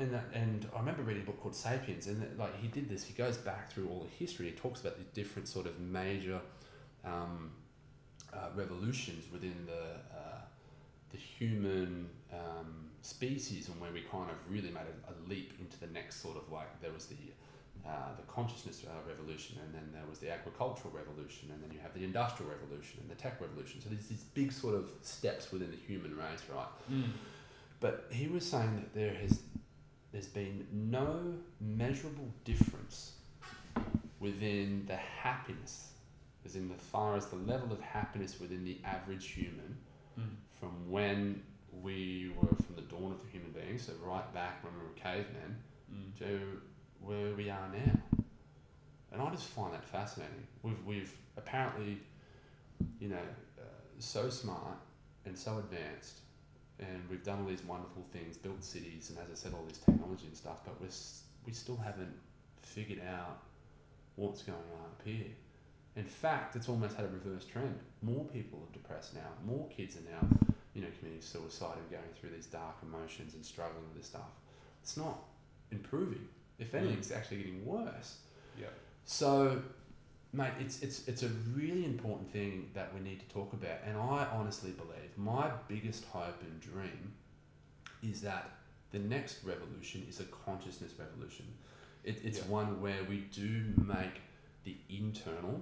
and, 0.00 0.14
that, 0.14 0.24
and 0.32 0.66
I 0.74 0.78
remember 0.78 1.02
reading 1.02 1.24
a 1.24 1.26
book 1.26 1.42
called 1.42 1.54
Sapiens, 1.54 2.06
and 2.06 2.26
like 2.38 2.58
he 2.58 2.68
did 2.68 2.88
this, 2.88 3.04
he 3.04 3.12
goes 3.12 3.36
back 3.36 3.70
through 3.70 3.86
all 3.88 4.00
the 4.00 4.24
history, 4.24 4.46
he 4.46 4.52
talks 4.52 4.80
about 4.80 4.96
the 4.96 5.04
different 5.12 5.46
sort 5.46 5.66
of 5.66 5.78
major 5.78 6.40
um, 7.04 7.50
uh, 8.32 8.48
revolutions 8.56 9.26
within 9.30 9.66
the 9.66 10.16
uh, 10.16 10.40
the 11.12 11.18
human 11.18 12.08
um, 12.32 12.88
species 13.02 13.68
and 13.68 13.78
where 13.78 13.92
we 13.92 14.00
kind 14.00 14.30
of 14.30 14.36
really 14.48 14.70
made 14.70 14.88
a, 15.06 15.12
a 15.12 15.14
leap 15.28 15.52
into 15.60 15.78
the 15.78 15.86
next 15.88 16.22
sort 16.22 16.38
of 16.38 16.50
like 16.50 16.80
there 16.80 16.90
was 16.90 17.06
the 17.06 17.16
uh, 17.86 18.16
the 18.16 18.22
consciousness 18.22 18.84
uh, 18.88 19.06
revolution 19.06 19.58
and 19.62 19.74
then 19.74 19.86
there 19.92 20.08
was 20.08 20.18
the 20.18 20.32
agricultural 20.32 20.92
revolution 20.92 21.50
and 21.52 21.62
then 21.62 21.70
you 21.70 21.78
have 21.78 21.92
the 21.92 22.02
industrial 22.02 22.50
revolution 22.50 22.98
and 23.02 23.10
the 23.10 23.14
tech 23.14 23.38
revolution 23.40 23.80
so 23.82 23.90
there's 23.90 24.06
these 24.06 24.24
big 24.32 24.50
sort 24.50 24.74
of 24.74 24.90
steps 25.02 25.52
within 25.52 25.70
the 25.70 25.76
human 25.86 26.16
race 26.16 26.40
right 26.52 26.66
Mm. 26.90 27.10
But 27.84 28.06
he 28.10 28.26
was 28.28 28.46
saying 28.46 28.76
that 28.76 28.94
there 28.94 29.12
has 29.12 29.40
there's 30.10 30.26
been 30.26 30.66
no 30.72 31.34
measurable 31.60 32.28
difference 32.44 33.12
within 34.20 34.84
the 34.86 34.96
happiness 34.96 35.90
as 36.46 36.56
in 36.56 36.66
the 36.70 36.74
far 36.92 37.14
as 37.14 37.26
the 37.26 37.36
level 37.36 37.70
of 37.72 37.80
happiness 37.82 38.40
within 38.40 38.64
the 38.64 38.78
average 38.84 39.26
human 39.26 39.76
Mm. 40.18 40.36
from 40.60 40.90
when 40.90 41.42
we 41.82 42.32
were 42.40 42.54
from 42.64 42.76
the 42.76 42.86
dawn 42.92 43.10
of 43.12 43.20
the 43.22 43.28
human 43.34 43.50
being, 43.50 43.76
so 43.78 43.92
right 44.00 44.32
back 44.32 44.62
when 44.64 44.72
we 44.78 44.84
were 44.88 44.94
cavemen, 44.94 45.52
Mm. 45.92 46.16
to 46.20 46.62
where 47.00 47.34
we 47.34 47.50
are 47.50 47.68
now. 47.68 47.94
And 49.10 49.20
I 49.20 49.30
just 49.30 49.48
find 49.48 49.74
that 49.74 49.84
fascinating. 49.84 50.46
We've, 50.62 50.82
we've 50.86 51.12
apparently, 51.36 51.98
you 53.00 53.08
know, 53.08 53.26
uh, 53.58 53.64
so 53.98 54.30
smart 54.30 54.78
and 55.26 55.36
so 55.36 55.58
advanced, 55.58 56.20
and 56.78 57.02
we've 57.10 57.22
done 57.24 57.40
all 57.40 57.46
these 57.46 57.64
wonderful 57.64 58.04
things, 58.12 58.36
built 58.36 58.62
cities, 58.64 59.10
and 59.10 59.18
as 59.18 59.30
I 59.30 59.34
said, 59.34 59.52
all 59.54 59.64
this 59.68 59.78
technology 59.78 60.26
and 60.26 60.36
stuff, 60.36 60.58
but 60.64 60.80
we're, 60.80 60.88
we 61.46 61.52
still 61.52 61.76
haven't 61.76 62.12
figured 62.62 63.00
out 63.06 63.38
what's 64.16 64.42
going 64.42 64.58
on 64.58 64.84
up 64.86 65.00
here. 65.04 65.26
In 65.96 66.04
fact, 66.04 66.56
it's 66.56 66.68
almost 66.68 66.96
had 66.96 67.04
a 67.04 67.08
reverse 67.08 67.44
trend. 67.44 67.78
More 68.02 68.24
people 68.24 68.58
are 68.68 68.72
depressed 68.72 69.14
now. 69.14 69.28
More 69.46 69.68
kids 69.68 69.96
are 69.96 70.10
now, 70.10 70.26
you 70.74 70.82
know, 70.82 70.88
committing 70.98 71.20
suicide 71.20 71.76
and 71.78 71.90
going 71.90 72.12
through 72.20 72.30
these 72.30 72.46
dark 72.46 72.76
emotions 72.82 73.34
and 73.34 73.44
struggling 73.44 73.84
with 73.88 73.96
this 73.98 74.06
stuff. 74.06 74.32
It's 74.82 74.96
not 74.96 75.18
improving. 75.70 76.26
If 76.58 76.74
anything, 76.74 76.96
Mm. 76.96 76.98
it's 76.98 77.12
actually 77.12 77.38
getting 77.38 77.64
worse. 77.64 78.18
Yeah. 78.60 78.66
So, 79.04 79.62
mate, 80.34 80.52
it's 80.60 80.82
it's 80.82 81.06
it's 81.08 81.22
a 81.22 81.28
really 81.54 81.84
important 81.84 82.30
thing 82.30 82.70
that 82.74 82.92
we 82.94 83.00
need 83.00 83.20
to 83.20 83.26
talk 83.26 83.52
about. 83.52 83.78
And 83.86 83.96
I 83.96 84.26
honestly 84.32 84.72
believe 84.72 85.10
my 85.16 85.50
biggest 85.68 86.04
hope 86.06 86.40
and 86.42 86.60
dream 86.60 87.12
is 88.02 88.20
that 88.22 88.50
the 88.90 88.98
next 88.98 89.44
revolution 89.44 90.06
is 90.08 90.20
a 90.20 90.24
consciousness 90.24 90.92
revolution. 90.98 91.46
It, 92.04 92.20
it's 92.24 92.38
Yeah. 92.38 92.46
one 92.48 92.80
where 92.80 93.02
we 93.04 93.20
do 93.32 93.72
make 93.76 94.20
the 94.64 94.76
internal, 94.88 95.60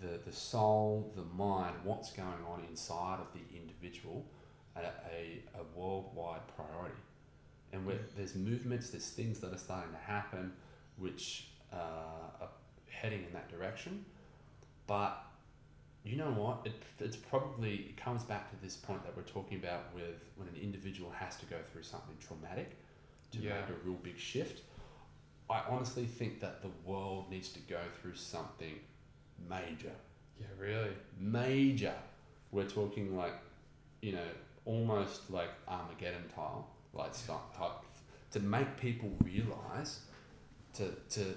the 0.00 0.18
the 0.24 0.32
soul, 0.32 1.12
the 1.16 1.22
mind, 1.22 1.76
what's 1.84 2.12
going 2.12 2.42
on 2.48 2.64
inside 2.68 3.18
of 3.20 3.28
the 3.32 3.44
individual, 3.56 4.24
a, 4.74 4.80
a, 4.80 5.42
a 5.54 5.62
worldwide 5.78 6.46
priority. 6.56 7.02
And 7.72 7.84
where 7.84 7.98
there's 8.16 8.34
movements, 8.34 8.90
there's 8.90 9.10
things 9.10 9.40
that 9.40 9.52
are 9.52 9.58
starting 9.58 9.92
to 9.92 9.98
happen, 9.98 10.52
which 10.96 11.48
uh, 11.72 11.76
are 12.40 12.48
heading 13.00 13.24
in 13.24 13.32
that 13.32 13.48
direction. 13.50 14.04
But 14.86 15.22
you 16.04 16.16
know 16.16 16.30
what? 16.30 16.60
It, 16.64 16.74
it's 17.00 17.16
probably 17.16 17.74
it 17.90 17.96
comes 17.96 18.22
back 18.22 18.50
to 18.50 18.56
this 18.64 18.76
point 18.76 19.02
that 19.04 19.16
we're 19.16 19.22
talking 19.24 19.58
about 19.58 19.94
with 19.94 20.22
when 20.36 20.48
an 20.48 20.56
individual 20.62 21.10
has 21.10 21.36
to 21.36 21.46
go 21.46 21.56
through 21.72 21.82
something 21.82 22.16
traumatic 22.20 22.76
to 23.32 23.38
Yeah. 23.38 23.60
make 23.60 23.70
a 23.70 23.78
real 23.84 23.94
big 24.02 24.18
shift. 24.18 24.62
I 25.50 25.62
honestly 25.68 26.06
think 26.06 26.40
that 26.40 26.62
the 26.62 26.70
world 26.84 27.30
needs 27.30 27.50
to 27.50 27.60
go 27.60 27.80
through 28.00 28.14
something 28.16 28.74
major. 29.48 29.92
Yeah, 30.40 30.46
really. 30.58 30.90
Major. 31.18 31.94
We're 32.52 32.68
talking 32.68 33.16
like, 33.16 33.34
you 34.02 34.12
know, 34.12 34.28
almost 34.64 35.30
like 35.30 35.50
Armageddon 35.68 36.28
style, 36.30 36.68
like 36.92 37.14
stuff 37.14 37.56
type, 37.56 37.72
to 38.32 38.40
make 38.40 38.76
people 38.76 39.10
realize 39.22 40.00
to 40.74 40.90
to 41.10 41.34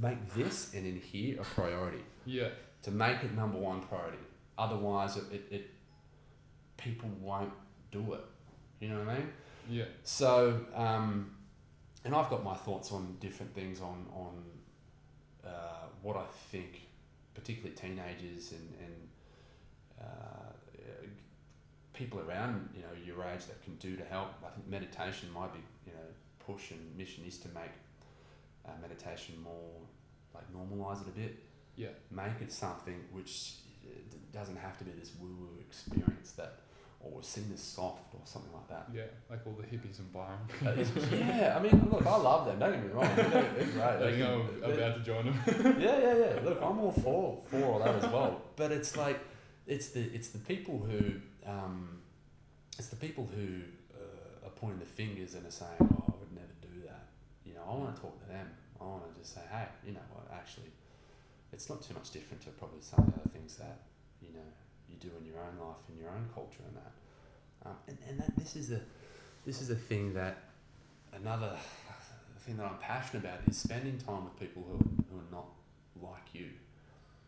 make 0.00 0.32
this 0.34 0.72
and 0.74 0.86
in 0.86 0.96
here 1.00 1.40
a 1.40 1.44
priority 1.44 2.02
Yeah. 2.24 2.48
to 2.82 2.90
make 2.90 3.22
it 3.24 3.34
number 3.34 3.58
one 3.58 3.82
priority. 3.82 4.18
Otherwise, 4.56 5.16
it, 5.16 5.24
it, 5.32 5.44
it 5.50 5.70
people 6.76 7.08
won't 7.20 7.52
do 7.92 8.14
it. 8.14 8.24
You 8.80 8.88
know 8.90 8.98
what 9.00 9.08
I 9.08 9.18
mean? 9.18 9.28
Yeah. 9.70 9.84
So, 10.04 10.60
um, 10.74 11.32
and 12.04 12.14
I've 12.14 12.30
got 12.30 12.42
my 12.44 12.54
thoughts 12.54 12.90
on 12.92 13.16
different 13.20 13.54
things 13.54 13.80
on 13.80 14.06
on 14.12 14.42
uh, 15.44 15.86
what 16.02 16.16
I 16.16 16.24
think, 16.50 16.82
particularly 17.34 17.74
teenagers 17.76 18.52
and 18.52 18.74
and 18.84 19.08
uh, 20.00 20.52
people 21.92 22.20
around 22.20 22.68
you 22.74 22.82
know 22.82 22.88
your 23.04 23.24
age 23.24 23.46
that 23.46 23.62
can 23.62 23.74
do 23.76 23.96
to 23.96 24.04
help. 24.04 24.28
I 24.46 24.50
think 24.50 24.68
meditation 24.68 25.30
might 25.32 25.52
be 25.52 25.60
you 25.86 25.92
know 25.92 26.08
push 26.46 26.70
and 26.70 26.96
mission 26.96 27.24
is 27.26 27.38
to 27.38 27.48
make 27.48 27.72
uh, 28.68 28.72
meditation 28.82 29.34
more 29.42 29.80
like 30.34 30.44
normalize 30.52 31.00
it 31.02 31.08
a 31.08 31.16
bit 31.22 31.34
Yeah. 31.76 31.88
make 32.10 32.40
it 32.40 32.52
something 32.52 32.98
which 33.12 33.54
uh, 33.86 33.90
doesn't 34.32 34.56
have 34.56 34.76
to 34.78 34.84
be 34.84 34.92
this 34.92 35.12
woo 35.20 35.34
woo 35.40 35.58
experience 35.60 36.32
that, 36.32 36.52
or 37.00 37.22
seen 37.22 37.50
as 37.54 37.60
soft 37.62 38.12
or 38.14 38.20
something 38.24 38.52
like 38.52 38.68
that. 38.68 38.84
Yeah. 38.92 39.04
Like 39.30 39.46
all 39.46 39.52
the 39.62 39.66
hippies 39.72 39.98
and 40.00 40.12
Byron. 40.12 40.40
Uh, 40.66 41.16
yeah, 41.16 41.56
I 41.56 41.62
mean, 41.62 41.88
look, 41.90 42.04
I 42.06 42.16
love 42.16 42.46
them. 42.46 42.58
Don't 42.58 42.72
get 42.72 42.82
me 42.84 42.90
wrong, 42.92 43.10
they're, 43.16 43.24
they're 43.30 43.72
great. 43.76 43.80
I 43.82 43.96
They 43.96 44.18
can- 44.18 44.48
I'm 44.64 44.72
about 44.72 44.94
to 44.96 45.02
join 45.10 45.24
them. 45.26 45.38
yeah, 45.80 45.98
yeah, 46.06 46.14
yeah. 46.22 46.40
Look, 46.44 46.58
I'm 46.60 46.78
all 46.80 46.92
for 46.92 47.42
for 47.48 47.64
all 47.64 47.78
that 47.78 47.94
as 48.02 48.10
well. 48.14 48.42
But 48.56 48.72
it's 48.72 48.96
like, 48.96 49.18
it's 49.66 49.88
the 49.90 50.02
it's 50.16 50.28
the 50.36 50.40
people 50.52 50.76
who, 50.90 51.02
um, 51.46 52.00
it's 52.78 52.88
the 52.88 52.96
people 53.06 53.28
who 53.34 53.48
uh, 53.98 54.46
are 54.46 54.50
pointing 54.60 54.80
the 54.80 54.86
fingers 55.00 55.34
and 55.36 55.46
are 55.46 55.50
saying, 55.62 55.78
"Oh, 55.80 56.04
I 56.12 56.16
would 56.20 56.32
never 56.42 56.54
do 56.60 56.74
that." 56.90 57.04
You 57.46 57.54
know, 57.54 57.57
I 57.68 57.74
want 57.74 57.94
to 57.94 58.00
talk 58.00 58.18
to 58.20 58.28
them. 58.28 58.48
I 58.80 58.84
want 58.84 59.12
to 59.12 59.20
just 59.20 59.34
say, 59.34 59.42
"Hey, 59.50 59.66
you 59.86 59.92
know 59.92 60.06
what? 60.12 60.26
Actually, 60.32 60.72
it's 61.52 61.68
not 61.68 61.82
too 61.82 61.94
much 61.94 62.10
different 62.10 62.42
to 62.44 62.50
probably 62.50 62.80
some 62.80 63.00
of 63.00 63.14
the 63.14 63.20
other 63.20 63.30
things 63.30 63.56
that 63.56 63.80
you 64.22 64.32
know 64.32 64.48
you 64.88 64.96
do 64.96 65.10
in 65.20 65.26
your 65.26 65.38
own 65.38 65.58
life, 65.60 65.76
in 65.92 66.00
your 66.00 66.10
own 66.10 66.26
culture, 66.34 66.62
and 66.66 66.76
that." 66.76 66.92
Um, 67.66 67.76
and 67.86 67.98
and 68.08 68.20
that 68.20 68.36
this 68.36 68.56
is 68.56 68.70
a 68.72 68.80
this 69.44 69.60
is 69.60 69.70
a 69.70 69.74
thing 69.74 70.14
that 70.14 70.38
another 71.12 71.56
thing 72.40 72.56
that 72.56 72.66
I'm 72.66 72.78
passionate 72.78 73.24
about 73.24 73.40
is 73.46 73.58
spending 73.58 73.98
time 73.98 74.24
with 74.24 74.38
people 74.38 74.64
who 74.66 74.78
who 75.10 75.18
are 75.18 75.30
not 75.30 75.48
like 76.00 76.32
you. 76.32 76.48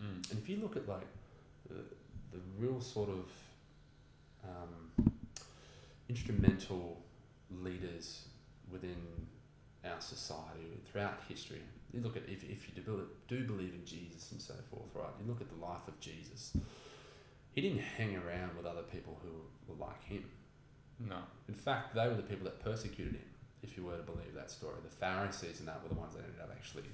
Mm. 0.02 0.30
And 0.30 0.38
if 0.38 0.48
you 0.48 0.56
look 0.56 0.76
at 0.76 0.88
like 0.88 1.06
the, 1.68 1.82
the 2.32 2.40
real 2.58 2.80
sort 2.80 3.10
of 3.10 3.30
um, 4.44 5.12
instrumental 6.08 7.02
leaders 7.62 8.28
within 8.70 8.96
our 9.84 10.00
society 10.00 10.66
throughout 10.90 11.18
history, 11.28 11.60
you 11.92 12.00
look 12.00 12.16
at 12.16 12.22
if, 12.28 12.44
if 12.44 12.68
you 12.68 12.74
do 12.76 12.82
believe, 12.82 13.06
do 13.28 13.44
believe 13.44 13.74
in 13.74 13.84
Jesus 13.84 14.32
and 14.32 14.40
so 14.40 14.54
forth, 14.70 14.88
right? 14.94 15.10
You 15.20 15.26
look 15.30 15.40
at 15.40 15.48
the 15.48 15.64
life 15.64 15.86
of 15.88 15.98
Jesus. 16.00 16.56
He 17.52 17.60
didn't 17.60 17.80
hang 17.80 18.14
around 18.16 18.56
with 18.56 18.64
other 18.66 18.82
people 18.82 19.18
who 19.22 19.30
were 19.72 19.78
like 19.84 20.04
him. 20.04 20.24
No. 21.00 21.16
In 21.48 21.54
fact, 21.54 21.94
they 21.94 22.06
were 22.06 22.14
the 22.14 22.22
people 22.22 22.44
that 22.44 22.62
persecuted 22.62 23.14
him, 23.14 23.28
if 23.62 23.76
you 23.76 23.84
were 23.84 23.96
to 23.96 24.02
believe 24.02 24.34
that 24.36 24.50
story. 24.50 24.74
The 24.84 24.94
Pharisees 24.96 25.58
and 25.58 25.68
that 25.68 25.82
were 25.82 25.88
the 25.88 26.00
ones 26.00 26.14
that 26.14 26.22
ended 26.24 26.40
up 26.42 26.50
actually 26.54 26.84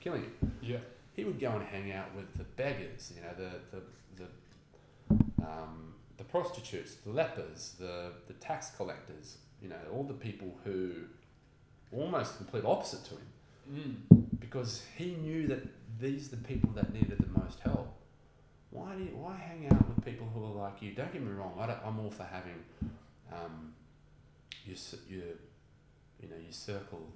killing 0.00 0.22
him 0.22 0.52
Yeah. 0.62 0.78
he 1.14 1.24
would 1.24 1.40
go 1.40 1.50
and 1.50 1.64
hang 1.64 1.92
out 1.92 2.14
with 2.14 2.32
the 2.36 2.44
beggars, 2.44 3.12
you 3.14 3.22
know, 3.22 3.34
the 3.36 3.76
the 3.76 3.82
the, 5.08 5.44
um, 5.44 5.94
the 6.16 6.24
prostitutes, 6.24 6.94
the 7.04 7.10
lepers, 7.10 7.74
the 7.78 8.12
the 8.26 8.34
tax 8.34 8.70
collectors, 8.76 9.38
you 9.60 9.68
know, 9.68 9.76
all 9.92 10.04
the 10.04 10.14
people 10.14 10.56
who 10.64 10.92
almost 11.96 12.36
complete 12.36 12.64
opposite 12.64 13.04
to 13.04 13.10
him. 13.14 13.26
Mm. 13.72 14.26
because 14.38 14.84
he 14.96 15.16
knew 15.16 15.48
that 15.48 15.66
these 15.98 16.28
are 16.28 16.36
the 16.36 16.42
people 16.44 16.70
that 16.76 16.92
needed 16.92 17.18
the 17.18 17.40
most 17.40 17.58
help. 17.60 17.92
Why 18.70 18.94
do 18.94 19.02
you, 19.02 19.10
why 19.16 19.34
hang 19.34 19.66
out 19.66 19.88
with 19.88 20.04
people 20.04 20.28
who 20.32 20.44
are 20.44 20.64
like 20.64 20.80
you? 20.82 20.92
Don't 20.92 21.12
get 21.12 21.20
me 21.22 21.32
wrong. 21.32 21.54
I 21.58 21.64
I'm 21.84 21.98
all 21.98 22.10
for 22.10 22.22
having 22.22 22.62
um, 23.32 23.72
your 24.64 24.76
your 25.08 25.34
you 26.20 26.28
know 26.28 26.36
your 26.40 26.52
circle, 26.52 27.08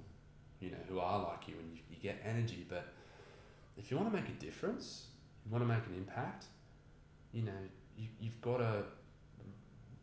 you 0.58 0.70
know 0.70 0.82
who 0.88 0.98
are 0.98 1.22
like 1.22 1.46
you 1.46 1.54
and 1.58 1.72
you, 1.72 1.82
you 1.90 1.96
get 2.02 2.20
energy. 2.24 2.66
But 2.68 2.88
if 3.76 3.90
you 3.90 3.96
want 3.96 4.10
to 4.10 4.16
make 4.16 4.28
a 4.28 4.44
difference, 4.44 5.06
you 5.44 5.52
want 5.52 5.62
to 5.62 5.68
make 5.68 5.86
an 5.86 5.94
impact, 5.96 6.46
you 7.32 7.42
know 7.42 7.60
you 7.96 8.08
you've 8.20 8.40
got 8.40 8.58
to 8.58 8.84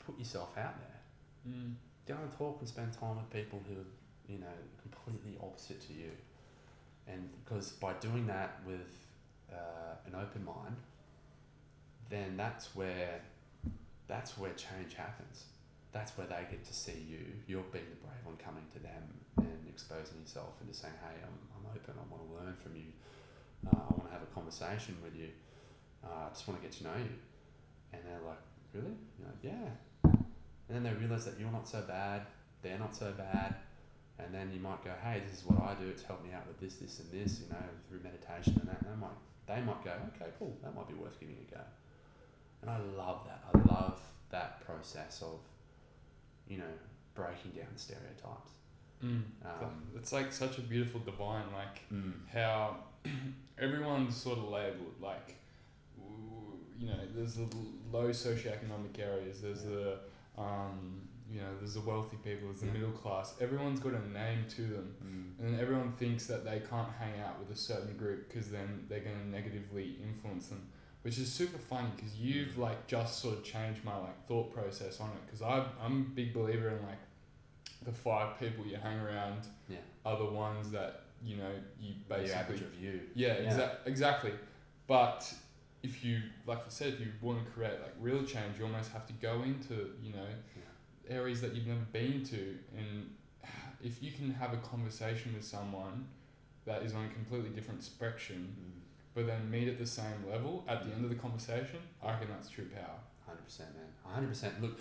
put 0.05 0.17
yourself 0.17 0.57
out 0.57 0.75
there. 0.79 1.53
Mm. 1.53 1.73
Go 2.07 2.13
and 2.21 2.37
talk 2.37 2.57
and 2.59 2.69
spend 2.69 2.93
time 2.93 3.17
with 3.17 3.29
people 3.31 3.61
who 3.67 3.73
are, 3.73 3.91
you 4.27 4.39
know, 4.39 4.57
completely 4.81 5.37
opposite 5.41 5.81
to 5.87 5.93
you. 5.93 6.11
And 7.07 7.29
because 7.43 7.71
by 7.71 7.93
doing 7.93 8.27
that 8.27 8.59
with 8.65 9.07
uh, 9.51 9.95
an 10.05 10.15
open 10.15 10.43
mind, 10.43 10.75
then 12.09 12.35
that's 12.37 12.75
where 12.75 13.21
that's 14.07 14.37
where 14.37 14.51
change 14.53 14.93
happens. 14.95 15.45
That's 15.91 16.17
where 16.17 16.27
they 16.27 16.45
get 16.49 16.63
to 16.65 16.73
see 16.73 17.05
you. 17.09 17.19
You're 17.47 17.63
being 17.71 17.85
the 17.89 18.07
brave 18.07 18.23
one 18.23 18.37
coming 18.37 18.63
to 18.73 18.79
them 18.79 19.03
and 19.37 19.67
exposing 19.67 20.19
yourself 20.21 20.53
and 20.59 20.69
just 20.69 20.81
saying, 20.81 20.93
"Hey, 21.01 21.23
I'm, 21.23 21.37
I'm 21.55 21.65
open. 21.75 21.93
I 21.95 22.05
want 22.11 22.27
to 22.27 22.33
learn 22.35 22.55
from 22.61 22.75
you. 22.75 22.91
Uh, 23.65 23.75
I 23.75 23.91
want 23.95 24.05
to 24.07 24.11
have 24.11 24.23
a 24.23 24.33
conversation 24.33 24.97
with 25.03 25.15
you. 25.15 25.29
Uh, 26.03 26.27
I 26.27 26.29
just 26.29 26.47
want 26.47 26.61
to 26.61 26.67
get 26.67 26.75
to 26.77 26.83
know 26.83 26.97
you." 26.97 27.15
And 27.93 28.01
they're 28.03 28.25
like, 28.27 28.43
"Really?" 28.73 28.95
You're 29.17 29.27
like, 29.27 29.43
"Yeah." 29.43 30.11
And 30.67 30.75
then 30.75 30.83
they 30.83 30.93
realize 30.99 31.25
that 31.25 31.39
you're 31.39 31.51
not 31.51 31.67
so 31.67 31.81
bad, 31.81 32.23
they're 32.61 32.79
not 32.79 32.95
so 32.95 33.13
bad, 33.17 33.55
and 34.19 34.33
then 34.33 34.51
you 34.53 34.59
might 34.59 34.83
go, 34.83 34.91
"Hey, 35.03 35.21
this 35.27 35.39
is 35.39 35.45
what 35.45 35.61
I 35.61 35.73
do. 35.75 35.87
It's 35.87 36.03
helped 36.03 36.25
me 36.25 36.33
out 36.33 36.47
with 36.47 36.59
this, 36.59 36.75
this, 36.77 36.99
and 36.99 37.11
this." 37.11 37.41
You 37.41 37.49
know, 37.49 37.63
through 37.89 38.01
meditation 38.03 38.57
and 38.59 38.69
that. 38.69 38.81
And 38.81 38.91
they 38.91 38.99
might 38.99 39.17
they 39.47 39.61
might 39.61 39.83
go, 39.83 39.93
"Okay, 40.15 40.31
cool. 40.39 40.57
That 40.63 40.75
might 40.75 40.87
be 40.87 40.95
worth 40.95 41.19
giving 41.19 41.35
a 41.35 41.53
go." 41.53 41.61
And 42.61 42.71
I 42.71 42.77
love 42.97 43.27
that. 43.27 43.43
I 43.53 43.73
love 43.73 44.01
that 44.29 44.65
process 44.65 45.21
of, 45.21 45.39
you 46.47 46.57
know, 46.57 46.73
breaking 47.13 47.51
down 47.51 47.67
the 47.71 47.79
stereotypes. 47.79 48.51
Mm. 49.03 49.21
Um, 49.45 49.83
it's 49.95 50.11
like 50.11 50.33
such 50.33 50.57
a 50.57 50.61
beautiful 50.61 50.99
divine, 51.01 51.45
like 51.53 51.87
mm, 51.93 52.13
how 52.33 52.77
everyone's 53.59 54.15
sort 54.15 54.39
of 54.39 54.45
labeled 54.45 54.95
like 54.99 55.35
you 56.79 56.87
know 56.87 56.99
there's 57.15 57.35
the 57.35 57.47
low 57.91 58.09
socioeconomic 58.09 58.99
areas 58.99 59.41
there's 59.41 59.63
the 59.63 59.97
um, 60.37 61.01
you 61.31 61.41
know 61.41 61.47
there's 61.59 61.73
the 61.73 61.81
wealthy 61.81 62.17
people 62.17 62.47
there's 62.47 62.61
the 62.61 62.67
Yeah. 62.67 62.73
middle 62.73 62.91
class 62.91 63.33
everyone's 63.41 63.79
got 63.79 63.93
a 63.93 64.07
name 64.11 64.45
to 64.49 64.61
them 64.61 64.95
mm, 65.03 65.39
and 65.45 65.53
then 65.53 65.59
everyone 65.59 65.91
thinks 65.91 66.25
that 66.27 66.45
they 66.45 66.61
can't 66.69 66.89
hang 66.99 67.19
out 67.19 67.37
with 67.39 67.49
a 67.51 67.59
certain 67.59 67.97
group 67.97 68.27
because 68.29 68.49
then 68.49 68.85
they're 68.87 69.01
going 69.01 69.19
to 69.19 69.27
negatively 69.27 69.97
influence 70.01 70.47
them 70.47 70.67
which 71.01 71.17
is 71.17 71.31
super 71.31 71.57
funny 71.57 71.89
because 71.95 72.15
you've 72.15 72.57
like 72.57 72.87
just 72.87 73.19
sort 73.19 73.37
of 73.37 73.43
changed 73.43 73.83
my 73.83 73.97
like 73.97 74.25
thought 74.27 74.53
process 74.53 74.99
on 74.99 75.09
it 75.09 75.25
because 75.25 75.41
I'm 75.41 76.01
a 76.11 76.15
big 76.15 76.33
believer 76.33 76.69
in 76.69 76.81
like 76.85 76.99
the 77.83 77.91
five 77.91 78.39
people 78.39 78.65
you 78.65 78.77
hang 78.77 78.99
around 78.99 79.41
Yeah. 79.69 79.77
are 80.05 80.17
the 80.17 80.25
ones 80.25 80.71
that 80.71 81.01
you 81.23 81.37
know 81.37 81.51
you 81.79 81.93
the 82.07 82.15
basically 82.15 82.33
average 82.41 82.61
of 82.61 82.73
you. 82.81 83.01
yeah, 83.15 83.39
Yeah. 83.39 83.51
Exa- 83.53 83.75
exactly. 83.85 84.31
But 84.87 85.33
if 85.83 86.03
you, 86.03 86.21
like 86.45 86.59
I 86.59 86.69
said, 86.69 86.93
if 86.93 86.99
you 86.99 87.07
want 87.21 87.43
to 87.45 87.51
create 87.51 87.79
like 87.81 87.93
real 87.99 88.23
change, 88.23 88.57
you 88.57 88.65
almost 88.65 88.91
have 88.91 89.05
to 89.07 89.13
go 89.13 89.43
into 89.43 89.91
you 90.01 90.11
know 90.13 90.27
areas 91.09 91.41
that 91.41 91.53
you've 91.55 91.67
never 91.67 91.85
been 91.91 92.23
to, 92.25 92.57
and 92.77 93.09
if 93.83 94.01
you 94.01 94.11
can 94.11 94.31
have 94.33 94.53
a 94.53 94.57
conversation 94.57 95.33
with 95.33 95.43
someone 95.45 96.07
that 96.65 96.83
is 96.83 96.93
on 96.93 97.05
a 97.05 97.09
completely 97.09 97.49
different 97.51 97.83
spectrum, 97.83 98.55
Mm. 98.59 98.81
but 99.13 99.27
then 99.27 99.49
meet 99.49 99.67
at 99.67 99.77
the 99.77 99.85
same 99.85 100.27
level 100.29 100.63
at 100.67 100.83
the 100.85 100.93
end 100.93 101.03
of 101.03 101.09
the 101.09 101.15
conversation, 101.15 101.79
I 102.03 102.11
reckon 102.11 102.29
that's 102.29 102.49
true 102.49 102.65
power. 102.65 102.99
Hundred 103.25 103.43
percent, 103.45 103.69
man. 103.75 103.85
Hundred 104.13 104.27
percent. 104.29 104.61
Look, 104.61 104.79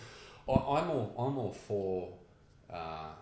I, 0.49 0.53
I'm 0.53 0.91
all 0.91 1.15
I'm 1.19 1.39
all 1.39 1.53
for, 1.53 2.13
uh, 2.71 3.13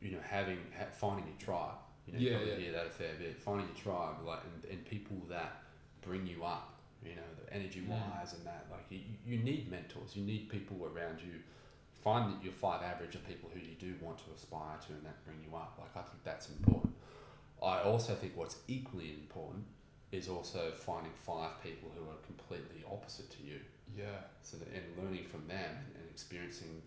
you 0.00 0.12
know, 0.12 0.18
having 0.26 0.58
ha- 0.76 0.90
finding 0.92 1.26
your 1.26 1.36
tribe. 1.38 1.76
You 2.06 2.12
know, 2.14 2.18
Yeah, 2.18 2.38
yeah. 2.44 2.56
hear 2.56 2.72
that 2.72 2.86
a 2.86 2.90
fair 2.90 3.14
bit. 3.18 3.38
Finding 3.40 3.66
your 3.68 3.76
tribe, 3.76 4.16
like, 4.26 4.40
and, 4.44 4.72
and 4.72 4.84
people 4.84 5.16
that 5.28 5.62
bring 6.02 6.26
you 6.26 6.44
up. 6.44 6.74
You 7.04 7.14
know, 7.16 7.28
the 7.44 7.54
energy 7.54 7.82
wise 7.88 8.34
and 8.34 8.44
that. 8.46 8.66
Like, 8.70 8.84
you, 8.90 9.00
you 9.26 9.38
need 9.38 9.70
mentors. 9.70 10.14
You 10.16 10.24
need 10.24 10.48
people 10.50 10.76
around 10.84 11.20
you. 11.24 11.32
Find 12.02 12.32
that 12.32 12.42
your 12.42 12.52
five 12.52 12.82
average 12.82 13.14
of 13.14 13.26
people 13.26 13.50
who 13.52 13.60
you 13.60 13.74
do 13.78 13.94
want 14.00 14.18
to 14.18 14.24
aspire 14.34 14.78
to 14.86 14.92
and 14.92 15.04
that 15.04 15.24
bring 15.24 15.36
you 15.46 15.54
up. 15.56 15.76
Like, 15.78 15.94
I 15.96 16.08
think 16.08 16.24
that's 16.24 16.48
important. 16.48 16.94
I 17.62 17.80
also 17.82 18.14
think 18.14 18.32
what's 18.36 18.56
equally 18.68 19.10
important 19.12 19.64
is 20.12 20.28
also 20.28 20.72
finding 20.74 21.12
five 21.14 21.62
people 21.62 21.90
who 21.94 22.02
are 22.10 22.18
completely 22.26 22.82
opposite 22.90 23.30
to 23.30 23.42
you 23.42 23.60
Yeah. 23.96 24.26
so 24.42 24.56
that, 24.56 24.68
and 24.68 24.84
learning 24.98 25.26
from 25.26 25.46
them 25.46 25.76
and, 25.94 26.06
experiencing 26.10 26.82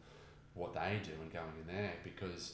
what 0.54 0.76
they 0.76 1.00
do 1.02 1.10
and 1.22 1.32
going 1.34 1.56
in 1.62 1.66
there 1.66 1.94
because 2.04 2.54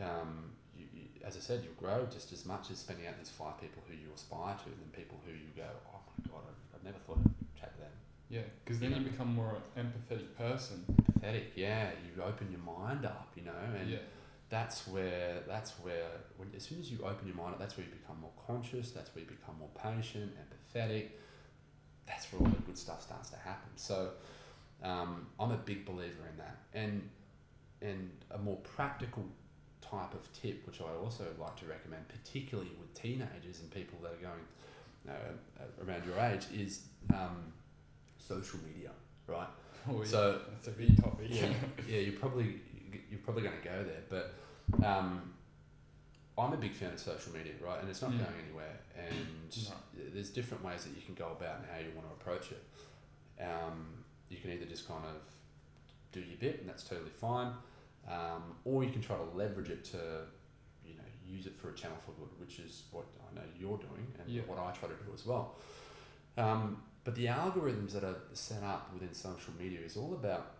um, 0.00 0.52
you, 0.76 0.84
you, 0.94 1.02
as 1.24 1.36
I 1.36 1.40
said 1.40 1.64
you'll 1.64 1.74
grow 1.74 2.06
just 2.06 2.32
as 2.32 2.46
much 2.46 2.70
as 2.70 2.78
spending 2.78 3.08
out 3.08 3.18
these 3.18 3.30
five 3.30 3.60
people 3.60 3.82
who 3.88 3.94
you 3.94 4.06
aspire 4.14 4.54
to 4.54 4.64
than 4.66 4.88
people 4.94 5.18
who 5.26 5.32
you 5.32 5.50
go 5.56 5.66
oh 5.90 5.98
my 6.06 6.30
god 6.30 6.42
I, 6.46 6.76
I've 6.76 6.84
never 6.84 6.98
thought 6.98 7.18
I'd 7.24 7.60
chat 7.60 7.74
to 7.74 7.80
them 7.80 7.90
Yeah, 8.28 8.40
because 8.64 8.80
then 8.80 8.92
you 8.92 9.00
become 9.00 9.34
more 9.34 9.56
an 9.76 9.86
empathetic 9.86 10.34
person. 10.36 10.84
Empathetic, 10.88 11.44
yeah 11.54 11.90
you 12.04 12.22
open 12.22 12.48
your 12.50 12.60
mind 12.60 13.04
up 13.04 13.28
you 13.34 13.42
know 13.42 13.52
and 13.78 13.90
yeah. 13.90 13.98
that's 14.48 14.86
where 14.86 15.40
that's 15.46 15.72
where 15.82 16.08
when, 16.36 16.48
as 16.56 16.62
soon 16.62 16.78
as 16.80 16.90
you 16.90 16.98
open 17.04 17.26
your 17.26 17.36
mind 17.36 17.54
up 17.54 17.58
that's 17.58 17.76
where 17.76 17.86
you 17.86 17.92
become 17.92 18.20
more 18.20 18.32
conscious 18.46 18.90
that's 18.90 19.14
where 19.14 19.24
you 19.24 19.30
become 19.30 19.54
more 19.58 19.70
patient 19.82 20.32
empathetic 20.36 21.08
that's 22.06 22.32
where 22.32 22.42
all 22.42 22.48
the 22.48 22.62
good 22.62 22.78
stuff 22.78 23.02
starts 23.02 23.30
to 23.30 23.36
happen 23.36 23.70
so 23.76 24.10
um, 24.82 25.26
I'm 25.40 25.52
a 25.52 25.56
big 25.56 25.84
believer 25.86 26.26
in 26.30 26.38
that 26.38 26.58
and 26.74 27.08
and 27.82 28.10
a 28.30 28.38
more 28.38 28.56
practical 28.56 29.24
type 29.80 30.14
of 30.14 30.32
tip 30.32 30.66
which 30.66 30.80
I 30.80 31.02
also 31.02 31.24
like 31.38 31.56
to 31.56 31.66
recommend 31.66 32.08
particularly 32.08 32.70
with 32.80 32.92
teenagers 32.94 33.60
and 33.60 33.70
people 33.70 33.98
that 34.02 34.12
are 34.12 34.30
going 34.30 34.46
uh, 35.08 35.84
around 35.86 36.04
your 36.04 36.18
age 36.18 36.46
is 36.52 36.82
um, 37.14 37.52
social 38.26 38.58
media 38.66 38.90
right 39.26 39.48
Oh, 39.88 39.98
yeah. 40.00 40.04
so 40.04 40.40
that's 40.50 40.66
a 40.66 40.72
big 40.72 41.00
topic. 41.00 41.28
yeah, 41.30 41.46
yeah, 41.88 41.98
you're 42.00 42.18
probably 42.18 42.60
you're 43.08 43.20
probably 43.20 43.42
going 43.44 43.56
to 43.62 43.64
go 43.68 43.84
there, 43.84 44.02
but 44.10 44.84
um, 44.84 45.32
I'm 46.36 46.52
a 46.52 46.56
big 46.56 46.72
fan 46.72 46.92
of 46.92 46.98
social 46.98 47.32
media, 47.32 47.52
right? 47.64 47.80
And 47.80 47.88
it's 47.88 48.02
not 48.02 48.10
Mm. 48.10 48.18
going 48.18 48.34
anywhere, 48.48 48.80
and 48.96 49.56
No. 49.68 50.10
there's 50.12 50.30
different 50.30 50.64
ways 50.64 50.82
that 50.84 50.90
you 50.96 51.02
can 51.06 51.14
go 51.14 51.28
about 51.38 51.58
and 51.60 51.66
how 51.70 51.78
you 51.78 51.92
want 51.94 52.08
to 52.08 52.14
approach 52.14 52.50
it. 52.50 52.62
Um, 53.40 54.02
you 54.28 54.38
can 54.38 54.50
either 54.50 54.64
just 54.64 54.88
kind 54.88 55.04
of 55.04 55.20
do 56.10 56.18
your 56.20 56.36
bit, 56.38 56.60
and 56.60 56.68
that's 56.68 56.82
totally 56.82 57.10
fine, 57.10 57.52
um, 58.08 58.56
or 58.64 58.82
you 58.82 58.90
can 58.90 59.02
try 59.02 59.16
to 59.16 59.24
leverage 59.36 59.68
it 59.70 59.84
to, 59.84 59.98
you 60.84 60.94
know, 60.94 61.04
use 61.28 61.46
it 61.46 61.56
for 61.60 61.70
a 61.70 61.74
channel 61.74 61.96
for 62.04 62.10
good, 62.12 62.30
which 62.40 62.58
is 62.58 62.84
what 62.90 63.04
I 63.30 63.34
know 63.36 63.42
you're 63.58 63.78
doing 63.78 64.06
and 64.18 64.28
Yeah. 64.28 64.42
what 64.48 64.58
I 64.58 64.72
try 64.72 64.88
to 64.88 64.94
do 64.96 65.12
as 65.14 65.24
well. 65.26 65.54
Um, 66.36 66.82
but 67.06 67.14
the 67.14 67.26
algorithms 67.26 67.92
that 67.92 68.02
are 68.02 68.16
set 68.32 68.64
up 68.64 68.90
within 68.92 69.14
social 69.14 69.52
media 69.56 69.78
is 69.80 69.96
all 69.96 70.12
about 70.14 70.54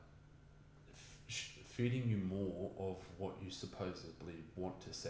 f- 1.29 1.59
feeding 1.65 2.09
you 2.09 2.19
more 2.19 2.71
of 2.79 2.97
what 3.19 3.33
you 3.43 3.51
supposedly 3.51 4.37
want 4.55 4.81
to 4.81 4.93
see. 4.95 5.09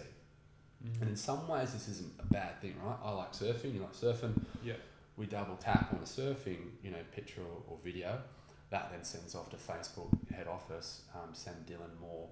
Mhm. 0.82 1.00
And 1.02 1.10
in 1.10 1.16
some 1.16 1.46
ways, 1.46 1.74
this 1.74 1.88
isn't 1.88 2.14
a 2.18 2.24
bad 2.24 2.58
thing, 2.62 2.74
right? 2.82 2.96
I 3.02 3.10
like 3.10 3.32
surfing. 3.32 3.74
You 3.74 3.80
like 3.82 3.92
surfing. 3.92 4.32
Yeah. 4.64 4.76
We 5.18 5.26
double 5.26 5.56
tap 5.56 5.92
on 5.92 5.98
a 5.98 6.04
surfing, 6.06 6.70
you 6.82 6.90
know, 6.90 7.02
picture 7.12 7.42
or, 7.42 7.62
or 7.68 7.78
video. 7.84 8.22
That 8.70 8.90
then 8.90 9.04
sends 9.04 9.34
off 9.34 9.50
to 9.50 9.56
Facebook 9.56 10.10
head 10.34 10.46
office. 10.48 11.02
Um, 11.14 11.34
send 11.34 11.66
Dylan 11.66 12.00
more 12.00 12.30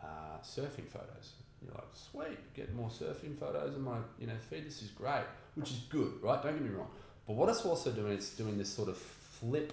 uh, 0.00 0.38
surfing 0.44 0.88
photos. 0.88 1.32
You're 1.60 1.74
like, 1.74 1.88
sweet, 1.94 2.54
get 2.54 2.72
more 2.74 2.88
surfing 2.88 3.36
photos 3.36 3.74
in 3.74 3.82
my, 3.82 3.98
you 4.18 4.28
know, 4.28 4.36
feed. 4.48 4.64
This 4.64 4.80
is 4.82 4.90
great, 4.90 5.24
which 5.56 5.70
is 5.72 5.78
good, 5.88 6.12
right? 6.22 6.40
Don't 6.42 6.52
get 6.52 6.62
me 6.62 6.70
wrong. 6.70 6.90
But 7.26 7.34
what 7.36 7.48
it's 7.48 7.64
also 7.64 7.90
doing 7.90 8.18
is 8.18 8.30
doing 8.30 8.58
this 8.58 8.68
sort 8.72 8.88
of 8.88 8.96
flip. 8.98 9.72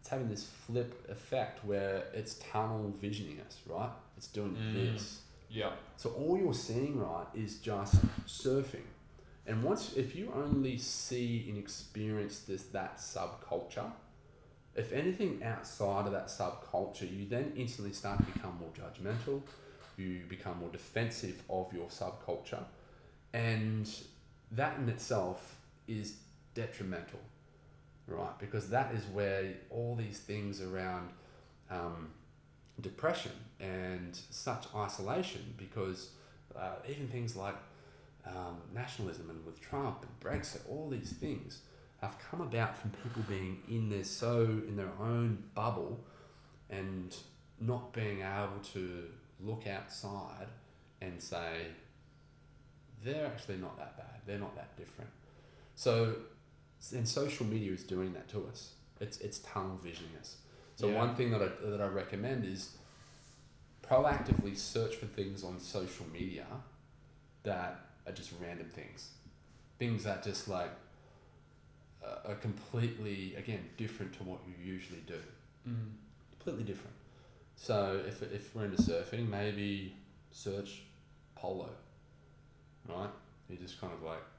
It's 0.00 0.08
having 0.08 0.28
this 0.28 0.44
flip 0.44 1.08
effect 1.10 1.64
where 1.64 2.04
it's 2.14 2.34
tunnel 2.34 2.92
visioning 3.00 3.40
us, 3.46 3.58
right? 3.66 3.90
It's 4.16 4.26
doing 4.28 4.54
Mm. 4.56 4.72
this. 4.74 5.20
Yeah. 5.48 5.72
So 5.96 6.10
all 6.10 6.38
you're 6.38 6.54
seeing, 6.54 6.98
right, 6.98 7.26
is 7.34 7.58
just 7.58 7.96
surfing. 8.26 8.86
And 9.46 9.62
once, 9.62 9.94
if 9.96 10.14
you 10.14 10.32
only 10.34 10.78
see 10.78 11.44
and 11.48 11.58
experience 11.58 12.40
this 12.40 12.62
that 12.64 12.98
subculture, 12.98 13.90
if 14.74 14.92
anything 14.92 15.42
outside 15.42 16.06
of 16.06 16.12
that 16.12 16.28
subculture, 16.28 17.10
you 17.10 17.26
then 17.26 17.52
instantly 17.56 17.92
start 17.92 18.18
to 18.18 18.24
become 18.32 18.56
more 18.58 18.70
judgmental. 18.70 19.42
You 19.98 20.20
become 20.28 20.58
more 20.60 20.70
defensive 20.70 21.42
of 21.50 21.72
your 21.72 21.88
subculture, 21.88 22.64
and 23.34 23.88
that 24.52 24.78
in 24.78 24.88
itself 24.88 25.56
is 25.86 26.14
detrimental, 26.54 27.20
right? 28.06 28.38
Because 28.38 28.68
that 28.70 28.94
is 28.94 29.04
where 29.06 29.54
all 29.70 29.96
these 29.96 30.18
things 30.18 30.60
around 30.60 31.10
um, 31.70 32.10
depression 32.80 33.32
and 33.60 34.18
such 34.30 34.66
isolation 34.74 35.54
because 35.56 36.10
uh, 36.56 36.74
even 36.88 37.08
things 37.08 37.36
like 37.36 37.56
um, 38.26 38.58
nationalism 38.74 39.30
and 39.30 39.44
with 39.44 39.60
Trump 39.60 40.02
and 40.02 40.20
Brexit, 40.20 40.60
all 40.68 40.88
these 40.88 41.12
things 41.12 41.60
have 42.00 42.16
come 42.30 42.40
about 42.40 42.76
from 42.76 42.90
people 42.90 43.22
being 43.28 43.62
in 43.68 43.88
their 43.88 44.04
so 44.04 44.42
in 44.42 44.76
their 44.76 44.90
own 45.00 45.42
bubble 45.54 46.00
and 46.68 47.16
not 47.60 47.92
being 47.92 48.20
able 48.20 48.58
to 48.72 49.04
look 49.40 49.66
outside 49.66 50.48
and 51.00 51.20
say 51.20 51.66
they're 53.04 53.26
actually 53.26 53.56
not 53.56 53.76
that 53.78 53.96
bad. 53.96 54.20
They're 54.26 54.38
not 54.38 54.54
that 54.56 54.76
different. 54.76 55.10
So, 55.74 56.14
and 56.90 57.08
social 57.08 57.46
media 57.46 57.72
is 57.72 57.84
doing 57.84 58.12
that 58.14 58.28
to 58.30 58.46
us. 58.46 58.70
It's 59.00 59.18
it's 59.20 59.38
tunnel 59.40 59.78
visioning 59.82 60.16
us. 60.18 60.36
So 60.76 60.88
Yeah. 60.88 60.96
one 60.98 61.14
thing 61.14 61.30
that 61.30 61.42
I 61.42 61.48
that 61.70 61.80
I 61.80 61.86
recommend 61.86 62.44
is 62.44 62.76
proactively 63.88 64.56
search 64.56 64.96
for 64.96 65.06
things 65.06 65.44
on 65.44 65.60
social 65.60 66.06
media 66.12 66.46
that 67.44 67.80
are 68.06 68.12
just 68.12 68.32
random 68.40 68.68
things, 68.68 69.10
things 69.78 70.04
that 70.04 70.22
just 70.22 70.48
like 70.48 70.70
uh, 72.04 72.28
are 72.30 72.34
completely 72.36 73.34
again 73.36 73.64
different 73.76 74.12
to 74.14 74.22
what 74.24 74.40
you 74.46 74.54
usually 74.74 75.02
do 75.06 75.20
Mm. 75.68 75.92
completely 76.32 76.64
different. 76.64 76.96
So 77.54 78.00
if, 78.04 78.20
if 78.22 78.52
we're 78.52 78.64
into 78.64 78.82
surfing, 78.82 79.28
maybe 79.28 79.94
search 80.32 80.82
polo, 81.36 81.68
right? 82.88 83.10
You 83.48 83.56
just 83.56 83.80
kind 83.80 83.92
of 83.92 84.02
like, 84.02 84.18
"Oh, 84.18 84.31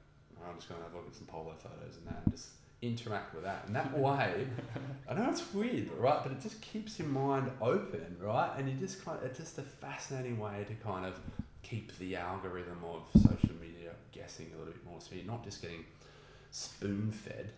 I'm 0.50 0.56
just 0.56 0.70
going 0.70 0.80
to 0.82 0.86
have 0.86 0.94
a 0.94 0.98
look 0.98 1.08
at 1.08 1.16
some 1.16 1.28
polo 1.28 1.54
photos 1.58 1.98
and 1.98 2.08
that, 2.08 2.22
and 2.26 2.34
just 2.34 2.50
interact 2.82 3.34
with 3.34 3.44
that. 3.44 3.64
And 3.66 3.76
that 3.76 3.98
way, 3.98 4.48
I 5.10 5.14
know 5.14 5.30
it's 5.30 5.54
weird, 5.54 5.90
right? 5.98 6.20
But 6.22 6.34
it 6.34 6.42
just 6.42 6.62
keeps 6.62 7.00
your 7.00 7.08
mind 7.08 7.52
open, 7.62 8.18
right? 8.20 8.52
And 8.58 8.70
you 8.70 8.76
just 8.76 9.04
kind 9.04 9.18
of, 9.20 9.26
it's 9.26 9.40
just 9.40 9.58
a 9.58 9.64
fascinating 9.64 10.38
way 10.38 10.66
to 10.68 10.74
kind 10.76 11.06
of 11.06 11.20
keep 11.64 11.98
the 11.98 12.16
algorithm 12.18 12.80
of 12.84 13.04
social 13.22 13.56
media 13.60 13.92
guessing 14.12 14.52
a 14.54 14.58
little 14.58 14.74
bit 14.74 14.86
more. 14.86 15.00
So 15.00 15.16
you're 15.16 15.26
not 15.26 15.44
just 15.44 15.62
getting 15.62 15.86
spoon 16.52 17.12
fed 17.12 17.52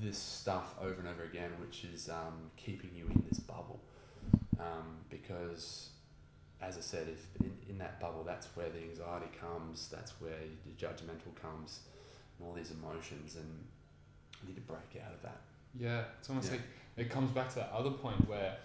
this 0.00 0.18
stuff 0.18 0.74
over 0.80 0.94
and 0.94 1.08
over 1.08 1.22
again, 1.22 1.50
which 1.60 1.84
is 1.84 2.08
um, 2.08 2.50
keeping 2.56 2.90
you 2.94 3.06
in 3.06 3.24
this 3.28 3.38
bubble. 3.38 3.80
Um, 4.58 4.98
because, 5.10 5.90
as 6.66 6.76
I 6.78 6.80
said, 6.80 7.08
if 7.08 7.40
in, 7.44 7.52
in 7.68 7.78
that 7.78 8.00
bubble, 8.00 8.24
that's 8.24 8.46
where 8.56 8.68
the 8.70 8.80
anxiety 8.82 9.26
comes, 9.38 9.88
that's 9.88 10.12
where 10.20 10.38
the 10.66 10.72
judgmental 10.86 11.34
comes, 11.40 11.80
and 12.38 12.46
all 12.48 12.54
these 12.54 12.70
emotions, 12.72 13.36
and 13.36 13.64
you 14.42 14.48
need 14.48 14.54
to 14.56 14.60
break 14.62 15.02
out 15.04 15.12
of 15.12 15.22
that. 15.22 15.40
Yeah, 15.78 16.04
it's 16.18 16.28
almost 16.28 16.48
Yeah. 16.50 16.56
like 16.58 16.66
it 16.96 17.10
comes 17.10 17.30
back 17.32 17.48
to 17.50 17.56
that 17.56 17.70
other 17.72 17.90
point 17.90 18.28
where 18.28 18.56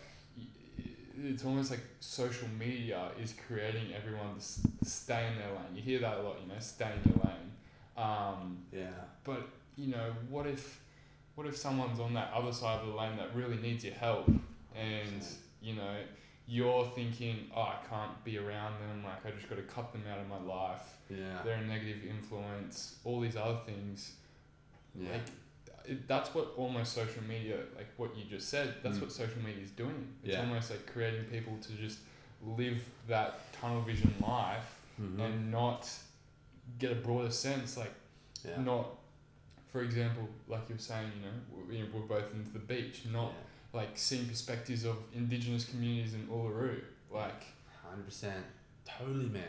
it's 1.22 1.44
almost 1.44 1.70
like 1.72 1.82
social 2.00 2.48
media 2.58 3.10
is 3.22 3.34
creating 3.48 3.94
everyone 3.94 4.36
to 4.40 4.88
stay 4.90 5.28
in 5.28 5.38
their 5.38 5.50
lane. 5.50 5.76
You 5.76 5.82
hear 5.82 6.00
that 6.00 6.18
a 6.18 6.22
lot, 6.22 6.38
you 6.42 6.48
know, 6.48 6.60
stay 6.60 6.92
in 7.04 7.12
your 7.12 7.24
lane. 7.26 7.52
Um, 7.98 8.64
Yeah. 8.72 8.90
but 9.24 9.50
you 9.76 9.88
know, 9.88 10.14
what 10.30 10.46
if, 10.48 10.82
what 11.36 11.48
if 11.48 11.58
someone's 11.58 12.00
on 12.00 12.14
that 12.14 12.32
other 12.34 12.52
side 12.54 12.80
of 12.82 12.88
the 12.88 12.94
lane 12.94 13.18
that 13.18 13.36
really 13.36 13.58
needs 13.58 13.84
your 13.84 13.94
help, 13.96 14.28
and 14.76 15.24
you 15.62 15.76
know, 15.76 15.96
you're 16.50 16.86
thinking, 16.96 17.50
oh, 17.56 17.62
I 17.62 17.78
can't 17.90 18.24
be 18.24 18.38
around 18.40 18.74
them. 18.82 19.04
Like 19.04 19.24
I 19.26 19.32
just 19.38 19.48
got 19.50 19.58
to 19.58 19.62
cut 19.64 19.92
them 19.94 20.04
out 20.12 20.18
of 20.20 20.28
my 20.28 20.42
life. 20.54 20.82
Yeah. 21.10 21.40
They're 21.44 21.56
a 21.58 21.66
negative 21.66 22.00
influence. 22.10 22.96
All 23.06 23.20
these 23.20 23.36
other 23.36 23.60
things. 23.66 24.14
Yeah. 25.00 25.12
Like 25.12 25.22
it, 25.86 26.08
that's 26.08 26.34
what 26.34 26.54
almost 26.58 26.94
social 26.94 27.24
media, 27.24 27.58
like 27.76 27.88
what 27.98 28.18
you 28.18 28.24
just 28.30 28.50
said, 28.50 28.76
that's 28.84 28.98
Mm. 28.98 29.02
what 29.02 29.12
social 29.12 29.42
media 29.44 29.64
is 29.64 29.72
doing. 29.72 30.08
It's 30.24 30.34
Yeah. 30.34 30.40
almost 30.42 30.72
like 30.72 30.92
creating 30.92 31.26
people 31.26 31.56
to 31.62 31.72
just 31.74 32.00
live 32.58 32.82
that 33.08 33.52
tunnel 33.54 33.82
vision 33.82 34.14
life 34.22 34.76
Mhm. 35.00 35.20
and 35.20 35.52
not 35.52 35.88
get 36.80 36.92
a 36.92 36.96
broader 36.96 37.32
sense. 37.32 37.78
Like 37.78 37.94
yeah. 38.46 38.60
not, 38.62 38.88
for 39.72 39.82
example, 39.84 40.28
like 40.48 40.68
you're 40.70 40.78
saying, 40.80 41.12
you 41.16 41.22
know, 41.26 41.66
we- 41.68 41.84
we're 41.94 42.08
both 42.08 42.34
into 42.34 42.50
the 42.52 42.60
beach, 42.60 43.06
not 43.06 43.34
like 43.74 43.90
seeing 43.96 44.26
perspectives 44.28 44.86
of 44.86 44.98
indigenous 45.16 45.66
communities 45.66 46.14
in 46.14 46.28
Uluru. 46.28 46.82
Like 47.12 47.44
Hundred 47.88 48.06
percent, 48.06 48.46
totally, 48.86 49.26
man. 49.30 49.44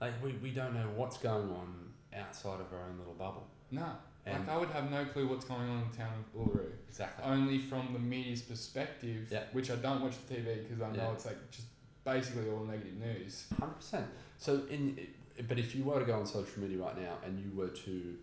Like 0.00 0.12
we, 0.22 0.32
we 0.42 0.50
don't 0.50 0.72
know 0.74 0.88
what's 0.96 1.18
going 1.18 1.50
on 1.50 1.92
outside 2.16 2.60
of 2.60 2.72
our 2.72 2.88
own 2.88 2.98
little 2.98 3.14
bubble. 3.14 3.46
No. 3.70 3.86
And 4.24 4.46
like 4.46 4.56
I 4.56 4.58
would 4.58 4.70
have 4.70 4.90
no 4.90 5.04
clue 5.04 5.28
what's 5.28 5.44
going 5.44 5.68
on 5.68 5.82
in 5.82 5.90
the 5.90 5.96
town 5.96 6.10
of 6.34 6.40
Uluru. 6.48 6.70
exactly. 6.88 7.24
only 7.24 7.58
from 7.58 7.90
the 7.92 7.98
media's 7.98 8.42
perspective, 8.42 9.28
Yeah. 9.30 9.44
which 9.52 9.70
I 9.70 9.76
don't 9.76 10.00
watch 10.00 10.14
the 10.26 10.34
TV 10.36 10.62
because 10.66 10.80
I 10.82 10.88
know 10.96 11.02
Yeah. 11.02 11.12
it's 11.12 11.26
like 11.26 11.50
just 11.50 11.66
basically 12.04 12.50
all 12.50 12.64
negative 12.64 12.94
news. 12.98 13.46
Hundred 13.58 13.74
percent. 13.74 14.06
So 14.38 14.62
in, 14.70 14.98
but 15.46 15.58
if 15.58 15.74
you 15.74 15.84
were 15.84 16.00
to 16.00 16.06
go 16.06 16.14
on 16.18 16.26
social 16.26 16.62
media 16.62 16.78
right 16.82 16.98
now 17.00 17.18
and 17.24 17.38
you 17.38 17.50
were 17.54 17.68
to, 17.68 18.16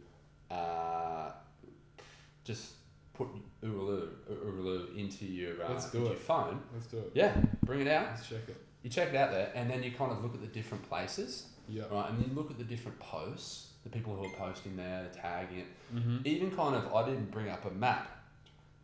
uh, 0.51 1.31
just 2.43 2.73
put 3.13 3.27
Uluru, 3.63 4.09
Uluru 4.29 4.97
into 4.97 5.25
your 5.25 5.63
uh, 5.63 5.69
Let's 5.73 5.89
do 5.91 5.99
into 5.99 6.09
it. 6.09 6.13
your 6.13 6.19
phone. 6.19 6.59
Let's 6.73 6.87
do 6.87 6.97
it. 6.97 7.11
Yeah, 7.13 7.35
bring 7.63 7.81
it 7.81 7.87
out. 7.87 8.07
Let's 8.11 8.27
check 8.27 8.47
it. 8.47 8.57
You 8.81 8.89
check 8.89 9.09
it 9.09 9.15
out 9.15 9.31
there, 9.31 9.51
and 9.55 9.69
then 9.69 9.81
you 9.83 9.91
kind 9.91 10.11
of 10.11 10.21
look 10.23 10.33
at 10.33 10.41
the 10.41 10.47
different 10.47 10.87
places, 10.89 11.47
Yeah. 11.69 11.83
right? 11.91 12.09
And 12.09 12.19
you 12.25 12.33
look 12.33 12.51
at 12.51 12.57
the 12.57 12.63
different 12.65 12.99
posts, 12.99 13.69
the 13.83 13.89
people 13.89 14.15
who 14.15 14.25
are 14.25 14.35
posting 14.35 14.75
there, 14.75 15.07
tagging 15.13 15.59
it. 15.59 15.67
Mm-hmm. 15.95 16.17
even 16.25 16.51
kind 16.51 16.75
of 16.75 16.93
I 16.93 17.05
didn't 17.07 17.31
bring 17.31 17.49
up 17.49 17.65
a 17.65 17.71
map, 17.71 18.09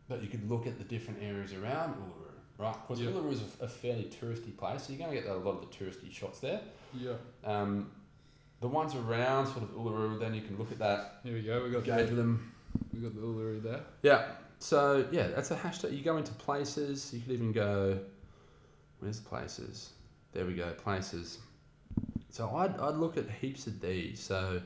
but 0.08 0.22
you 0.22 0.28
could 0.28 0.48
look 0.48 0.66
at 0.66 0.78
the 0.78 0.84
different 0.84 1.22
areas 1.22 1.52
around 1.52 1.94
Uluru, 1.94 2.30
right? 2.58 2.76
Because 2.86 3.02
Yeah. 3.02 3.10
Uluru 3.10 3.32
is 3.32 3.42
a, 3.60 3.64
a 3.64 3.68
fairly 3.68 4.04
touristy 4.04 4.56
place, 4.56 4.84
so 4.84 4.92
you're 4.92 4.98
going 5.06 5.14
to 5.16 5.20
get 5.22 5.30
a 5.30 5.34
lot 5.36 5.56
of 5.56 5.68
the 5.68 5.76
touristy 5.76 6.10
shots 6.12 6.38
there. 6.40 6.60
Yeah. 6.98 7.12
Um, 7.44 7.90
the 8.60 8.68
ones 8.68 8.94
around 8.94 9.46
sort 9.46 9.62
of 9.64 9.70
Uluru, 9.70 10.18
then 10.20 10.34
you 10.34 10.42
can 10.42 10.56
look 10.58 10.70
at 10.70 10.78
that, 10.78 11.20
Here 11.24 11.34
we 11.34 11.42
go. 11.42 11.64
We 11.64 11.70
got 11.70 11.78
engage 11.80 12.08
the, 12.10 12.14
with 12.14 12.16
them. 12.16 12.52
We 12.92 13.00
got 13.00 13.14
the 13.14 13.20
Uluru 13.20 13.62
there. 13.62 13.80
Yeah. 14.02 14.26
So 14.58 15.06
yeah, 15.10 15.28
that's 15.28 15.50
a 15.50 15.56
hashtag. 15.56 15.96
You 15.96 16.02
go 16.04 16.16
into 16.18 16.32
places. 16.32 17.10
You 17.14 17.20
could 17.20 17.32
even 17.32 17.52
go. 17.52 17.98
Where's 18.98 19.20
places? 19.20 19.90
There 20.32 20.44
we 20.44 20.54
go. 20.54 20.70
Places. 20.72 21.38
So 22.30 22.54
I'd, 22.56 22.78
I'd 22.78 22.94
look 22.96 23.16
at 23.16 23.28
heaps 23.40 23.66
of 23.66 23.80
these. 23.80 24.20
So 24.20 24.60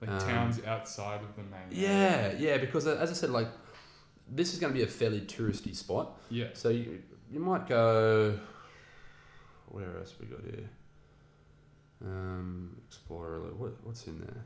Like 0.00 0.10
Um, 0.10 0.18
towns 0.20 0.64
outside 0.64 1.20
of 1.20 1.36
the 1.36 1.42
main. 1.42 1.68
yeah, 1.70 2.32
yeah, 2.38 2.56
because 2.56 2.86
as 2.86 3.10
I 3.10 3.12
said, 3.12 3.30
like 3.30 3.48
this 4.32 4.54
is 4.54 4.58
going 4.60 4.72
to 4.72 4.76
be 4.78 4.84
a 4.84 4.88
fairly 4.88 5.20
touristy 5.20 5.74
spot. 5.76 6.18
Yeah. 6.30 6.46
So 6.54 6.68
you, 6.70 7.02
you 7.30 7.38
might 7.40 7.68
go. 7.68 8.38
Where 9.68 9.98
else 9.98 10.14
we 10.18 10.26
got 10.26 10.40
here? 10.44 10.68
Um, 12.04 12.76
Explorer. 12.88 13.40
What, 13.56 13.72
what's 13.84 14.06
in 14.06 14.18
there? 14.20 14.44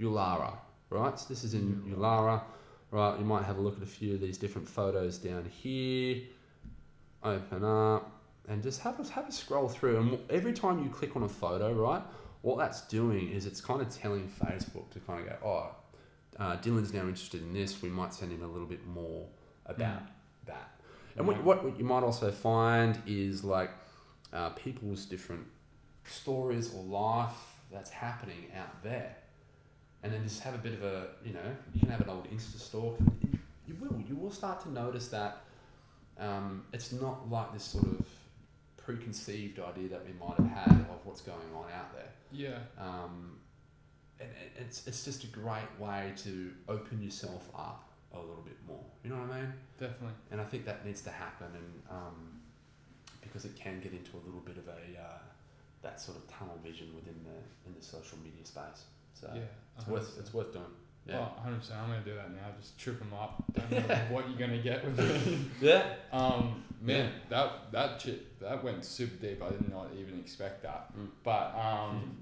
Yulara, 0.00 0.56
right? 0.90 1.18
So 1.18 1.26
this 1.28 1.44
is 1.44 1.54
in 1.54 1.82
Yulara, 1.86 2.42
right? 2.90 3.18
You 3.18 3.24
might 3.24 3.44
have 3.44 3.58
a 3.58 3.60
look 3.60 3.76
at 3.76 3.82
a 3.82 3.86
few 3.86 4.14
of 4.14 4.20
these 4.20 4.38
different 4.38 4.68
photos 4.68 5.18
down 5.18 5.44
here. 5.44 6.22
Open 7.22 7.64
up 7.64 8.12
and 8.48 8.62
just 8.62 8.80
have 8.80 8.98
a, 9.00 9.12
have 9.12 9.28
a 9.28 9.32
scroll 9.32 9.68
through. 9.68 9.98
And 9.98 10.18
every 10.30 10.52
time 10.52 10.82
you 10.82 10.90
click 10.90 11.16
on 11.16 11.22
a 11.24 11.28
photo, 11.28 11.72
right? 11.72 12.02
What 12.42 12.58
that's 12.58 12.82
doing 12.82 13.30
is 13.30 13.46
it's 13.46 13.60
kind 13.60 13.80
of 13.80 13.88
telling 13.94 14.28
Facebook 14.28 14.90
to 14.90 15.00
kind 15.00 15.28
of 15.28 15.40
go, 15.40 15.46
oh, 15.46 15.76
uh, 16.42 16.56
Dylan's 16.58 16.92
now 16.92 17.00
interested 17.00 17.42
in 17.42 17.52
this. 17.52 17.82
We 17.82 17.88
might 17.88 18.14
send 18.14 18.32
him 18.32 18.42
a 18.42 18.46
little 18.46 18.66
bit 18.66 18.86
more 18.86 19.26
about 19.66 20.02
that. 20.46 20.80
And 21.16 21.26
what, 21.26 21.42
what, 21.42 21.64
what 21.64 21.78
you 21.78 21.84
might 21.84 22.04
also 22.04 22.30
find 22.30 23.00
is 23.06 23.42
like 23.42 23.70
uh, 24.32 24.50
people's 24.50 25.04
different 25.04 25.46
stories 26.04 26.72
or 26.72 26.82
life 26.84 27.58
that's 27.72 27.90
happening 27.90 28.46
out 28.56 28.82
there. 28.82 29.16
And 30.02 30.12
then 30.12 30.22
just 30.22 30.42
have 30.42 30.54
a 30.54 30.58
bit 30.58 30.74
of 30.74 30.82
a, 30.84 31.08
you 31.24 31.32
know, 31.32 31.56
you 31.74 31.80
can 31.80 31.90
have 31.90 32.00
an 32.00 32.08
old 32.08 32.30
Insta 32.30 32.58
stalk. 32.60 32.98
and 33.00 33.38
You 33.66 33.74
will, 33.80 34.00
you 34.08 34.14
will 34.16 34.30
start 34.30 34.60
to 34.62 34.70
notice 34.70 35.08
that 35.08 35.44
um, 36.18 36.64
it's 36.72 36.92
not 36.92 37.30
like 37.30 37.52
this 37.52 37.64
sort 37.64 37.84
of 37.84 38.06
preconceived 38.76 39.58
idea 39.58 39.88
that 39.88 40.04
we 40.06 40.12
might 40.18 40.36
have 40.36 40.48
had 40.48 40.80
of 40.80 41.00
what's 41.04 41.20
going 41.20 41.38
on 41.54 41.64
out 41.76 41.92
there. 41.94 42.10
Yeah. 42.32 42.58
Um, 42.78 43.38
and 44.20 44.30
it's, 44.56 44.86
it's 44.86 45.04
just 45.04 45.24
a 45.24 45.28
great 45.28 45.68
way 45.78 46.12
to 46.24 46.52
open 46.68 47.02
yourself 47.02 47.48
up 47.54 47.88
a 48.12 48.18
little 48.18 48.42
bit 48.44 48.56
more. 48.66 48.84
You 49.04 49.10
know 49.10 49.16
what 49.16 49.32
I 49.32 49.40
mean? 49.40 49.52
Definitely. 49.78 50.14
And 50.30 50.40
I 50.40 50.44
think 50.44 50.64
that 50.64 50.84
needs 50.84 51.02
to 51.02 51.10
happen, 51.10 51.48
and 51.54 51.82
um, 51.90 52.40
because 53.20 53.44
it 53.44 53.54
can 53.56 53.80
get 53.80 53.92
into 53.92 54.16
a 54.16 54.22
little 54.24 54.40
bit 54.40 54.56
of 54.56 54.66
a 54.68 55.00
uh, 55.00 55.18
that 55.82 56.00
sort 56.00 56.16
of 56.16 56.26
tunnel 56.28 56.58
vision 56.64 56.88
within 56.94 57.16
the 57.24 57.68
in 57.68 57.74
the 57.78 57.84
social 57.84 58.18
media 58.18 58.44
space. 58.44 58.84
So 59.14 59.30
yeah. 59.34 59.40
it's 59.76 59.86
worth 59.86 60.18
it's 60.18 60.32
worth 60.32 60.52
doing. 60.52 60.64
Yeah. 61.06 61.26
Oh, 61.44 61.48
100%. 61.48 61.74
I'm 61.74 61.88
going 61.88 62.04
to 62.04 62.10
do 62.10 62.16
that 62.16 62.30
now. 62.32 62.48
Just 62.60 62.78
trip 62.78 62.98
them 62.98 63.14
up. 63.14 63.42
Don't 63.54 63.70
know 63.70 63.94
what 64.10 64.28
you're 64.28 64.38
going 64.38 64.50
to 64.50 64.58
get 64.58 64.84
with 64.84 64.98
me. 64.98 65.38
Yeah. 65.60 65.94
Um, 66.12 66.62
man, 66.82 67.12
that 67.30 67.72
that 67.72 67.98
chip 67.98 68.38
that 68.40 68.62
went 68.62 68.84
super 68.84 69.16
deep. 69.16 69.42
I 69.42 69.50
did 69.50 69.70
not 69.70 69.88
even 69.98 70.18
expect 70.18 70.62
that. 70.64 70.96
Mm. 70.96 71.08
But 71.24 71.54
um, 71.56 72.16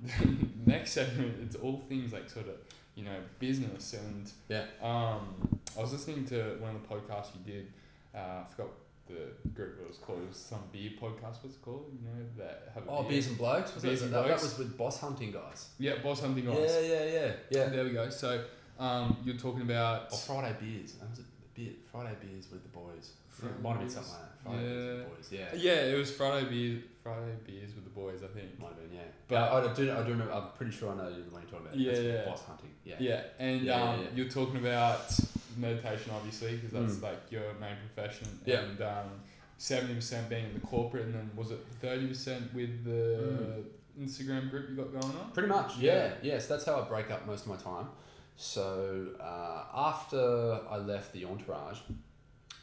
next 0.66 0.92
segment, 0.92 1.36
it's 1.42 1.56
all 1.56 1.82
things 1.88 2.12
like 2.12 2.30
sort 2.30 2.48
of 2.48 2.54
you 2.94 3.04
know 3.04 3.16
business 3.38 3.94
and 3.94 4.30
Yeah. 4.48 4.64
Um, 4.80 5.58
I 5.76 5.80
was 5.80 5.92
listening 5.92 6.24
to 6.26 6.56
one 6.60 6.76
of 6.76 6.82
the 6.82 6.88
podcasts 6.88 7.28
you 7.34 7.52
did. 7.52 7.72
Uh, 8.14 8.18
I 8.18 8.44
forgot 8.50 8.70
the 9.08 9.48
group 9.50 9.80
it 9.80 9.88
was 9.88 9.98
called. 9.98 10.20
Some 10.32 10.60
beer 10.72 10.90
podcast. 11.00 11.42
What's 11.42 11.56
it 11.56 11.62
called? 11.62 11.86
You 11.92 12.08
know 12.08 12.24
that 12.38 12.72
have 12.74 12.84
Oh, 12.88 13.02
beer. 13.02 13.10
beers 13.10 13.26
and 13.28 13.38
blokes. 13.38 13.74
Was 13.74 13.82
Beers 13.84 14.00
that, 14.00 14.06
and 14.06 14.14
that, 14.14 14.26
that 14.28 14.42
was 14.42 14.58
with 14.58 14.76
boss 14.76 15.00
hunting 15.00 15.32
guys. 15.32 15.68
Yeah, 15.78 15.96
boss 16.02 16.20
hunting 16.20 16.44
guys. 16.44 16.56
Yeah, 16.58 16.80
yeah, 16.80 17.04
yeah, 17.04 17.32
yeah. 17.50 17.68
There 17.68 17.84
we 17.84 17.90
go. 17.90 18.08
So 18.10 18.44
um, 18.78 19.16
you're 19.24 19.36
talking 19.36 19.62
about 19.62 20.12
Or 20.12 20.16
Friday 20.18 20.56
beers. 20.60 20.92
That 20.94 21.10
was 21.10 21.20
a 21.20 21.22
beer. 21.54 21.72
Friday 21.92 22.14
beers 22.20 22.50
with 22.50 22.62
the 22.62 22.68
boys. 22.70 23.12
Friday 23.28 23.54
Might 23.62 23.70
have 23.72 23.80
been 23.80 23.90
something 23.90 24.12
like 24.12 24.22
that. 24.22 24.42
Friday 24.44 24.62
beers 24.62 24.86
with 24.86 24.98
the 24.98 25.14
boys. 25.14 25.28
Yeah. 25.30 25.72
yeah, 25.72 25.94
it 25.94 25.98
was 25.98 26.10
Friday 26.10 26.48
beers 26.48 26.82
Friday 27.02 27.32
beers 27.46 27.74
with 27.74 27.84
the 27.84 27.90
boys. 27.90 28.20
I 28.24 28.26
think. 28.28 28.58
Might 28.58 28.68
have 28.68 28.76
been, 28.78 28.92
yeah. 28.92 29.00
But- 29.28 29.50
But 29.50 29.70
I, 29.70 29.74
do, 29.74 29.92
I 29.92 30.02
do 30.02 30.10
remember. 30.12 30.32
I'm 30.32 30.48
pretty 30.56 30.72
sure 30.72 30.92
I 30.92 30.96
know 30.96 31.10
the 31.12 31.30
one 31.30 31.42
you're 31.42 31.50
talking 31.50 31.66
about. 31.66 31.76
Yeah, 31.78 31.92
That's 31.92 32.04
yeah. 32.04 32.24
Boss 32.24 32.42
hunting. 32.42 32.70
Yeah. 32.84 32.94
Yeah, 32.98 33.22
and 33.38 33.60
Yeah, 33.62 33.76
yeah, 33.78 33.90
um, 33.92 34.00
yeah. 34.00 34.06
you're 34.14 34.28
talking 34.28 34.56
about 34.56 35.00
meditation, 35.56 36.12
obviously, 36.14 36.56
because 36.56 36.70
that's 36.72 36.94
Mm. 37.00 37.02
like 37.02 37.30
your 37.30 37.54
main 37.60 37.76
profession. 37.86 38.28
Yeah. 38.44 38.60
And 38.60 38.80
um, 38.82 39.10
seventy 39.58 39.94
percent 39.94 40.28
being 40.28 40.44
in 40.46 40.54
the 40.54 40.60
corporate, 40.66 41.06
and 41.06 41.14
then 41.14 41.30
was 41.36 41.50
it 41.50 41.60
thirty 41.80 42.06
percent 42.08 42.52
with 42.54 42.84
the 42.84 43.64
Instagram 44.00 44.50
group 44.50 44.68
you 44.70 44.76
got 44.76 44.92
going 44.92 45.16
on? 45.16 45.30
Pretty 45.32 45.48
much, 45.48 45.78
yeah. 45.78 46.12
Yes, 46.22 46.46
that's 46.46 46.64
how 46.64 46.80
I 46.80 46.82
break 46.88 47.10
up 47.10 47.26
most 47.26 47.42
of 47.46 47.48
my 47.48 47.56
time. 47.56 47.88
So 48.36 49.06
uh, 49.20 49.64
after 49.74 50.60
I 50.70 50.76
left 50.76 51.12
the 51.14 51.24
entourage, 51.24 51.78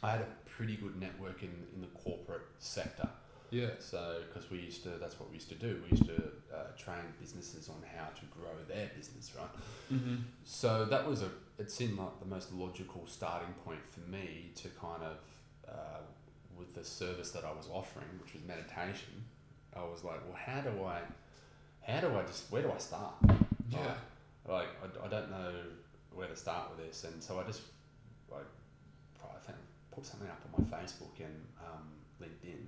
I 0.02 0.10
had 0.12 0.20
a 0.20 0.26
pretty 0.46 0.76
good 0.76 1.00
network 1.00 1.42
in, 1.42 1.50
in 1.74 1.80
the 1.80 1.88
corporate 1.88 2.42
sector. 2.60 3.08
Yeah. 3.54 3.70
So 3.78 4.16
because 4.26 4.50
we 4.50 4.58
used 4.58 4.82
to, 4.82 4.90
that's 5.00 5.18
what 5.20 5.28
we 5.30 5.36
used 5.36 5.48
to 5.50 5.54
do. 5.54 5.80
We 5.84 5.90
used 5.96 6.06
to 6.06 6.22
uh, 6.52 6.72
train 6.76 7.04
businesses 7.20 7.68
on 7.68 7.76
how 7.96 8.06
to 8.06 8.24
grow 8.36 8.56
their 8.68 8.90
business, 8.96 9.32
right? 9.38 9.48
Mm-hmm. 9.92 10.16
So 10.44 10.84
that 10.86 11.08
was 11.08 11.22
a. 11.22 11.28
It 11.58 11.70
seemed 11.70 11.96
like 11.96 12.18
the 12.18 12.26
most 12.26 12.52
logical 12.52 13.04
starting 13.06 13.54
point 13.64 13.86
for 13.86 14.00
me 14.10 14.50
to 14.56 14.68
kind 14.70 15.02
of, 15.04 15.18
uh, 15.68 16.02
with 16.58 16.74
the 16.74 16.84
service 16.84 17.30
that 17.30 17.44
I 17.44 17.52
was 17.52 17.68
offering, 17.72 18.06
which 18.20 18.34
was 18.34 18.42
meditation. 18.42 19.22
I 19.76 19.84
was 19.84 20.02
like, 20.02 20.20
well, 20.26 20.36
how 20.36 20.60
do 20.62 20.84
I, 20.84 20.98
how 21.86 22.00
do 22.00 22.08
I 22.16 22.22
just, 22.24 22.50
where 22.50 22.62
do 22.62 22.72
I 22.72 22.78
start? 22.78 23.14
Yeah. 23.70 23.94
Like 24.48 24.68
I, 24.82 25.06
I 25.06 25.08
don't 25.08 25.30
know 25.30 25.52
where 26.12 26.26
to 26.28 26.36
start 26.36 26.70
with 26.70 26.86
this, 26.86 27.04
and 27.04 27.22
so 27.22 27.38
I 27.38 27.44
just 27.44 27.62
like 28.30 28.46
I 29.22 29.38
think 29.46 29.58
put 29.94 30.04
something 30.04 30.28
up 30.28 30.40
on 30.44 30.64
my 30.64 30.76
Facebook 30.76 31.16
and 31.20 31.34
um, 31.60 31.86
LinkedIn, 32.20 32.62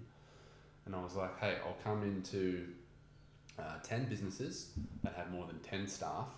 and 0.87 0.95
I 0.95 1.01
was 1.03 1.15
like, 1.15 1.39
hey, 1.41 1.57
I'll 1.67 1.77
come 1.85 2.03
into 2.03 2.67
uh, 3.59 3.79
ten 3.83 4.05
businesses 4.07 4.71
that 5.03 5.15
have 5.15 5.31
more 5.31 5.47
than 5.47 5.59
ten 5.61 5.87
staff, 5.89 6.29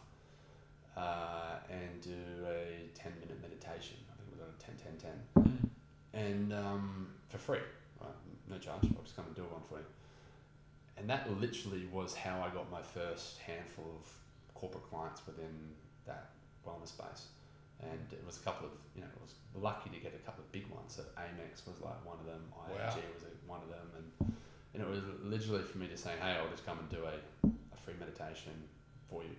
uh, 0.96 1.57
and 1.70 2.01
do 2.03 2.14
a 2.46 2.88
ten 2.94 3.12
minute 3.20 3.40
meditation. 3.42 3.96
I 4.11 4.16
think 4.16 4.32
it 4.32 4.38
was 4.40 4.49
a 4.49 4.64
10 4.64 4.99
10 4.99 5.11
10 5.34 5.44
Mm. 5.44 5.68
and 6.14 6.53
um, 6.53 7.09
for 7.28 7.38
free, 7.38 7.59
right? 8.01 8.11
No 8.51 8.59
charge. 8.59 8.84
I'll 8.96 9.03
just 9.03 9.14
come 9.16 9.26
and 9.26 9.34
do 9.36 9.42
one 9.42 9.62
for 9.68 9.78
you. 9.78 9.84
And 10.96 11.09
that 11.11 11.30
literally 11.40 11.86
was 11.92 12.14
how 12.14 12.40
I 12.40 12.53
got 12.53 12.70
my 12.72 12.82
first 12.82 13.38
handful 13.38 13.84
of 14.01 14.11
corporate 14.55 14.88
clients 14.90 15.24
within 15.26 15.74
that 16.07 16.30
wellness 16.66 16.88
space. 16.88 17.26
And 17.83 18.01
it 18.12 18.22
was 18.26 18.37
a 18.39 18.41
couple 18.41 18.66
of, 18.66 18.72
you 18.95 19.03
know, 19.03 19.07
I 19.09 19.22
was 19.22 19.35
lucky 19.55 19.91
to 19.91 19.97
get 19.99 20.12
a 20.14 20.22
couple 20.26 20.43
of 20.45 20.51
big 20.53 20.66
ones. 20.68 20.95
So 20.97 21.03
Amex 21.16 21.66
was 21.66 21.81
like 21.81 22.05
one 22.05 22.18
of 22.18 22.26
them, 22.26 22.43
IAG 22.68 22.97
Wow. 22.97 23.14
was 23.14 23.24
one 23.47 23.61
of 23.62 23.68
them. 23.68 23.87
And, 23.97 24.35
and 24.74 24.83
it 24.83 24.89
was 24.89 25.01
literally 25.22 25.62
for 25.62 25.79
me 25.79 25.87
to 25.89 25.97
say, 25.97 26.11
hey, 26.20 26.33
I'll 26.33 26.51
just 26.51 26.66
come 26.66 26.79
and 26.81 26.89
do 26.89 27.05
a, 27.05 27.47
a 27.47 27.76
free 27.85 27.95
meditation 27.99 28.53
for 29.09 29.22
you 29.22 29.31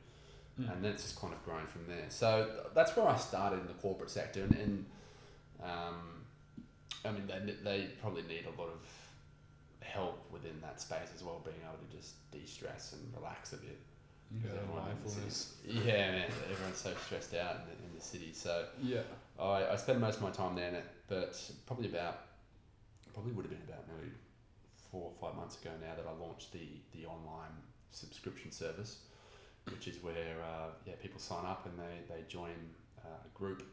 Mm. 0.59 0.73
and 0.73 0.83
that's 0.83 1.03
just 1.03 1.15
kind 1.21 1.31
of 1.33 1.41
grown 1.45 1.65
from 1.67 1.87
there. 1.87 2.03
So 2.09 2.43
th- 2.45 2.67
that's 2.75 2.93
where 2.97 3.07
I 3.07 3.15
started 3.15 3.61
in 3.61 3.67
the 3.67 3.73
corporate 3.75 4.09
sector, 4.09 4.43
and, 4.43 4.53
and 4.55 4.85
um, 5.63 6.25
I 7.05 7.11
mean 7.11 7.27
they 7.27 7.53
they 7.63 7.87
probably 8.01 8.23
need 8.23 8.43
a 8.45 8.59
lot 8.61 8.67
of 8.67 8.81
help 9.79 10.19
within 10.31 10.59
that 10.61 10.81
space 10.81 11.07
as 11.15 11.23
well, 11.23 11.39
being 11.45 11.55
able 11.63 11.77
to 11.89 11.95
just 11.97 12.29
de-stress 12.31 12.91
and 12.91 13.13
relax 13.15 13.53
a 13.53 13.57
bit. 13.57 13.79
You 14.31 14.39
got 14.41 14.51
Because 14.51 14.57
everyone 14.63 14.83
in 14.83 14.85
the 14.85 15.03
mindfulness. 15.03 15.55
Yeah, 15.65 16.11
man, 16.11 16.31
everyone's 16.51 16.77
so 16.77 16.93
stressed 17.05 17.33
out 17.33 17.55
in 17.55 17.61
the, 17.67 17.87
in 17.87 17.95
the 17.95 18.01
city. 18.01 18.31
So 18.33 18.65
Yeah. 18.81 19.01
I, 19.39 19.73
I 19.73 19.75
spend 19.75 19.99
most 19.99 20.17
of 20.17 20.21
my 20.23 20.31
time 20.31 20.55
there, 20.55 20.83
but 21.07 21.39
probably 21.65 21.87
about 21.87 22.19
probably 23.13 23.31
would 23.33 23.45
have 23.45 23.51
been 23.51 23.67
about 23.67 23.85
maybe 23.87 24.11
four 24.91 25.11
or 25.11 25.13
five 25.19 25.35
months 25.35 25.59
ago 25.59 25.71
now 25.81 25.95
that 25.95 26.05
I 26.07 26.13
launched 26.23 26.51
the 26.51 26.67
the 26.93 27.05
online 27.05 27.55
subscription 27.89 28.51
service, 28.51 28.97
which 29.71 29.87
is 29.87 30.01
where 30.03 30.37
uh, 30.43 30.69
yeah 30.85 30.93
people 31.01 31.19
sign 31.19 31.45
up 31.45 31.65
and 31.65 31.77
they 31.79 32.13
they 32.13 32.21
join 32.27 32.55
uh, 33.03 33.25
a 33.25 33.37
group 33.37 33.63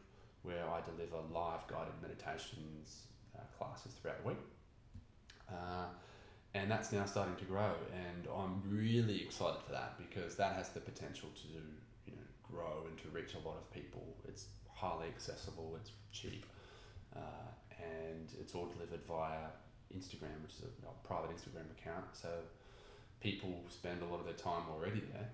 where 0.43 0.63
I 0.65 0.81
deliver 0.81 1.17
live 1.31 1.67
guided 1.67 1.93
meditations 2.01 3.03
uh, 3.35 3.41
classes 3.57 3.93
throughout 3.93 4.23
the 4.23 4.29
week. 4.29 4.37
And 6.53 6.71
that's 6.71 6.91
now 6.91 7.05
starting 7.05 7.35
to 7.35 7.45
grow, 7.45 7.73
and 7.93 8.27
I'm 8.35 8.63
really 8.65 9.21
excited 9.21 9.61
for 9.65 9.73
that 9.73 9.97
because 9.97 10.35
that 10.37 10.55
has 10.55 10.69
the 10.69 10.79
potential 10.79 11.29
to 11.35 11.47
you 12.09 12.15
know 12.15 12.27
grow 12.41 12.85
and 12.87 12.97
to 12.99 13.09
reach 13.09 13.35
a 13.35 13.47
lot 13.47 13.57
of 13.57 13.71
people. 13.71 14.15
It's 14.27 14.45
highly 14.73 15.07
accessible, 15.07 15.77
it's 15.79 15.91
cheap, 16.11 16.45
uh, 17.15 17.51
and 17.79 18.31
it's 18.39 18.55
all 18.55 18.65
delivered 18.65 19.01
via 19.07 19.49
Instagram, 19.95 20.41
which 20.41 20.53
is 20.53 20.61
a, 20.63 20.87
a 20.87 21.07
private 21.07 21.35
Instagram 21.35 21.69
account. 21.77 22.05
So 22.13 22.29
people 23.19 23.63
spend 23.69 24.01
a 24.01 24.05
lot 24.05 24.19
of 24.19 24.25
their 24.25 24.35
time 24.35 24.63
already 24.71 25.01
there, 25.13 25.29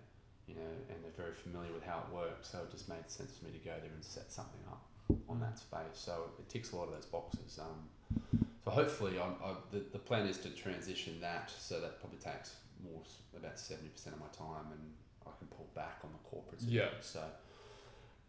you 0.48 0.56
know, 0.56 0.74
and 0.90 0.98
they're 1.04 1.18
very 1.26 1.36
familiar 1.36 1.72
with 1.74 1.84
how 1.84 2.04
it 2.08 2.14
works. 2.14 2.50
So 2.50 2.60
it 2.60 2.72
just 2.72 2.90
made 2.90 3.08
sense 3.08 3.38
for 3.38 3.46
me 3.46 3.52
to 3.52 3.64
go 3.64 3.72
there 3.72 3.92
and 3.94 4.04
set 4.04 4.32
something 4.32 4.62
up 4.70 4.84
on 5.30 5.40
that 5.42 5.60
space. 5.60 5.96
So 5.96 6.32
it 6.40 6.50
ticks 6.50 6.72
a 6.72 6.76
lot 6.76 6.88
of 6.88 6.94
those 6.94 7.06
boxes. 7.06 7.60
Um, 7.62 8.40
so 8.66 8.72
hopefully, 8.72 9.20
I'm, 9.20 9.36
I, 9.44 9.54
the, 9.72 9.84
the 9.92 10.00
plan 10.00 10.26
is 10.28 10.38
to 10.40 10.50
transition 10.50 11.20
that 11.22 11.52
so 11.58 11.80
that 11.82 12.00
probably 12.00 12.20
takes 12.20 12.56
more 12.84 13.02
about 13.38 13.60
seventy 13.60 13.90
percent 13.90 14.16
of 14.16 14.22
my 14.22 14.28
time, 14.28 14.72
and 14.72 14.82
I 15.26 15.32
can 15.38 15.48
pull 15.48 15.68
back 15.76 16.00
on 16.04 16.10
the 16.12 16.30
corporates. 16.30 16.64
Yeah. 16.68 16.90
So 17.02 17.20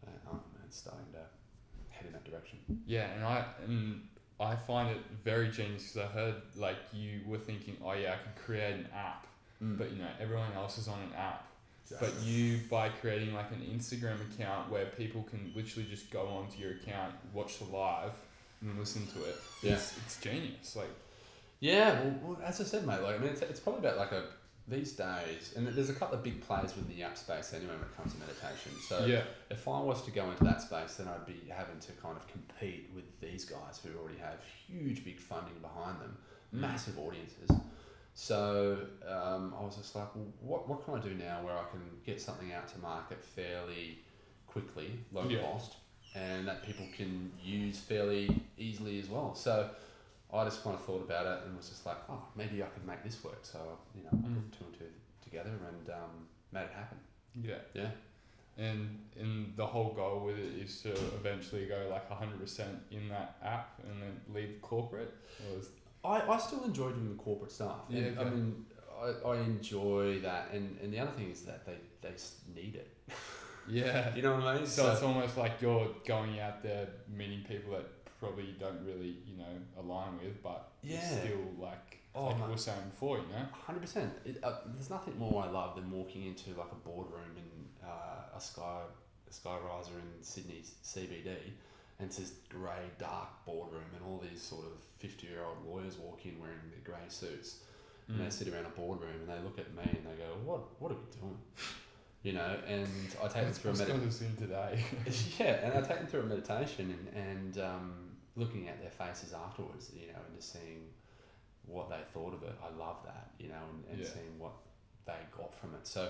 uh, 0.05 0.29
um, 0.31 0.41
it's 0.65 0.77
starting 0.77 1.05
to 1.13 1.19
head 1.89 2.07
in 2.07 2.13
that 2.13 2.25
direction. 2.25 2.59
Yeah, 2.85 3.07
and 3.15 3.23
I 3.23 3.45
and 3.65 4.01
I 4.39 4.55
find 4.55 4.89
it 4.89 4.97
very 5.23 5.49
genius 5.49 5.91
because 5.91 6.09
I 6.09 6.13
heard 6.13 6.35
like 6.57 6.77
you 6.91 7.21
were 7.25 7.37
thinking, 7.37 7.77
oh 7.83 7.93
yeah, 7.93 8.13
I 8.13 8.17
could 8.17 8.43
create 8.43 8.73
an 8.73 8.87
app, 8.93 9.27
but 9.61 9.91
you 9.91 9.99
know 9.99 10.09
everyone 10.19 10.51
else 10.55 10.77
is 10.77 10.87
on 10.87 10.99
an 10.99 11.13
app. 11.17 11.47
But 11.99 12.13
you, 12.23 12.61
by 12.69 12.89
creating 12.89 13.35
like 13.35 13.51
an 13.51 13.61
Instagram 13.71 14.17
account 14.33 14.71
where 14.71 14.87
people 14.87 15.21
can 15.29 15.51
literally 15.55 15.87
just 15.87 16.09
go 16.09 16.27
onto 16.27 16.59
your 16.59 16.71
account, 16.71 17.13
watch 17.31 17.59
the 17.59 17.65
live, 17.65 18.13
and 18.69 18.79
listen 18.79 19.05
to 19.07 19.23
it, 19.23 19.35
Yeah. 19.61 19.73
it's, 19.73 19.97
it's 20.05 20.19
genius. 20.21 20.75
Like, 20.75 20.89
Yeah, 21.59 22.01
well, 22.01 22.19
well, 22.23 22.37
as 22.43 22.59
I 22.61 22.63
said, 22.63 22.85
mate, 22.85 23.01
like 23.01 23.15
I 23.15 23.17
mean, 23.19 23.29
it's, 23.31 23.41
it's 23.41 23.59
probably 23.59 23.79
about 23.87 23.97
like 23.97 24.11
a 24.11 24.23
these 24.67 24.93
days, 24.93 25.53
and 25.55 25.67
there's 25.67 25.91
a 25.91 25.93
couple 25.93 26.17
of 26.17 26.23
big 26.23 26.41
players 26.41 26.75
within 26.75 26.95
the 26.97 27.03
app 27.03 27.15
space 27.17 27.53
anyway 27.53 27.73
when 27.73 27.81
it 27.83 27.95
comes 27.95 28.13
to 28.13 28.19
meditation. 28.19 28.71
So 28.89 29.05
yeah, 29.05 29.21
if 29.51 29.67
I 29.67 29.79
was 29.79 30.01
to 30.05 30.11
go 30.11 30.29
into 30.31 30.43
that 30.43 30.59
space, 30.61 30.95
then 30.95 31.07
I'd 31.07 31.25
be 31.27 31.39
having 31.49 31.79
to 31.79 31.91
kind 32.01 32.17
of 32.17 32.27
compete 32.27 32.89
with 32.95 33.03
these 33.21 33.45
guys 33.45 33.79
who 33.83 33.95
already 33.99 34.17
have 34.17 34.39
huge, 34.67 35.05
big 35.05 35.19
funding 35.19 35.59
behind 35.61 35.99
them, 36.01 36.17
Mm. 36.53 36.59
massive 36.61 36.97
audiences. 36.99 37.49
So 38.13 38.77
um, 39.07 39.53
I 39.59 39.63
was 39.63 39.75
just 39.77 39.95
like, 39.95 40.07
well, 40.15 40.25
what 40.41 40.67
what 40.69 40.85
can 40.85 40.95
I 40.95 40.99
do 40.99 41.13
now 41.13 41.43
where 41.43 41.53
I 41.55 41.63
can 41.69 41.81
get 42.05 42.19
something 42.21 42.53
out 42.53 42.67
to 42.69 42.79
market 42.79 43.23
fairly 43.23 43.99
quickly, 44.47 44.89
low 45.11 45.27
Yeah. 45.27 45.41
cost, 45.41 45.75
and 46.15 46.47
that 46.47 46.63
people 46.63 46.85
can 46.95 47.31
use 47.43 47.77
fairly 47.79 48.29
easily 48.57 48.99
as 48.99 49.09
well. 49.09 49.35
So 49.35 49.69
I 50.33 50.43
just 50.45 50.63
kind 50.63 50.75
of 50.75 50.83
thought 50.85 51.01
about 51.01 51.25
it 51.27 51.45
and 51.45 51.55
was 51.57 51.69
just 51.69 51.85
like, 51.85 51.97
oh, 52.09 52.21
maybe 52.35 52.63
I 52.63 52.67
could 52.67 52.85
make 52.87 53.03
this 53.03 53.23
work. 53.23 53.39
So 53.43 53.59
you 53.95 54.03
know, 54.03 54.09
I 54.13 54.15
Mm. 54.27 54.35
put 54.49 54.59
two 54.59 54.65
and 54.65 54.73
two 54.79 54.85
together 55.23 55.51
and 55.67 55.89
um, 55.89 56.27
made 56.51 56.63
it 56.63 56.71
happen. 56.73 56.97
yeah. 57.43 57.55
Yeah. 57.73 57.89
And 58.57 58.99
and 59.19 59.53
the 59.57 59.65
whole 59.65 59.91
goal 59.93 60.21
with 60.25 60.37
it 60.39 60.53
is 60.63 60.81
to 60.83 60.91
eventually 61.19 61.65
go 61.65 61.87
like 61.91 62.09
hundred 62.09 62.39
percent 62.39 62.79
in 62.89 63.09
that 63.09 63.35
app 63.43 63.79
and 63.89 64.01
then 64.01 64.21
leave 64.33 64.61
corporate. 64.61 65.13
Or 65.51 65.59
is, 65.59 65.67
I, 66.05 66.21
I 66.21 66.37
still 66.37 66.63
enjoy 66.63 66.91
doing 66.91 67.09
the 67.09 67.21
corporate 67.21 67.51
stuff. 67.51 67.79
Yeah, 67.89 68.03
And, 68.03 68.19
I 68.19 68.23
mean, 68.25 68.65
I, 69.03 69.27
I 69.27 69.37
enjoy 69.41 70.19
that. 70.19 70.49
And, 70.53 70.77
and 70.81 70.93
the 70.93 70.99
other 70.99 71.11
thing 71.11 71.31
is 71.31 71.41
that 71.41 71.65
they, 71.65 71.75
they 72.01 72.13
need 72.55 72.75
it. 72.75 72.87
yeah. 73.67 74.15
You 74.15 74.21
know 74.21 74.35
what 74.35 74.43
I 74.43 74.57
mean? 74.57 74.65
So, 74.67 74.91
it's 74.91 75.01
almost 75.01 75.37
like 75.37 75.61
you're 75.61 75.87
going 76.05 76.39
out 76.39 76.61
there 76.63 76.87
meeting 77.07 77.43
people 77.47 77.71
that 77.73 77.85
probably 78.19 78.45
you 78.45 78.53
don't 78.59 78.83
really, 78.85 79.17
you 79.27 79.37
know, 79.37 79.55
align 79.79 80.17
with, 80.21 80.41
but 80.43 80.69
Yeah. 80.83 80.99
still 81.01 81.41
like 81.59 81.99
Oh, 82.17 82.27
like 82.27 82.45
we 82.45 82.51
were 82.51 82.57
saying 82.57 82.79
before, 82.91 83.17
you 83.17 83.23
know. 83.23 83.45
Hundred 83.51 83.81
percent. 83.81 84.13
Uh, 84.41 84.53
there's 84.67 84.89
nothing 84.89 85.17
more 85.19 85.43
I 85.43 85.49
love 85.49 85.75
than 85.75 85.91
walking 85.91 86.25
into 86.25 86.51
like 86.51 86.71
a 86.71 86.75
boardroom 86.87 87.35
in 87.35 87.85
uh, 87.85 88.37
a 88.37 88.39
sky 88.39 88.83
a 89.29 89.33
sky 89.33 89.57
riser 89.67 89.91
in 89.99 90.23
Sydney 90.23 90.63
CBD, 90.83 91.27
and 91.99 92.07
it's 92.07 92.15
this 92.17 92.31
grey 92.47 92.85
dark 92.99 93.45
boardroom, 93.45 93.83
and 93.95 94.05
all 94.07 94.23
these 94.31 94.41
sort 94.41 94.63
of 94.65 94.71
fifty 94.99 95.27
year 95.27 95.43
old 95.43 95.57
lawyers 95.67 95.97
walk 95.97 96.25
in 96.25 96.39
wearing 96.39 96.55
their 96.71 96.79
grey 96.85 97.03
suits, 97.09 97.63
and 98.07 98.17
Mm. 98.17 98.23
they 98.23 98.29
sit 98.29 98.47
around 98.47 98.65
a 98.65 98.69
boardroom 98.69 99.15
and 99.19 99.27
they 99.29 99.39
look 99.43 99.59
at 99.59 99.73
me 99.75 99.83
and 99.83 100.05
they 100.07 100.15
go, 100.15 100.29
"What 100.45 100.61
what 100.79 100.91
are 100.93 100.95
we 100.95 101.19
doing?" 101.19 101.37
You 102.25 102.33
know, 102.33 102.57
and 102.67 102.87
I 103.23 103.27
take 103.27 103.43
them 103.43 103.53
through 103.53 103.71
a 103.71 103.73
meditation. 103.75 103.99
got 103.99 104.07
us 104.07 104.21
in 104.21 104.35
today. 104.35 104.83
yeah, 105.39 105.53
and 105.63 105.73
I 105.73 105.81
take 105.81 105.99
them 105.99 106.07
through 106.07 106.21
a 106.21 106.23
meditation, 106.23 106.95
and, 107.13 107.23
and 107.23 107.57
um, 107.59 107.93
looking 108.35 108.67
at 108.67 108.81
their 108.81 108.89
faces 108.89 109.31
afterwards, 109.31 109.91
you 109.93 110.07
know, 110.07 110.19
and 110.25 110.35
just 110.35 110.51
seeing 110.51 110.87
what 111.67 111.87
they 111.91 111.99
thought 112.15 112.33
of 112.33 112.41
it. 112.41 112.55
I 112.63 112.75
love 112.75 112.97
that, 113.05 113.29
you 113.37 113.49
know, 113.49 113.61
and, 113.71 113.83
and 113.91 113.99
Yeah. 113.99 114.11
seeing 114.11 114.39
what 114.39 114.53
they 115.05 115.19
got 115.37 115.53
from 115.53 115.75
it. 115.75 115.85
So 115.85 116.09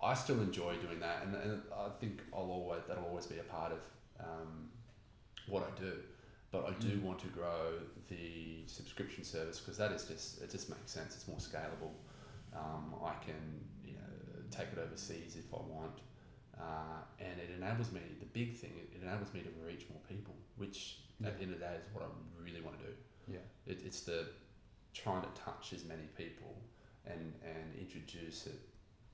I 0.00 0.14
still 0.14 0.40
enjoy 0.40 0.76
doing 0.76 1.00
that, 1.00 1.24
and, 1.24 1.34
and 1.34 1.62
I 1.76 1.88
think 2.00 2.20
I'll 2.32 2.42
always 2.58 2.82
that'll 2.86 3.04
always 3.04 3.26
be 3.26 3.38
a 3.40 3.42
part 3.42 3.72
of 3.72 3.80
um, 4.20 4.68
what 5.48 5.64
I 5.64 5.80
do. 5.80 5.94
But 6.52 6.66
I 6.68 6.74
do 6.78 6.90
Mm. 6.96 7.02
want 7.02 7.18
to 7.20 7.26
grow 7.26 7.72
the 8.08 8.62
subscription 8.68 9.24
service 9.24 9.58
because 9.58 9.76
that 9.78 9.90
is 9.90 10.04
just 10.04 10.40
it 10.40 10.48
just 10.48 10.70
makes 10.70 10.92
sense. 10.92 11.16
It's 11.16 11.26
more 11.26 11.38
scalable. 11.38 11.90
Um, 12.54 12.94
I 13.04 13.14
can 13.24 13.66
take 14.50 14.68
it 14.72 14.78
overseas 14.78 15.36
if 15.36 15.52
I 15.52 15.58
want, 15.58 16.00
uh, 16.58 17.00
and 17.20 17.38
it 17.40 17.50
enables 17.56 17.92
me. 17.92 18.00
The 18.20 18.26
big 18.26 18.56
thing 18.56 18.72
it, 18.76 19.02
enables 19.02 19.32
me 19.34 19.40
to 19.42 19.50
reach 19.66 19.86
more 19.90 20.00
people, 20.08 20.34
which 20.56 20.98
Yeah. 21.20 21.28
at 21.28 21.36
the 21.38 21.42
end 21.44 21.54
of 21.54 21.60
the 21.60 21.66
day 21.66 21.74
is 21.76 21.86
what 21.94 22.04
I 22.04 22.08
really 22.42 22.60
want 22.60 22.78
to 22.80 22.86
do. 22.86 22.92
Yeah. 23.28 23.38
It, 23.66 23.82
it's 23.84 24.00
the 24.02 24.28
trying 24.94 25.22
to 25.22 25.28
touch 25.40 25.72
as 25.72 25.84
many 25.84 26.06
people 26.16 26.56
and 27.04 27.32
and 27.44 27.74
introduce 27.78 28.46
it, 28.46 28.60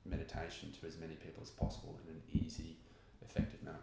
meditation 0.05 0.73
to 0.81 0.87
as 0.87 0.97
many 0.99 1.15
people 1.15 1.43
as 1.43 1.51
possible 1.51 1.99
in 2.05 2.15
an 2.15 2.23
easy, 2.33 2.77
effective 3.23 3.63
manner. 3.63 3.79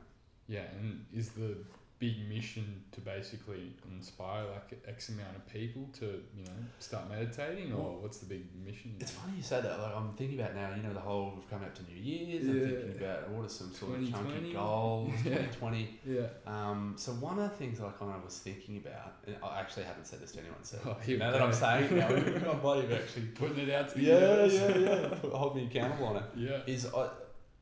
Yeah, 0.48 0.66
and 0.80 1.06
is 1.14 1.30
the 1.30 1.58
big 2.00 2.30
mission 2.30 2.82
to 2.94 3.02
basically 3.02 3.74
inspire 3.92 4.46
like 4.46 4.82
X 4.88 5.10
amount 5.10 5.36
of 5.36 5.46
people 5.52 5.86
to 6.00 6.06
you 6.36 6.46
know 6.46 6.52
start 6.80 7.10
meditating, 7.10 7.74
or 7.74 7.78
Well, 7.84 7.98
what's 8.02 8.20
the 8.20 8.26
big 8.26 8.46
mission? 8.66 8.96
It's 9.00 9.12
funny 9.12 9.34
you 9.38 9.44
say 9.44 9.60
that. 9.62 9.80
Like 9.80 9.96
I'm 9.96 10.14
thinking 10.14 10.40
about 10.40 10.56
now. 10.56 10.74
You 10.76 10.82
know, 10.84 10.94
the 10.94 11.00
whole 11.02 11.34
we've 11.36 11.50
come 11.50 11.62
up 11.62 11.76
to 11.76 11.84
New 11.84 11.98
Year's. 12.02 12.48
I'm 12.48 12.56
Yeah. 12.58 12.66
thinking 12.68 13.02
about 13.02 13.30
what 13.32 13.46
are 13.46 13.50
some 13.50 13.74
sort 13.74 13.96
of 13.96 14.06
2020? 14.06 14.34
chunky 14.34 14.54
goals. 14.54 15.12
Yeah. 15.26 15.36
Twenty 15.36 15.48
twenty. 15.58 16.00
Yeah. 16.06 16.28
Um, 16.48 16.94
so 16.98 17.12
one 17.14 17.38
of 17.38 17.50
the 17.50 17.56
things 17.58 17.80
that 17.80 17.88
I 17.88 17.92
kind 17.92 18.16
of 18.16 18.24
was 18.24 18.38
thinking 18.38 18.78
about, 18.78 19.16
and 19.28 19.36
I 19.44 19.60
actually 19.60 19.84
haven't 19.84 20.08
said 20.08 20.22
this 20.22 20.32
to 20.34 20.40
anyone. 20.40 20.64
So 20.64 20.78
Oh, 20.86 20.96
now 21.14 21.32
that. 21.32 21.42
I'm 21.42 21.52
saying, 21.54 21.86
it 21.86 21.92
now, 21.98 22.08
I'm 22.52 22.92
actually 22.94 23.26
Putting 23.36 23.68
it 23.68 23.72
out 23.72 23.90
to 23.90 23.96
the 23.96 24.02
yeah, 24.04 24.20
universe. 24.20 24.54
yeah, 24.54 24.78
yeah. 24.78 25.30
Hold 25.38 25.56
me 25.58 25.66
accountable 25.66 26.06
on 26.08 26.16
it. 26.18 26.24
yeah. 26.38 26.60
Is 26.66 26.88
I, 26.94 27.10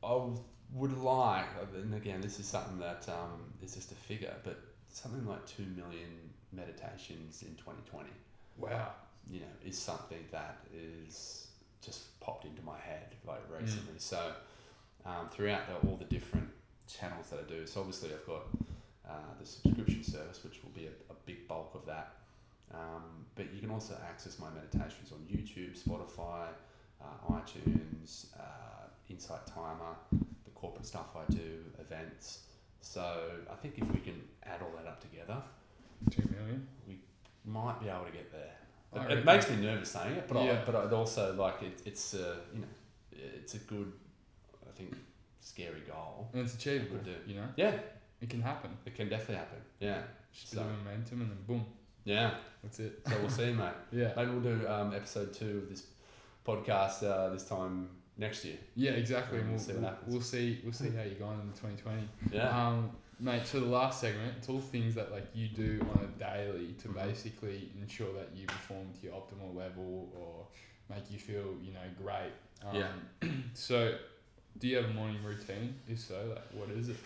I 0.04 0.28
would 0.74 0.96
like, 0.98 1.46
and 1.74 1.94
again, 1.94 2.20
this 2.20 2.38
is 2.38 2.46
something 2.46 2.78
that 2.78 3.08
um, 3.08 3.47
is 3.62 3.74
just 3.74 3.92
a 3.92 3.94
figure, 3.94 4.34
but 4.44 4.58
something 4.88 5.26
like 5.26 5.44
two 5.46 5.64
million 5.76 6.10
meditations 6.52 7.42
in 7.42 7.54
2020. 7.56 8.08
Wow. 8.58 8.92
You 9.30 9.40
know, 9.40 9.46
is 9.64 9.78
something 9.78 10.24
that 10.30 10.58
is 10.74 11.48
just 11.82 12.18
popped 12.20 12.44
into 12.44 12.62
my 12.62 12.78
head 12.78 13.14
like 13.26 13.40
recently. 13.60 13.94
So 13.98 14.32
um, 15.04 15.28
throughout 15.30 15.62
the, 15.68 15.88
all 15.88 15.96
the 15.96 16.04
different 16.04 16.48
channels 16.88 17.30
that 17.30 17.40
I 17.40 17.48
do, 17.48 17.66
so 17.66 17.80
obviously 17.80 18.10
I've 18.12 18.26
got 18.26 18.42
uh, 19.08 19.12
the 19.38 19.46
subscription 19.46 20.02
service, 20.02 20.42
which 20.44 20.62
will 20.62 20.70
be 20.70 20.86
a, 20.86 21.12
a 21.12 21.16
big 21.26 21.46
bulk 21.48 21.74
of 21.74 21.86
that. 21.86 22.14
Um, 22.74 23.24
but 23.34 23.46
you 23.54 23.60
can 23.60 23.70
also 23.70 23.94
access 24.08 24.38
my 24.38 24.48
meditations 24.50 25.12
on 25.12 25.18
YouTube, 25.30 25.78
Spotify, 25.80 26.48
uh, 27.00 27.32
iTunes, 27.32 28.26
uh, 28.38 28.88
Insight 29.08 29.46
Timer, 29.46 29.96
the 30.12 30.50
corporate 30.54 30.86
stuff 30.86 31.16
I 31.16 31.30
do, 31.32 31.64
events. 31.80 32.40
So 32.80 33.02
I 33.50 33.54
think 33.56 33.78
if 33.78 33.90
we 33.92 34.00
can 34.00 34.20
add 34.44 34.60
all 34.62 34.72
that 34.76 34.86
up 34.88 35.00
together, 35.00 35.36
Two 36.10 36.22
million. 36.30 36.66
we 36.86 36.98
might 37.44 37.80
be 37.80 37.88
able 37.88 38.04
to 38.06 38.12
get 38.12 38.30
there. 38.32 38.54
It, 39.10 39.18
it 39.18 39.24
makes 39.24 39.50
me 39.50 39.56
nervous 39.56 39.90
saying 39.90 40.14
it, 40.14 40.28
but 40.28 40.42
Yeah. 40.44 40.52
I, 40.62 40.64
but 40.64 40.74
I'd 40.74 40.92
also 40.92 41.34
like 41.34 41.62
it. 41.62 41.82
It's 41.84 42.14
uh, 42.14 42.36
you 42.54 42.60
know, 42.60 42.66
it's 43.12 43.54
a 43.54 43.58
good, 43.58 43.92
I 44.66 44.72
think, 44.76 44.94
scary 45.40 45.82
goal. 45.86 46.28
And 46.32 46.42
it's 46.44 46.54
achievable. 46.54 46.98
Do. 47.04 47.14
You 47.26 47.36
know, 47.40 47.48
Yeah, 47.56 47.72
it 48.22 48.30
can 48.30 48.40
happen. 48.40 48.70
it 48.86 48.94
can 48.94 49.08
definitely 49.08 49.36
happen. 49.36 49.58
Yeah, 49.80 50.02
Just 50.32 50.52
a 50.54 50.56
So- 50.56 50.64
momentum, 50.64 51.20
and 51.22 51.30
then 51.30 51.38
boom, 51.46 51.66
yeah. 52.04 52.34
that's 52.62 52.78
it. 52.80 53.00
So 53.06 53.18
we'll 53.20 53.28
see, 53.30 53.52
mate. 53.52 53.72
Yeah. 53.92 54.12
Maybe 54.16 54.30
we'll 54.30 54.40
do 54.40 54.66
um, 54.68 54.94
episode 54.94 55.34
two 55.34 55.58
of 55.64 55.68
this 55.68 55.84
podcast 56.46 57.02
uh, 57.02 57.28
this 57.30 57.44
time 57.44 57.88
next 58.18 58.44
year. 58.44 58.56
Yeah, 58.74 58.92
exactly. 58.92 59.38
We'll 59.38 59.50
we'll, 59.50 59.58
see 59.58 59.72
what 59.72 59.80
we'll, 59.80 59.90
happens. 59.90 60.12
we'll 60.12 60.22
see. 60.22 60.60
We'll 60.64 60.72
see 60.72 60.90
how 60.90 61.02
you're 61.02 61.14
going 61.14 61.40
in 61.40 61.52
2020. 61.52 62.08
Yeah. 62.32 62.68
Um, 62.68 62.90
mate, 63.20 63.46
so 63.46 63.60
the 63.60 63.66
last 63.66 64.00
segment, 64.00 64.34
it's 64.38 64.48
all 64.48 64.60
things 64.60 64.94
that 64.96 65.12
like 65.12 65.26
you 65.34 65.48
do 65.48 65.80
on 65.94 66.04
a 66.04 66.18
daily 66.18 66.74
to 66.82 66.88
basically 66.88 67.70
ensure 67.80 68.12
that 68.14 68.30
you 68.34 68.46
perform 68.46 68.88
to 69.00 69.06
your 69.06 69.14
optimal 69.14 69.56
level 69.56 70.08
or 70.18 70.46
make 70.94 71.10
you 71.10 71.18
feel, 71.18 71.54
you 71.62 71.72
know, 71.72 71.80
great. 72.02 72.32
Um, 72.66 72.76
Yeah. 73.22 73.28
so, 73.54 73.94
do 74.58 74.68
you 74.68 74.76
have 74.76 74.86
a 74.86 74.94
morning 74.94 75.22
routine? 75.24 75.74
If 75.88 76.00
so, 76.00 76.34
like, 76.34 76.44
what 76.52 76.76
is 76.76 76.88
it? 76.88 76.96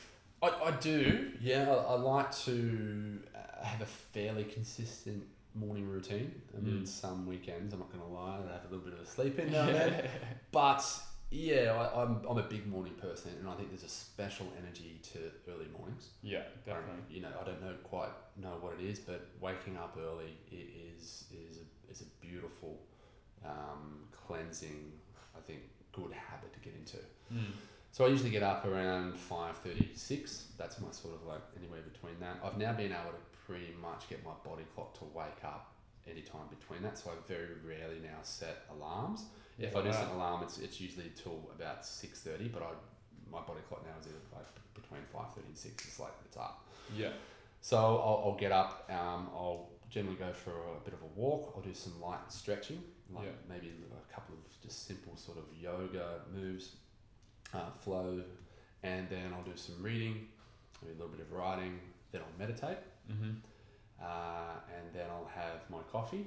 I, 0.42 0.48
I 0.48 0.70
do, 0.72 1.30
yeah. 1.40 1.70
I, 1.70 1.74
I 1.74 1.94
like 1.94 2.34
to 2.46 3.18
uh, 3.34 3.64
have 3.64 3.80
a 3.80 3.86
fairly 3.86 4.44
consistent 4.44 5.22
morning 5.54 5.88
routine. 5.88 6.40
and 6.54 6.66
Mm. 6.66 6.86
some 6.88 7.26
weekends, 7.26 7.72
I'm 7.74 7.80
not 7.80 7.90
going 7.92 8.04
to 8.04 8.10
lie, 8.10 8.38
I 8.38 8.52
have 8.52 8.64
a 8.70 8.74
little 8.74 8.84
bit 8.84 8.94
of 8.94 9.00
a 9.00 9.06
sleep 9.06 9.38
in 9.38 9.52
now 9.52 9.62
and 9.66 9.74
then. 9.74 10.08
But 10.52 10.84
yeah, 11.30 11.72
I, 11.72 12.02
I'm, 12.02 12.24
I'm 12.28 12.36
a 12.38 12.42
big 12.42 12.66
morning 12.66 12.92
person, 12.94 13.32
and 13.40 13.48
I 13.48 13.54
think 13.54 13.70
there's 13.70 13.84
a 13.84 13.88
special 13.88 14.46
energy 14.62 15.00
to 15.12 15.18
early 15.50 15.66
mornings. 15.76 16.10
yeah, 16.22 16.40
Um, 16.40 16.44
definitely. 16.66 17.02
you 17.16 17.22
know, 17.22 17.30
I 17.40 17.44
don't 17.44 17.62
know 17.62 17.74
quite 17.84 18.10
know 18.36 18.56
what 18.60 18.74
it 18.78 18.84
is, 18.84 18.98
but 18.98 19.26
waking 19.40 19.76
up 19.78 19.96
early 19.98 20.36
it 20.50 20.68
is 20.96 21.24
is 21.32 21.58
a, 21.58 21.90
is 21.90 22.02
a 22.02 22.26
beautiful, 22.26 22.78
um, 23.44 24.04
cleansing, 24.12 24.92
I 25.36 25.40
think, 25.40 25.60
good 25.92 26.12
habit 26.12 26.52
to 26.52 26.58
get 26.60 26.74
into. 26.74 26.98
Mm. 27.32 27.52
So 27.92 28.04
I 28.06 28.08
usually 28.08 28.30
get 28.30 28.42
up 28.42 28.64
around 28.66 29.18
five 29.18 29.56
thirty 29.58 29.90
six. 29.94 30.48
That's 30.58 30.80
my 30.80 30.90
sort 30.92 31.14
of 31.14 31.26
like 31.26 31.42
anywhere 31.58 31.80
between 31.82 32.18
that. 32.20 32.36
I've 32.44 32.56
now 32.58 32.72
been 32.72 32.92
able 32.92 33.10
to 33.12 33.31
pretty 33.46 33.74
much 33.80 34.08
get 34.08 34.24
my 34.24 34.32
body 34.44 34.64
clock 34.74 34.98
to 34.98 35.04
wake 35.14 35.42
up 35.44 35.72
anytime 36.10 36.46
between 36.50 36.82
that. 36.82 36.98
So 36.98 37.10
I 37.10 37.14
very 37.28 37.56
rarely 37.66 38.00
now 38.02 38.18
set 38.22 38.64
alarms. 38.76 39.24
if 39.58 39.76
I 39.76 39.82
do 39.82 39.92
set 39.92 40.04
an 40.08 40.16
alarm, 40.16 40.42
it's, 40.42 40.58
it's 40.58 40.80
usually 40.80 41.12
till 41.14 41.50
about 41.54 41.84
six 41.86 42.20
thirty. 42.20 42.48
But 42.48 42.62
I 42.62 42.70
my 43.30 43.40
body 43.40 43.60
clock 43.68 43.84
now 43.84 43.98
is 44.00 44.06
either 44.06 44.16
like 44.34 44.46
between 44.74 45.02
five 45.12 45.32
thirty 45.34 45.48
and 45.48 45.56
six. 45.56 45.86
It's 45.86 45.98
like 46.00 46.12
it's 46.24 46.36
up. 46.36 46.64
Yeah. 46.96 47.10
So 47.60 47.76
I'll, 47.78 48.22
I'll 48.30 48.36
get 48.38 48.52
up. 48.52 48.88
Um, 48.90 49.28
I'll 49.34 49.68
generally 49.88 50.16
go 50.18 50.32
for 50.32 50.50
a 50.50 50.80
bit 50.84 50.94
of 50.94 51.02
a 51.02 51.20
walk. 51.20 51.52
I'll 51.54 51.62
do 51.62 51.74
some 51.74 52.00
light 52.00 52.18
stretching, 52.28 52.82
like 53.14 53.26
Yeah. 53.26 53.30
maybe 53.48 53.70
a 53.92 54.12
couple 54.12 54.34
of 54.34 54.40
just 54.62 54.86
simple 54.86 55.16
sort 55.16 55.38
of 55.38 55.44
yoga 55.60 56.20
moves, 56.34 56.76
uh, 57.54 57.70
flow, 57.78 58.22
and 58.82 59.08
then 59.08 59.32
I'll 59.34 59.44
do 59.44 59.56
some 59.56 59.82
reading, 59.82 60.26
maybe 60.82 60.94
a 60.94 60.98
little 60.98 61.12
bit 61.16 61.20
of 61.20 61.30
writing. 61.32 61.78
Then 62.10 62.22
I'll 62.22 62.38
meditate, 62.38 62.78
Mm-hmm. 63.10 63.30
uh, 64.00 64.54
and 64.76 64.94
then 64.94 65.06
I'll 65.10 65.30
have 65.34 65.60
my 65.70 65.78
coffee, 65.90 66.26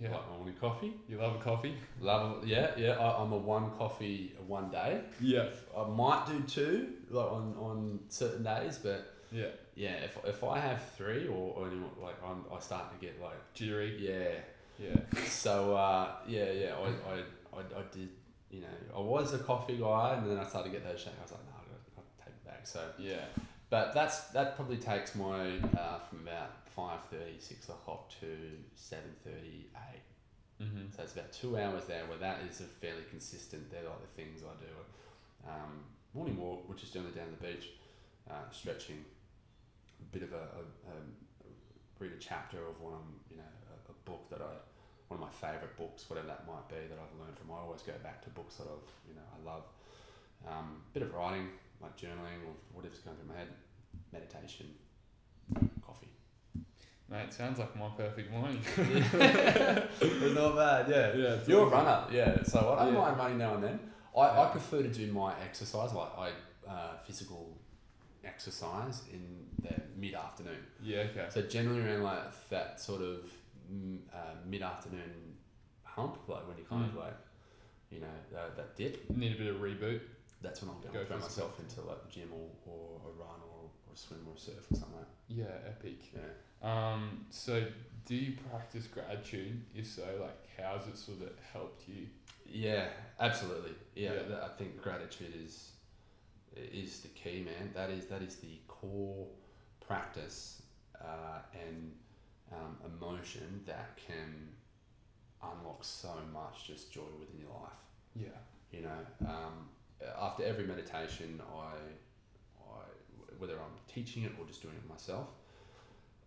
Yeah. 0.00 0.10
like 0.12 0.30
my 0.30 0.36
morning 0.36 0.54
coffee. 0.60 0.92
You 1.08 1.18
love 1.18 1.36
a 1.36 1.38
coffee? 1.38 1.74
Love, 2.00 2.46
yeah, 2.46 2.70
yeah. 2.76 2.92
I, 2.98 3.22
I'm 3.22 3.32
a 3.32 3.38
one 3.38 3.70
coffee 3.78 4.34
one 4.46 4.70
day. 4.70 5.00
Yeah. 5.20 5.46
I 5.76 5.86
might 5.88 6.26
do 6.26 6.40
two, 6.42 6.88
like 7.10 7.30
on, 7.32 7.54
on 7.58 8.00
certain 8.08 8.42
days, 8.44 8.78
but 8.82 9.14
Yeah. 9.30 9.46
yeah, 9.74 9.94
if, 10.04 10.16
if 10.24 10.42
I 10.44 10.58
have 10.58 10.80
three 10.96 11.26
or, 11.28 11.54
or 11.56 11.66
any, 11.68 11.80
like 12.02 12.16
I'm, 12.24 12.44
I 12.54 12.60
start 12.60 12.92
to 12.92 13.06
get 13.06 13.20
like 13.20 13.38
Jittery. 13.54 13.96
yeah. 14.00 14.40
Yeah. 14.78 14.96
So 15.28 15.74
uh, 15.76 16.08
yeah, 16.26 16.50
yeah, 16.50 16.74
I, 16.76 16.88
I, 17.14 17.14
I, 17.58 17.60
I 17.60 17.82
did, 17.92 18.08
you 18.50 18.62
know, 18.62 18.68
I 18.96 19.00
was 19.00 19.32
a 19.34 19.38
coffee 19.38 19.76
guy, 19.76 20.14
and 20.16 20.30
then 20.30 20.38
I 20.38 20.44
started 20.44 20.70
to 20.70 20.78
get 20.78 20.84
those 20.84 20.98
shakes. 21.00 21.16
I 21.20 21.22
was 21.22 21.32
like, 21.32 21.44
no, 21.44 21.52
I 21.52 21.62
gotta, 21.68 21.90
gotta 21.94 22.08
take 22.18 22.34
it 22.34 22.44
back. 22.44 22.66
So, 22.66 22.80
Yeah. 22.98 23.24
But 23.72 23.94
that's 23.94 24.28
that 24.36 24.54
probably 24.54 24.76
takes 24.76 25.14
my 25.14 25.56
uh, 25.80 25.98
from 26.04 26.20
about 26.28 26.68
5.30, 26.76 27.40
6 27.40 27.68
o'clock 27.70 28.10
to 28.20 28.26
7.30, 28.76 29.32
8. 29.32 29.96
Mm-hmm. 30.60 30.76
So 30.94 31.02
it's 31.02 31.14
about 31.14 31.32
two 31.32 31.56
hours 31.56 31.86
there 31.86 32.04
where 32.04 32.18
that 32.18 32.40
is 32.50 32.60
a 32.60 32.64
fairly 32.64 33.00
consistent. 33.08 33.70
They're 33.70 33.88
like 33.88 34.02
the 34.02 34.22
things 34.22 34.42
I 34.44 34.52
do. 34.60 35.50
Um, 35.50 35.84
morning 36.12 36.36
walk, 36.36 36.68
which 36.68 36.82
is 36.82 36.90
generally 36.90 37.14
down 37.14 37.28
the 37.32 37.46
beach, 37.46 37.70
uh, 38.30 38.44
stretching, 38.50 39.02
a 40.02 40.12
bit 40.12 40.22
of 40.22 40.34
a, 40.34 40.44
a, 40.60 40.92
a 40.92 40.96
read 41.98 42.12
a 42.12 42.20
chapter 42.20 42.58
of 42.58 42.78
one, 42.78 42.92
of, 42.92 43.00
you 43.30 43.38
know, 43.38 43.52
a, 43.72 43.90
a 43.90 43.96
book 44.04 44.28
that 44.28 44.42
I, 44.42 44.52
one 45.08 45.16
of 45.16 45.20
my 45.20 45.32
favourite 45.32 45.74
books, 45.78 46.10
whatever 46.10 46.28
that 46.28 46.46
might 46.46 46.68
be, 46.68 46.76
that 46.90 46.98
I've 47.00 47.18
learned 47.18 47.38
from. 47.38 47.50
I 47.50 47.64
always 47.64 47.80
go 47.80 47.94
back 48.02 48.22
to 48.24 48.30
books 48.36 48.56
that 48.56 48.68
I've, 48.68 48.92
you 49.08 49.14
know, 49.14 49.24
I 49.32 49.38
love. 49.48 49.64
Um, 50.46 50.82
bit 50.92 51.04
of 51.04 51.14
writing, 51.14 51.48
like 51.82 51.96
journaling 51.96 52.40
or 52.46 52.54
whatever's 52.72 52.98
going 53.00 53.16
through 53.16 53.28
my 53.28 53.38
head, 53.38 53.48
meditation, 54.12 54.66
coffee. 55.84 56.08
Mate, 57.08 57.32
sounds 57.32 57.58
like 57.58 57.76
my 57.76 57.88
perfect 57.96 58.30
morning. 58.30 58.60
it's 58.78 60.34
not 60.34 60.56
bad, 60.56 60.88
yeah. 60.88 61.12
Yeah, 61.14 61.36
You're 61.46 61.66
a 61.66 61.70
runner, 61.70 62.04
yeah. 62.10 62.42
So 62.42 62.76
I 62.78 62.84
don't 62.86 62.94
Yeah. 62.94 63.00
mind 63.00 63.18
running 63.18 63.38
now 63.38 63.54
and 63.54 63.64
then. 63.64 63.80
I, 64.16 64.44
I 64.44 64.48
prefer 64.50 64.82
to 64.82 64.88
do 64.88 65.10
my 65.12 65.34
exercise, 65.42 65.92
like 65.92 66.10
I 66.18 66.30
uh, 66.70 66.96
physical 67.06 67.58
exercise 68.24 69.02
in 69.12 69.46
the 69.62 69.74
mid 69.98 70.14
afternoon. 70.14 70.58
Yeah. 70.82 71.00
Okay. 71.10 71.26
So 71.30 71.42
generally 71.42 71.80
around 71.80 72.02
like 72.02 72.48
that 72.50 72.80
sort 72.80 73.02
of 73.02 73.20
mm, 73.72 73.98
uh, 74.14 74.34
mid 74.46 74.62
afternoon 74.62 75.36
hump, 75.82 76.18
like 76.28 76.46
when 76.48 76.56
you 76.58 76.64
kind 76.64 76.84
of 76.84 76.92
Mm. 76.92 77.00
like, 77.00 77.16
you 77.90 78.00
know, 78.00 78.06
uh, 78.38 78.54
that 78.56 78.76
dip. 78.76 79.10
Need 79.10 79.34
a 79.34 79.38
bit 79.38 79.46
of 79.54 79.56
reboot. 79.60 80.00
That's 80.42 80.60
when 80.62 80.70
I'll 80.70 80.80
go, 80.80 80.90
Go 80.98 81.04
throw 81.04 81.18
myself 81.18 81.58
into 81.60 81.80
like 81.88 82.02
the 82.04 82.10
gym 82.10 82.28
or, 82.32 82.48
or 82.72 83.00
a 83.08 83.12
run 83.18 83.40
or, 83.50 83.70
or 83.86 83.94
a 83.94 83.96
swim 83.96 84.20
or 84.28 84.34
a 84.36 84.38
surf 84.38 84.66
or 84.70 84.76
something 84.76 84.98
like 84.98 85.06
Yeah, 85.28 85.44
epic. 85.66 86.00
that. 86.14 86.66
Um, 86.68 87.26
so 87.30 87.64
do 88.06 88.14
you 88.14 88.34
practice 88.50 88.86
gratitude? 88.86 89.62
If 89.74 89.86
so, 89.86 90.02
like 90.20 90.38
how's 90.60 90.86
it 90.88 90.98
sort 90.98 91.22
of 91.22 91.30
helped 91.52 91.88
you? 91.88 92.06
Yeah. 92.46 92.72
Yeah, 92.74 92.88
absolutely. 93.20 93.72
Yeah, 93.94 94.12
Yeah. 94.28 94.36
I 94.44 94.48
think 94.58 94.80
gratitude 94.82 95.32
is 95.44 95.70
is 96.56 97.00
the 97.00 97.08
key, 97.08 97.42
man. 97.44 97.70
That 97.74 97.90
is 97.90 98.06
that 98.06 98.22
is 98.22 98.36
the 98.36 98.58
core 98.68 99.26
practice 99.86 100.62
uh, 101.00 101.38
and 101.66 101.92
um, 102.52 102.76
emotion 102.84 103.62
that 103.66 103.96
can 104.06 104.48
unlock 105.42 105.82
so 105.82 106.10
much 106.32 106.66
just 106.66 106.92
joy 106.92 107.00
within 107.18 107.40
your 107.40 107.50
life. 107.60 107.72
Yeah. 108.14 108.28
You 108.70 108.82
know, 108.82 109.28
um, 109.28 109.68
after 110.20 110.44
every 110.44 110.64
meditation, 110.64 111.40
I, 111.54 111.74
I, 112.60 112.82
whether 113.38 113.54
I'm 113.54 113.76
teaching 113.92 114.24
it 114.24 114.32
or 114.38 114.46
just 114.46 114.62
doing 114.62 114.74
it 114.74 114.88
myself, 114.88 115.28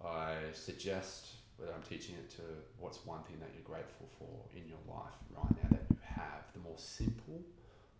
I 0.03 0.35
suggest 0.53 1.27
whether 1.57 1.71
I'm 1.73 1.83
teaching 1.83 2.15
it 2.15 2.29
to 2.31 2.41
what's 2.79 3.05
one 3.05 3.23
thing 3.23 3.37
that 3.39 3.49
you're 3.53 3.63
grateful 3.63 4.07
for 4.19 4.57
in 4.57 4.67
your 4.67 4.79
life 4.87 5.15
right 5.31 5.51
now 5.63 5.69
that 5.71 5.85
you 5.89 5.97
have. 6.03 6.43
The 6.53 6.59
more 6.59 6.77
simple, 6.77 7.41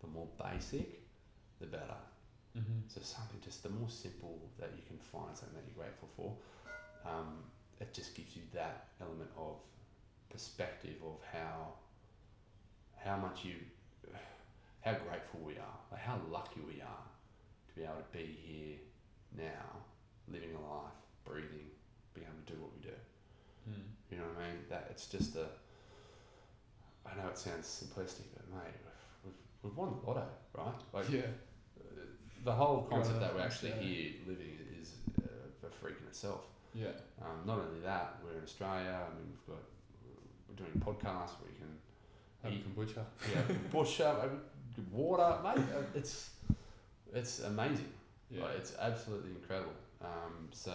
the 0.00 0.08
more 0.08 0.28
basic, 0.38 1.00
the 1.60 1.66
better. 1.66 2.00
Mm-hmm. 2.56 2.88
So 2.88 3.00
something 3.02 3.38
just 3.44 3.62
the 3.62 3.70
more 3.70 3.88
simple 3.88 4.38
that 4.58 4.70
you 4.76 4.82
can 4.86 4.98
find 4.98 5.36
something 5.36 5.56
that 5.56 5.64
you're 5.66 5.84
grateful 5.84 6.08
for, 6.16 6.36
um, 7.08 7.44
it 7.80 7.92
just 7.92 8.14
gives 8.14 8.34
you 8.34 8.42
that 8.54 8.88
element 9.00 9.30
of 9.36 9.56
perspective 10.30 10.96
of 11.04 11.18
how 11.32 11.74
how 13.04 13.16
much 13.16 13.44
you 13.44 13.54
how 14.86 14.94
grateful 15.10 15.40
we 15.44 15.54
are, 15.54 15.78
like 15.90 16.00
how 16.00 16.16
lucky 16.30 16.60
we 16.60 16.80
are 16.80 17.06
to 17.68 17.74
be 17.74 17.82
able 17.82 17.98
to 17.98 18.16
be 18.16 18.38
here 18.46 18.76
now, 19.36 19.82
living 20.30 20.50
a 20.54 20.62
life, 20.62 20.94
breathing, 21.24 21.66
being 22.14 22.26
able 22.26 22.38
to 22.46 22.52
do 22.52 22.58
what 22.62 22.70
we 22.70 22.80
do. 22.86 22.96
Mm. 23.68 23.82
You 24.10 24.18
know 24.18 24.30
what 24.30 24.44
I 24.44 24.48
mean? 24.48 24.58
That 24.70 24.86
it's 24.90 25.06
just 25.06 25.34
a. 25.34 25.46
I 27.04 27.16
know 27.16 27.28
it 27.28 27.36
sounds 27.36 27.66
simplistic, 27.66 28.30
but 28.34 28.46
mate, 28.54 28.78
we've, 28.84 29.34
we've, 29.34 29.42
we've 29.62 29.76
won 29.76 29.90
the 29.90 30.06
lotto, 30.06 30.26
right? 30.54 30.80
Like 30.92 31.10
yeah. 31.10 31.34
the 32.44 32.52
whole 32.52 32.86
concept 32.88 33.18
that 33.20 33.34
we're 33.34 33.42
actually 33.42 33.72
Australia. 33.72 33.94
here 33.94 34.12
living 34.28 34.58
is 34.80 34.92
uh, 35.20 35.66
a 35.66 35.70
freak 35.70 35.96
in 36.00 36.06
itself. 36.06 36.42
Yeah. 36.74 36.94
Um, 37.20 37.42
not 37.44 37.58
only 37.58 37.80
that, 37.80 38.18
we're 38.22 38.38
in 38.38 38.44
Australia. 38.44 39.02
I 39.02 39.10
mean, 39.18 39.34
we've 39.34 39.46
got 39.50 39.64
we're 40.48 40.62
doing 40.62 40.78
podcasts 40.78 41.34
where 41.42 41.50
you 41.50 41.58
can 41.58 41.74
Have 42.44 42.52
Eat. 42.52 42.62
kombucha. 42.76 43.02
yeah, 43.34 43.42
bush 43.72 44.00
water, 44.92 45.38
mate. 45.42 45.64
uh, 45.74 45.82
It's 45.94 46.30
it's 47.12 47.40
amazing. 47.40 47.88
Yeah. 48.30 48.42
Like, 48.44 48.56
it's 48.58 48.74
absolutely 48.80 49.30
incredible. 49.30 49.72
Um, 50.02 50.48
so, 50.52 50.72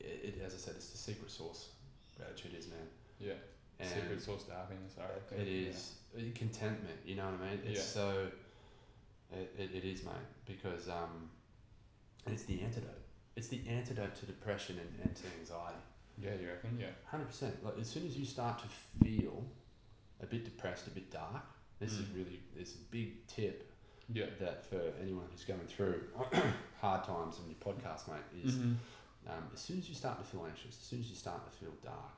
it, 0.00 0.20
it, 0.36 0.42
as 0.44 0.54
I 0.54 0.56
said, 0.58 0.74
it's 0.76 0.90
the 0.90 0.98
secret 0.98 1.30
sauce. 1.30 1.68
Gratitude 2.16 2.54
is, 2.58 2.66
man. 2.68 2.78
yeah. 3.20 3.32
And 3.80 3.88
Secret 3.88 4.20
sauce 4.20 4.42
to 4.44 4.52
happiness, 4.52 4.94
I 4.98 5.02
reckon. 5.02 5.40
It 5.46 5.48
is 5.48 5.92
uh, 6.16 6.20
contentment. 6.34 6.98
You 7.06 7.14
know 7.14 7.26
what 7.26 7.40
I 7.46 7.50
mean? 7.50 7.60
It's 7.64 7.78
Yeah. 7.78 8.02
so. 8.02 8.26
It, 9.32 9.54
it, 9.58 9.70
it 9.74 9.84
is, 9.86 10.02
mate, 10.04 10.14
because 10.46 10.88
um, 10.88 11.28
it's 12.26 12.42
the 12.44 12.60
antidote. 12.62 12.90
It's 13.36 13.46
the 13.48 13.60
antidote 13.68 14.14
to 14.16 14.26
depression 14.26 14.78
and, 14.80 15.04
and 15.04 15.14
to 15.14 15.22
anxiety. 15.38 15.76
Yeah. 16.20 16.30
yeah, 16.30 16.40
you 16.40 16.48
reckon? 16.48 16.76
Yeah. 16.80 16.86
Hundred 17.04 17.26
percent. 17.26 17.62
Like 17.64 17.74
as 17.80 17.86
soon 17.88 18.04
as 18.06 18.16
you 18.16 18.24
start 18.24 18.58
to 18.60 18.68
feel 19.04 19.44
a 20.22 20.26
bit 20.26 20.44
depressed, 20.44 20.86
a 20.88 20.90
bit 20.90 21.12
dark, 21.12 21.44
this 21.78 21.92
is 21.92 22.06
Mm. 22.06 22.14
really 22.16 22.40
this 22.56 22.70
is 22.74 22.80
a 22.82 22.90
big 22.90 23.26
tip 23.26 23.70
Yeah. 24.08 24.26
that 24.40 24.64
for 24.64 24.80
anyone 25.00 25.26
who's 25.30 25.44
going 25.44 25.66
through 25.66 26.08
hard 26.80 27.04
times 27.04 27.38
on 27.38 27.46
your 27.48 27.58
podcast, 27.58 28.08
mate, 28.08 28.44
is 28.44 28.54
Mhm. 28.56 28.76
um, 29.26 29.50
as 29.52 29.60
soon 29.60 29.78
as 29.78 29.88
you 29.88 29.94
start 29.94 30.18
to 30.18 30.24
feel 30.24 30.46
anxious, 30.46 30.78
as 30.78 30.84
soon 30.84 31.00
as 31.00 31.08
you 31.10 31.16
start 31.16 31.44
to 31.44 31.50
feel 31.50 31.72
dark, 31.82 32.12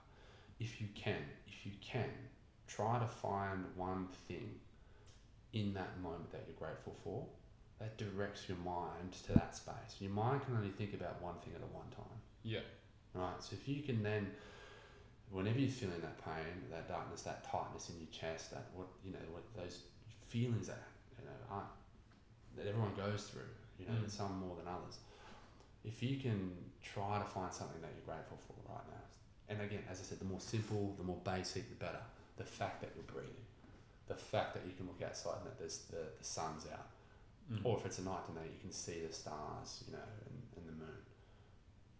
if 0.58 0.80
you 0.80 0.88
can, 0.94 1.22
if 1.46 1.66
you 1.66 1.72
can, 1.80 2.10
try 2.66 2.98
to 3.00 3.06
find 3.06 3.64
one 3.76 4.06
thing 4.28 4.60
in 5.52 5.74
that 5.74 5.98
moment 6.00 6.30
that 6.30 6.44
you're 6.46 6.56
grateful 6.56 6.94
for 7.02 7.26
that 7.80 7.96
directs 7.98 8.48
your 8.48 8.58
mind 8.58 9.12
to 9.26 9.32
that 9.32 9.56
space. 9.56 10.00
Your 10.00 10.12
mind 10.12 10.42
can 10.42 10.54
only 10.56 10.70
think 10.70 10.94
about 10.94 11.20
one 11.20 11.38
thing 11.40 11.54
at 11.54 11.62
a 11.62 11.66
one 11.66 11.88
time. 11.90 12.20
Yeah. 12.42 12.60
Right. 13.14 13.42
So 13.42 13.54
if 13.54 13.66
you 13.66 13.82
can 13.82 14.02
then, 14.04 14.32
whenever 15.30 15.58
you're 15.58 15.70
feeling 15.70 16.00
that 16.00 16.22
pain, 16.24 16.44
that 16.70 16.88
darkness, 16.88 17.22
that 17.22 17.44
tightness 17.44 17.88
in 17.90 17.96
your 17.98 18.10
chest, 18.10 18.50
that 18.50 18.66
what 18.74 18.88
you 19.04 19.12
know, 19.12 19.24
what 19.32 19.42
those 19.56 19.82
feelings 20.28 20.66
that 20.68 20.82
you 21.18 21.24
know 21.24 21.36
aren't 21.50 21.68
that 22.56 22.66
everyone 22.66 22.92
goes 22.96 23.24
through, 23.30 23.48
you 23.78 23.86
know, 23.86 23.92
Mm. 23.94 24.10
some 24.10 24.40
more 24.40 24.56
than 24.56 24.66
others. 24.66 24.98
If 25.84 26.02
you 26.02 26.18
can 26.18 26.52
try 26.82 27.18
to 27.18 27.24
find 27.24 27.52
something 27.52 27.80
that 27.80 27.90
you're 27.96 28.14
grateful 28.14 28.38
for 28.46 28.54
right 28.72 28.84
now, 28.90 29.04
and 29.48 29.60
again, 29.62 29.82
as 29.90 30.00
I 30.00 30.02
said, 30.02 30.18
the 30.18 30.24
more 30.26 30.40
simple, 30.40 30.94
the 30.98 31.04
more 31.04 31.20
basic, 31.24 31.68
the 31.68 31.76
better. 31.84 32.02
The 32.36 32.44
fact 32.44 32.80
that 32.80 32.90
you're 32.94 33.04
breathing, 33.04 33.44
the 34.08 34.14
fact 34.14 34.54
that 34.54 34.62
you 34.66 34.72
can 34.76 34.86
look 34.86 35.00
outside 35.02 35.36
and 35.42 35.46
that 35.46 35.58
there's 35.58 35.78
the, 35.90 36.04
the 36.18 36.24
sun's 36.24 36.66
out, 36.72 36.88
Mm. 37.52 37.64
or 37.64 37.76
if 37.78 37.84
it's 37.86 37.98
a 37.98 38.02
night 38.02 38.24
tonight, 38.26 38.48
you 38.52 38.60
can 38.60 38.70
see 38.72 39.04
the 39.04 39.12
stars, 39.12 39.82
you 39.86 39.92
know, 39.92 39.98
and, 40.26 40.42
and 40.56 40.68
the 40.68 40.72
moon. 40.84 41.02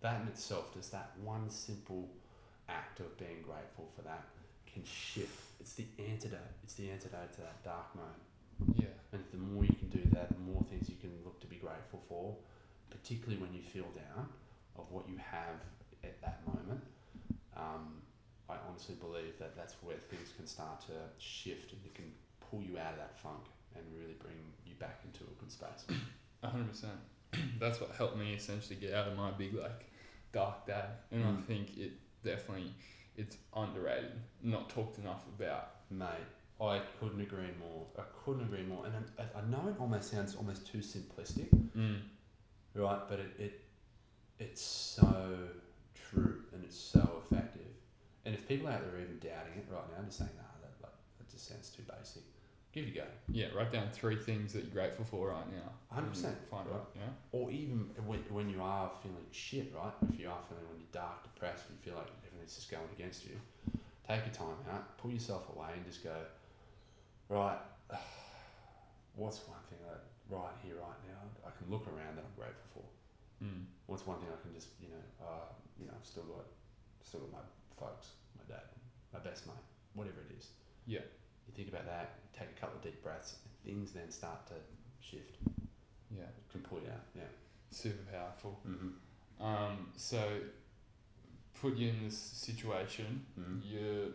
That 0.01 0.20
in 0.22 0.28
itself, 0.28 0.72
just 0.72 0.93
that 0.93 1.11
one 1.22 1.51
simple 1.51 2.09
act 2.71 3.01
of 3.01 3.16
being 3.18 3.43
grateful 3.43 3.89
for 3.97 4.03
that 4.03 4.25
can 4.73 4.85
shift. 4.85 5.35
It's 5.61 5.75
the 5.75 5.87
antidote. 5.99 6.39
It's 6.62 6.75
the 6.75 6.91
antidote 6.91 7.33
to 7.35 7.41
that 7.41 7.62
dark 7.64 7.95
moment. 7.97 8.23
Yeah. 8.79 8.95
And 9.12 9.25
the 9.33 9.39
more 9.39 9.64
you 9.64 9.75
can 9.75 9.89
do 9.89 10.03
that, 10.12 10.31
the 10.33 10.39
more 10.39 10.62
things 10.71 10.89
you 10.89 10.97
can 11.01 11.11
look 11.25 11.41
to 11.41 11.47
be 11.47 11.57
grateful 11.57 12.01
for, 12.09 12.37
particularly 12.91 13.41
when 13.41 13.53
you 13.53 13.61
feel 13.62 13.89
down 13.97 14.29
of 14.77 14.91
what 14.91 15.09
you 15.09 15.16
have 15.18 15.59
at 16.05 16.21
that 16.23 16.41
moment. 16.47 16.81
Um, 17.57 18.01
I 18.49 18.55
honestly 18.68 18.95
believe 19.01 19.39
that 19.39 19.57
that's 19.57 19.75
where 19.83 19.97
things 19.97 20.31
can 20.37 20.47
start 20.47 20.81
to 20.87 20.93
shift 21.18 21.73
and 21.73 21.81
it 21.85 21.95
can 21.95 22.11
pull 22.51 22.62
you 22.62 22.79
out 22.79 22.93
of 22.93 22.99
that 22.99 23.18
funk 23.21 23.45
and 23.75 23.85
really 23.97 24.14
bring 24.18 24.37
you 24.66 24.75
back 24.79 25.01
into 25.05 25.25
a 25.25 25.35
good 25.41 25.51
space. 25.53 25.85
Hundred 26.43 26.68
percent. 26.68 26.99
That's 27.61 27.81
what 27.81 27.91
helped 27.97 28.16
me 28.16 28.33
essentially 28.35 28.77
get 28.77 28.93
out 28.95 29.07
of 29.09 29.16
my 29.16 29.31
big 29.31 29.55
like 29.55 29.87
dark 30.33 30.66
day, 30.66 30.85
and 31.12 31.23
I 31.25 31.29
Mm. 31.29 31.45
think 31.45 31.77
it 31.77 31.93
definitely 32.25 32.73
it's 33.16 33.37
underrated, 33.55 34.12
not 34.43 34.71
talked 34.71 34.99
enough 34.99 35.25
about. 35.39 35.71
Mate, 35.91 36.09
I 36.61 36.81
couldn't 37.01 37.21
agree 37.21 37.51
more. 37.59 37.87
I 37.99 38.03
couldn't 38.25 38.43
agree 38.45 38.62
more. 38.62 38.85
And 38.87 38.95
I, 39.18 39.39
I 39.39 39.43
know 39.51 39.68
it 39.68 39.75
almost 39.81 40.11
sounds 40.11 40.35
almost 40.37 40.66
too 40.66 40.79
simplistic, 40.79 41.49
Mm. 41.77 42.01
right? 42.75 43.01
But 43.09 43.18
it, 43.21 43.31
it 43.39 43.61
it's 44.39 44.62
so 44.62 45.37
true 45.95 46.45
and 46.55 46.64
it's 46.64 46.77
so 46.79 47.23
effective. 47.25 47.66
And 48.25 48.35
if 48.35 48.47
people 48.49 48.68
out 48.68 48.81
there 48.83 48.95
are 48.99 49.03
even 49.03 49.18
doubting 49.18 49.55
it 49.57 49.66
right 49.71 49.83
now, 49.97 50.05
just 50.05 50.18
saying, 50.18 50.31
nah, 50.37 50.43
that, 50.62 50.73
like, 50.83 50.93
that 51.18 51.31
just 51.31 51.49
sounds 51.49 51.71
too 51.71 51.83
basic, 51.83 52.23
give 52.73 52.87
it 52.87 52.91
a 52.91 52.95
go. 52.95 53.05
Yeah, 53.31 53.47
write 53.55 53.73
down 53.73 53.89
three 53.93 54.16
things 54.16 54.53
that 54.53 54.64
you're 54.64 54.73
grateful 54.73 55.05
for 55.05 55.29
right 55.29 55.47
now. 55.53 55.71
100%, 55.95 56.14
Find 56.51 56.66
right. 56.66 56.75
out. 56.75 56.91
Yeah. 56.95 57.03
Or 57.33 57.51
even 57.51 57.91
when, 58.07 58.21
when 58.31 58.49
you 58.49 58.62
are 58.62 58.91
feeling 59.03 59.27
shit, 59.33 59.73
right? 59.75 59.93
If 60.12 60.21
you 60.21 60.29
are 60.29 60.39
feeling 60.49 60.64
when 60.71 60.79
you're 60.79 60.93
dark, 60.93 61.23
depressed, 61.23 61.64
and 61.68 61.79
you 61.79 61.91
feel 61.91 61.99
like 61.99 62.11
everything's 62.27 62.55
just 62.55 62.71
going 62.71 62.87
against 62.97 63.25
you, 63.27 63.35
take 64.07 64.25
your 64.27 64.35
time 64.35 64.59
out, 64.73 64.97
pull 64.99 65.11
yourself 65.11 65.49
away, 65.55 65.71
and 65.75 65.85
just 65.85 66.05
go, 66.05 66.14
right, 67.29 67.59
what's 69.16 69.39
one 69.49 69.59
thing 69.68 69.79
that 69.89 70.07
right 70.31 70.55
here, 70.62 70.75
right 70.79 71.01
now, 71.11 71.23
I 71.47 71.51
can 71.59 71.71
look 71.71 71.87
around 71.91 72.16
that 72.16 72.25
I'm 72.25 72.37
grateful 72.39 72.71
for? 72.71 72.87
Mm. 73.45 73.66
What's 73.87 74.07
one 74.07 74.18
thing 74.21 74.29
I 74.31 74.39
can 74.43 74.55
just, 74.55 74.68
you 74.81 74.89
know, 74.89 75.05
uh, 75.27 75.51
you 75.79 75.87
know, 75.87 75.93
I've 75.99 76.07
still 76.07 76.23
got, 76.25 76.47
still 77.03 77.21
got 77.27 77.43
my 77.43 77.45
folks, 77.75 78.14
my 78.39 78.47
dad, 78.47 78.62
my 79.12 79.18
best 79.18 79.47
mate, 79.47 79.57
whatever 79.95 80.23
it 80.29 80.39
is. 80.39 80.55
Yeah. 80.87 81.01
You 81.61 81.66
think 81.66 81.74
about 81.78 81.92
that, 81.94 82.08
take 82.32 82.48
a 82.56 82.58
couple 82.58 82.78
of 82.78 82.82
deep 82.82 83.02
breaths, 83.02 83.34
things 83.66 83.92
then 83.92 84.11
start 84.11 84.46
to 84.46 84.54
shift. 85.02 85.36
Yeah. 86.11 86.22
It 86.22 86.50
can 86.50 86.62
pull 86.62 86.78
you 86.78 86.88
out. 86.88 87.04
Yeah. 87.14 87.24
Super 87.70 88.11
powerful. 88.11 88.58
Mm-hmm. 88.66 89.44
Um. 89.44 89.88
So, 89.94 90.22
put 91.61 91.76
you 91.76 91.90
in 91.90 92.04
this 92.04 92.16
situation. 92.16 93.26
Mhm. 93.38 93.61
You, 93.70 94.14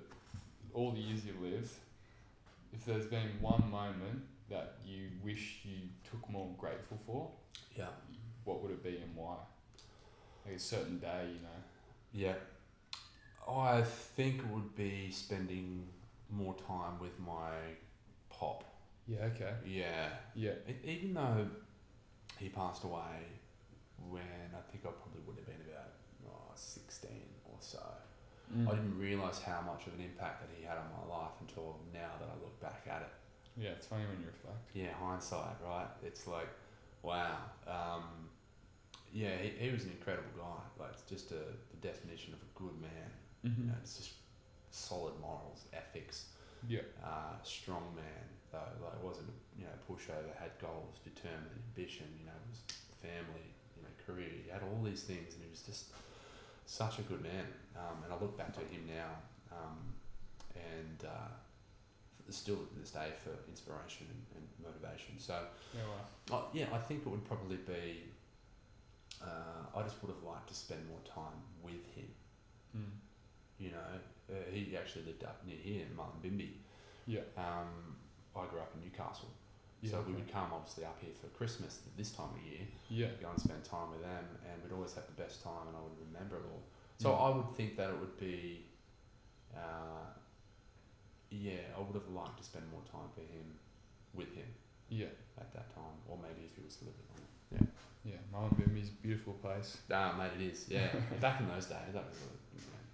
all 0.73 0.91
the 0.91 0.99
years 0.99 1.23
you 1.23 1.33
live. 1.39 1.71
If 2.73 2.83
there's 2.83 3.05
been 3.05 3.29
one 3.39 3.69
moment 3.69 4.23
that 4.49 4.77
you 4.83 5.09
wish 5.23 5.59
you 5.65 5.89
took 6.09 6.27
more 6.27 6.49
grateful 6.57 6.97
for, 7.05 7.29
Yeah. 7.77 7.89
what 8.43 8.63
would 8.63 8.71
it 8.71 8.83
be 8.83 8.97
and 8.97 9.15
why? 9.15 9.35
Like 10.47 10.55
a 10.55 10.59
certain 10.59 10.97
day, 10.97 11.27
you 11.27 11.41
know. 11.43 11.61
Yeah. 12.11 12.35
I 13.47 13.83
think 13.83 14.39
it 14.39 14.47
would 14.47 14.75
be 14.75 15.11
spending 15.11 15.87
more 16.29 16.55
time 16.67 16.99
with 16.99 17.17
my 17.19 17.51
pop. 18.29 18.63
Yeah. 19.07 19.19
Okay. 19.35 19.53
Yeah. 19.65 20.09
Yeah. 20.33 20.51
E- 20.67 20.89
Even 20.89 21.13
though 21.13 21.47
he 22.37 22.49
passed 22.49 22.83
away 22.83 23.23
when 24.09 24.21
I 24.21 24.61
think 24.71 24.83
I 24.85 24.89
probably 24.89 25.21
would 25.25 25.37
have 25.37 25.45
been 25.45 25.61
about 25.69 25.93
oh, 26.27 26.51
16 26.55 27.11
or 27.45 27.57
so. 27.59 27.79
Mm. 28.55 28.67
I 28.67 28.75
didn't 28.75 28.99
realise 28.99 29.39
how 29.39 29.61
much 29.65 29.87
of 29.87 29.93
an 29.93 30.01
impact 30.01 30.41
that 30.41 30.49
he 30.55 30.63
had 30.65 30.77
on 30.77 30.85
my 30.93 31.15
life 31.15 31.31
until 31.41 31.79
now 31.93 32.11
that 32.19 32.29
I 32.29 32.35
look 32.43 32.59
back 32.61 32.83
at 32.89 33.01
it. 33.01 33.13
Yeah, 33.57 33.69
it's 33.69 33.87
funny 33.87 34.03
when 34.05 34.19
you 34.19 34.27
reflect. 34.27 34.69
Yeah, 34.73 34.91
hindsight, 34.99 35.57
right? 35.65 35.87
It's 36.03 36.27
like, 36.27 36.49
wow. 37.01 37.37
Um, 37.65 38.29
yeah, 39.13 39.37
he, 39.41 39.49
he 39.65 39.71
was 39.71 39.85
an 39.85 39.91
incredible 39.91 40.29
guy. 40.37 40.83
Like, 40.83 40.91
it's 40.93 41.03
just 41.09 41.31
a, 41.31 41.41
the 41.71 41.77
definition 41.81 42.33
of 42.33 42.39
a 42.41 42.51
good 42.59 42.79
man. 42.81 43.09
Mm-hmm. 43.45 43.61
You 43.61 43.67
know, 43.69 43.75
it's 43.81 43.97
just 43.97 44.11
solid 44.75 45.19
morals, 45.19 45.65
ethics, 45.73 46.25
Yeah. 46.67 46.81
uh, 47.03 47.41
strong 47.43 47.95
man. 47.95 48.25
Though, 48.51 48.59
like, 48.83 49.01
wasn't 49.03 49.31
you 49.57 49.65
know 49.65 49.71
pushover. 49.89 50.35
Had 50.37 50.51
goals, 50.59 50.99
determined, 51.03 51.59
ambition. 51.69 52.07
You 52.19 52.25
know, 52.27 52.37
was 52.49 52.61
family. 53.01 53.47
You 53.75 53.83
know, 53.83 53.89
career. 54.05 54.29
He 54.43 54.49
had 54.49 54.61
all 54.63 54.81
these 54.83 55.03
things, 55.03 55.33
and 55.33 55.43
he 55.43 55.49
was 55.49 55.61
just 55.61 55.85
such 56.65 56.99
a 56.99 57.01
good 57.03 57.21
man. 57.21 57.45
Um, 57.75 58.03
and 58.03 58.13
I 58.13 58.17
look 58.19 58.37
back 58.37 58.53
to 58.53 58.61
him 58.61 58.87
now, 58.87 59.11
um, 59.51 59.77
and 60.55 61.03
uh, 61.05 61.31
still 62.29 62.55
to 62.55 62.79
this 62.79 62.91
day 62.91 63.09
for 63.23 63.31
inspiration 63.49 64.07
and, 64.09 64.23
and 64.37 64.47
motivation. 64.65 65.19
So. 65.19 65.39
Yeah. 65.73 65.81
Well. 65.87 66.05
Oh, 66.31 66.49
yeah, 66.53 66.65
I 66.73 66.77
think 66.79 67.01
it 67.05 67.09
would 67.09 67.25
probably 67.25 67.57
be. 67.57 68.03
Uh, 69.21 69.77
I 69.77 69.81
just 69.83 70.01
would 70.03 70.13
have 70.13 70.23
liked 70.23 70.47
to 70.49 70.53
spend 70.55 70.81
more 70.87 70.99
time 71.05 71.39
with 71.63 71.83
him. 71.95 72.07
Mm. 72.77 72.91
You 73.59 73.71
know, 73.71 73.99
uh, 74.29 74.33
he 74.51 74.75
actually 74.77 75.05
lived 75.05 75.23
up 75.23 75.41
near 75.45 75.57
here 75.57 75.83
in 75.83 75.95
Mullumbimby. 75.95 76.49
Yeah. 77.05 77.21
Um, 77.37 77.95
I 78.35 78.45
grew 78.47 78.59
up 78.59 78.71
in 78.75 78.81
Newcastle. 78.81 79.29
Yeah, 79.81 79.91
so 79.91 79.97
okay. 79.97 80.09
we 80.09 80.13
would 80.15 80.31
come 80.31 80.49
obviously 80.51 80.85
up 80.85 80.97
here 80.99 81.13
for 81.13 81.27
Christmas 81.37 81.81
at 81.85 81.95
this 81.97 82.11
time 82.11 82.29
of 82.33 82.41
year. 82.41 82.65
Yeah. 82.89 83.13
Go 83.21 83.29
and 83.29 83.39
spend 83.39 83.63
time 83.63 83.91
with 83.91 84.01
them, 84.01 84.25
and 84.49 84.63
we'd 84.63 84.73
always 84.73 84.93
have 84.95 85.05
the 85.05 85.21
best 85.21 85.43
time, 85.43 85.67
and 85.67 85.77
I 85.77 85.81
would 85.81 85.99
remember 86.09 86.37
it 86.37 86.45
all. 86.49 86.63
So 86.97 87.11
yeah. 87.11 87.17
I 87.17 87.29
would 87.35 87.55
think 87.55 87.77
that 87.77 87.89
it 87.89 87.99
would 87.99 88.17
be, 88.17 88.65
uh, 89.55 90.09
yeah, 91.29 91.69
I 91.77 91.79
would 91.79 91.93
have 91.93 92.09
liked 92.09 92.37
to 92.37 92.43
spend 92.43 92.65
more 92.71 92.81
time 92.89 93.11
for 93.13 93.21
him, 93.21 93.45
with 94.13 94.33
him. 94.33 94.47
Yeah. 94.89 95.13
At 95.37 95.53
that 95.53 95.69
time, 95.75 95.97
or 96.07 96.17
maybe 96.17 96.49
if 96.49 96.55
he 96.55 96.63
was 96.63 96.77
living 96.81 97.05
on 97.13 97.19
it. 97.21 97.29
Yeah. 97.53 97.67
Yeah, 98.05 98.21
Mullumbimby's 98.31 98.89
beautiful 98.89 99.33
place. 99.33 99.77
Ah, 99.91 100.13
mate, 100.15 100.29
it 100.39 100.51
is. 100.53 100.65
Yeah, 100.69 100.87
back 101.19 101.41
in 101.41 101.47
those 101.47 101.65
days, 101.65 101.93
that 101.93 102.05
was. 102.05 102.17
A, 102.21 102.44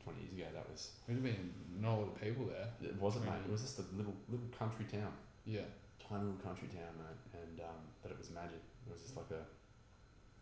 20 0.03 0.21
years 0.21 0.33
ago, 0.33 0.47
that 0.53 0.65
was. 0.69 0.97
There'd 1.05 1.21
have 1.21 1.25
been 1.25 1.53
not 1.77 1.97
a 1.97 1.97
lot 2.05 2.09
of 2.13 2.17
people 2.21 2.45
there. 2.49 2.69
It 2.81 2.97
wasn't, 2.97 3.25
mate. 3.25 3.45
It 3.45 3.51
was 3.51 3.61
just 3.61 3.79
a 3.79 3.85
little 3.93 4.13
little 4.29 4.49
country 4.53 4.85
town. 4.89 5.13
Yeah. 5.45 5.67
Tiny 6.01 6.25
little 6.25 6.41
country 6.41 6.69
town, 6.69 6.93
mate. 6.97 7.21
And, 7.37 7.61
um, 7.61 7.81
but 8.01 8.11
it 8.11 8.17
was 8.17 8.29
magic. 8.33 8.61
It 8.85 8.91
was 8.93 9.01
just 9.01 9.15
like 9.15 9.29
a, 9.31 9.43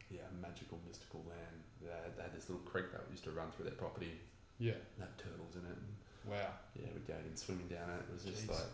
yeah, 0.10 0.28
magical, 0.40 0.80
mystical 0.88 1.24
land. 1.28 1.60
They 1.84 1.92
had, 1.92 2.16
they 2.16 2.24
had 2.24 2.36
this 2.36 2.48
little 2.48 2.64
creek 2.64 2.92
that 2.92 3.04
used 3.12 3.24
to 3.28 3.32
run 3.32 3.52
through 3.52 3.68
their 3.68 3.80
property. 3.80 4.16
Yeah. 4.60 4.80
And 4.98 5.08
had 5.08 5.14
turtles 5.20 5.56
in 5.56 5.64
it. 5.68 5.76
And, 5.76 5.92
wow. 6.28 6.52
Yeah, 6.76 6.92
we'd 6.96 7.08
go 7.08 7.16
in 7.20 7.36
swimming 7.36 7.68
down 7.68 7.88
it. 7.96 8.04
It 8.08 8.14
was 8.16 8.26
just 8.28 8.48
Jeez. 8.48 8.56
like, 8.56 8.72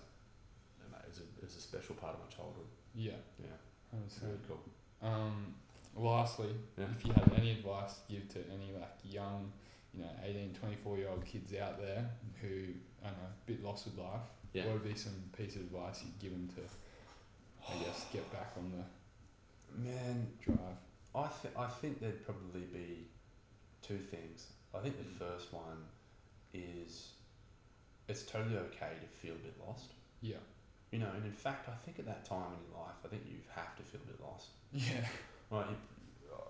mate, 0.90 1.06
it 1.06 1.12
was, 1.14 1.22
a, 1.22 1.28
it 1.42 1.46
was 1.46 1.58
a 1.58 1.64
special 1.64 1.94
part 1.98 2.18
of 2.18 2.22
my 2.22 2.30
childhood. 2.30 2.70
Yeah. 2.94 3.20
Yeah. 3.42 3.58
That 3.94 4.02
was 4.02 4.18
really 4.22 4.42
cool. 4.48 4.62
Um, 5.02 5.54
lastly, 5.96 6.50
yeah. 6.78 6.86
if 6.98 7.06
you 7.06 7.14
have 7.14 7.32
any 7.38 7.52
advice 7.52 7.94
to 7.96 8.14
give 8.14 8.28
to 8.34 8.40
any 8.52 8.72
like 8.74 8.96
young 9.04 9.52
you 9.96 10.04
know, 10.04 10.12
18, 10.24 10.54
24 10.54 10.98
year 10.98 11.10
old 11.10 11.26
kids 11.26 11.54
out 11.56 11.80
there 11.80 12.10
who, 12.42 12.74
I 13.04 13.08
don't 13.08 13.18
know, 13.18 13.28
a 13.28 13.48
bit 13.52 13.64
lost 13.64 13.86
with 13.86 13.98
life, 13.98 14.28
Yeah. 14.54 14.66
what 14.66 14.74
would 14.74 14.84
be 14.84 14.96
some 14.96 15.14
piece 15.38 15.56
of 15.56 15.62
advice 15.62 16.04
you'd 16.04 16.20
give 16.20 16.32
them 16.32 16.50
to, 16.56 17.74
I 17.74 17.84
guess, 17.84 18.06
get 18.12 18.32
back 18.32 18.54
on 18.58 18.72
the 18.72 18.84
Man, 19.78 20.28
drive? 20.42 20.58
I 21.14 21.28
th- 21.42 21.54
I 21.58 21.68
think 21.68 22.00
there'd 22.00 22.24
probably 22.26 22.62
be 22.62 23.08
two 23.82 23.98
things. 23.98 24.48
I 24.74 24.80
think 24.80 24.98
the 24.98 25.04
mm. 25.04 25.18
first 25.18 25.54
one 25.54 25.84
is 26.54 27.12
it's 28.08 28.24
totally 28.24 28.58
okay 28.58 28.92
to 29.02 29.08
feel 29.20 29.34
a 29.34 29.38
bit 29.38 29.56
lost. 29.66 29.92
Yeah. 30.22 30.38
You 30.92 31.00
know, 31.00 31.10
and 31.16 31.26
in 31.26 31.32
fact, 31.34 31.68
I 31.68 31.76
think 31.84 32.00
at 32.00 32.06
that 32.06 32.26
time 32.26 32.54
in 32.54 32.72
your 32.72 32.82
life, 32.86 32.96
I 33.04 33.08
think 33.10 33.24
you 33.28 33.38
have 33.54 33.76
to 33.78 33.84
feel 33.84 34.02
a 34.04 34.08
bit 34.08 34.22
lost. 34.22 34.50
Yeah. 34.72 35.06
Right? 35.52 35.70
You, 35.70 35.76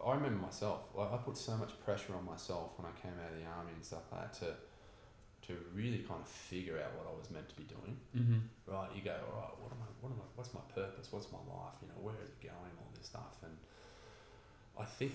I 0.05 0.13
remember 0.13 0.41
myself. 0.41 0.81
Like 0.93 1.11
I 1.11 1.17
put 1.17 1.37
so 1.37 1.57
much 1.57 1.71
pressure 1.83 2.13
on 2.13 2.25
myself 2.25 2.71
when 2.77 2.85
I 2.85 2.93
came 3.01 3.13
out 3.17 3.33
of 3.33 3.39
the 3.39 3.45
army 3.45 3.71
and 3.73 3.83
stuff 3.83 4.05
like 4.11 4.31
that 4.31 4.33
to 4.45 4.53
to 5.47 5.53
really 5.75 5.99
kind 5.99 6.21
of 6.21 6.27
figure 6.27 6.77
out 6.81 6.89
what 6.97 7.05
I 7.05 7.13
was 7.13 7.29
meant 7.29 7.47
to 7.49 7.55
be 7.55 7.69
doing. 7.69 7.97
Mm-hmm. 8.17 8.41
Right? 8.65 8.89
You 8.95 9.01
go, 9.05 9.13
all 9.13 9.41
right. 9.41 9.55
What 9.61 9.71
am 9.73 9.81
I? 9.81 9.89
What 10.01 10.09
am 10.13 10.19
I? 10.21 10.27
What's 10.35 10.53
my 10.53 10.65
purpose? 10.73 11.07
What's 11.11 11.31
my 11.31 11.41
life? 11.49 11.77
You 11.81 11.89
know, 11.89 12.01
where 12.01 12.17
is 12.21 12.29
it 12.29 12.41
going? 12.41 12.73
All 12.77 12.89
this 12.97 13.07
stuff, 13.07 13.41
and 13.41 13.55
I 14.77 14.85
think 14.85 15.13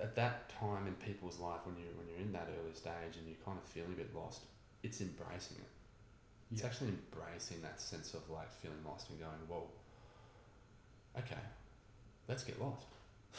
at 0.00 0.14
that 0.16 0.50
time 0.58 0.86
in 0.86 0.94
people's 0.94 1.38
life, 1.38 1.62
when 1.64 1.76
you 1.76 1.86
when 1.98 2.06
you're 2.08 2.22
in 2.22 2.32
that 2.32 2.48
early 2.58 2.74
stage 2.74 3.18
and 3.18 3.26
you're 3.26 3.42
kind 3.44 3.58
of 3.58 3.64
feeling 3.64 3.92
a 3.92 3.98
bit 3.98 4.14
lost, 4.14 4.42
it's 4.82 5.00
embracing 5.00 5.58
it. 5.58 5.70
It's 6.52 6.64
actually 6.64 6.90
embracing 6.90 7.62
that 7.62 7.80
sense 7.80 8.12
of 8.12 8.28
like 8.28 8.50
feeling 8.60 8.84
lost 8.84 9.08
and 9.08 9.18
going, 9.18 9.42
well, 9.48 9.68
okay, 11.16 11.40
let's 12.28 12.44
get 12.44 12.60
lost. 12.60 12.86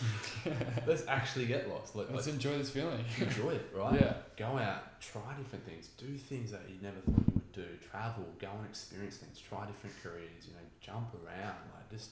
let's 0.88 1.08
actually 1.08 1.46
get 1.46 1.70
lost. 1.70 1.96
Let, 1.96 2.08
Let's 2.14 2.26
let's 2.26 2.36
enjoy 2.36 2.58
this 2.58 2.70
feeling. 2.70 3.04
enjoy 3.20 3.52
it, 3.52 3.70
right? 3.76 4.00
Yeah. 4.00 4.14
Go 4.38 4.58
out, 4.58 5.00
try 5.02 5.22
different 5.38 5.66
things, 5.66 5.90
do 5.98 6.18
things 6.18 6.52
that 6.52 6.62
you 6.68 6.76
never 6.82 6.98
thought 7.06 7.24
you 7.28 7.34
would 7.36 7.52
do, 7.54 7.66
travel, 7.92 8.26
go 8.40 8.50
and 8.58 8.66
experience 8.68 9.18
things, 9.18 9.40
try 9.40 9.66
different 9.66 9.96
careers, 10.02 10.48
you 10.48 10.54
know, 10.54 10.66
jump 10.82 11.14
around, 11.14 11.58
like 11.76 11.90
just 11.92 12.12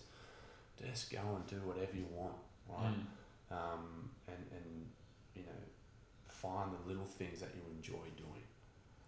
just 0.79 1.11
go 1.11 1.21
and 1.36 1.45
do 1.47 1.57
whatever 1.67 1.95
you 1.95 2.05
want, 2.13 2.38
right? 2.69 2.93
Mm. 2.93 3.53
Um, 3.53 4.09
and, 4.27 4.41
and 4.51 4.86
you 5.36 5.43
know, 5.43 5.61
find 6.27 6.71
the 6.73 6.82
little 6.88 7.05
things 7.05 7.39
that 7.41 7.49
you 7.53 7.61
enjoy 7.75 8.05
doing. 8.17 8.45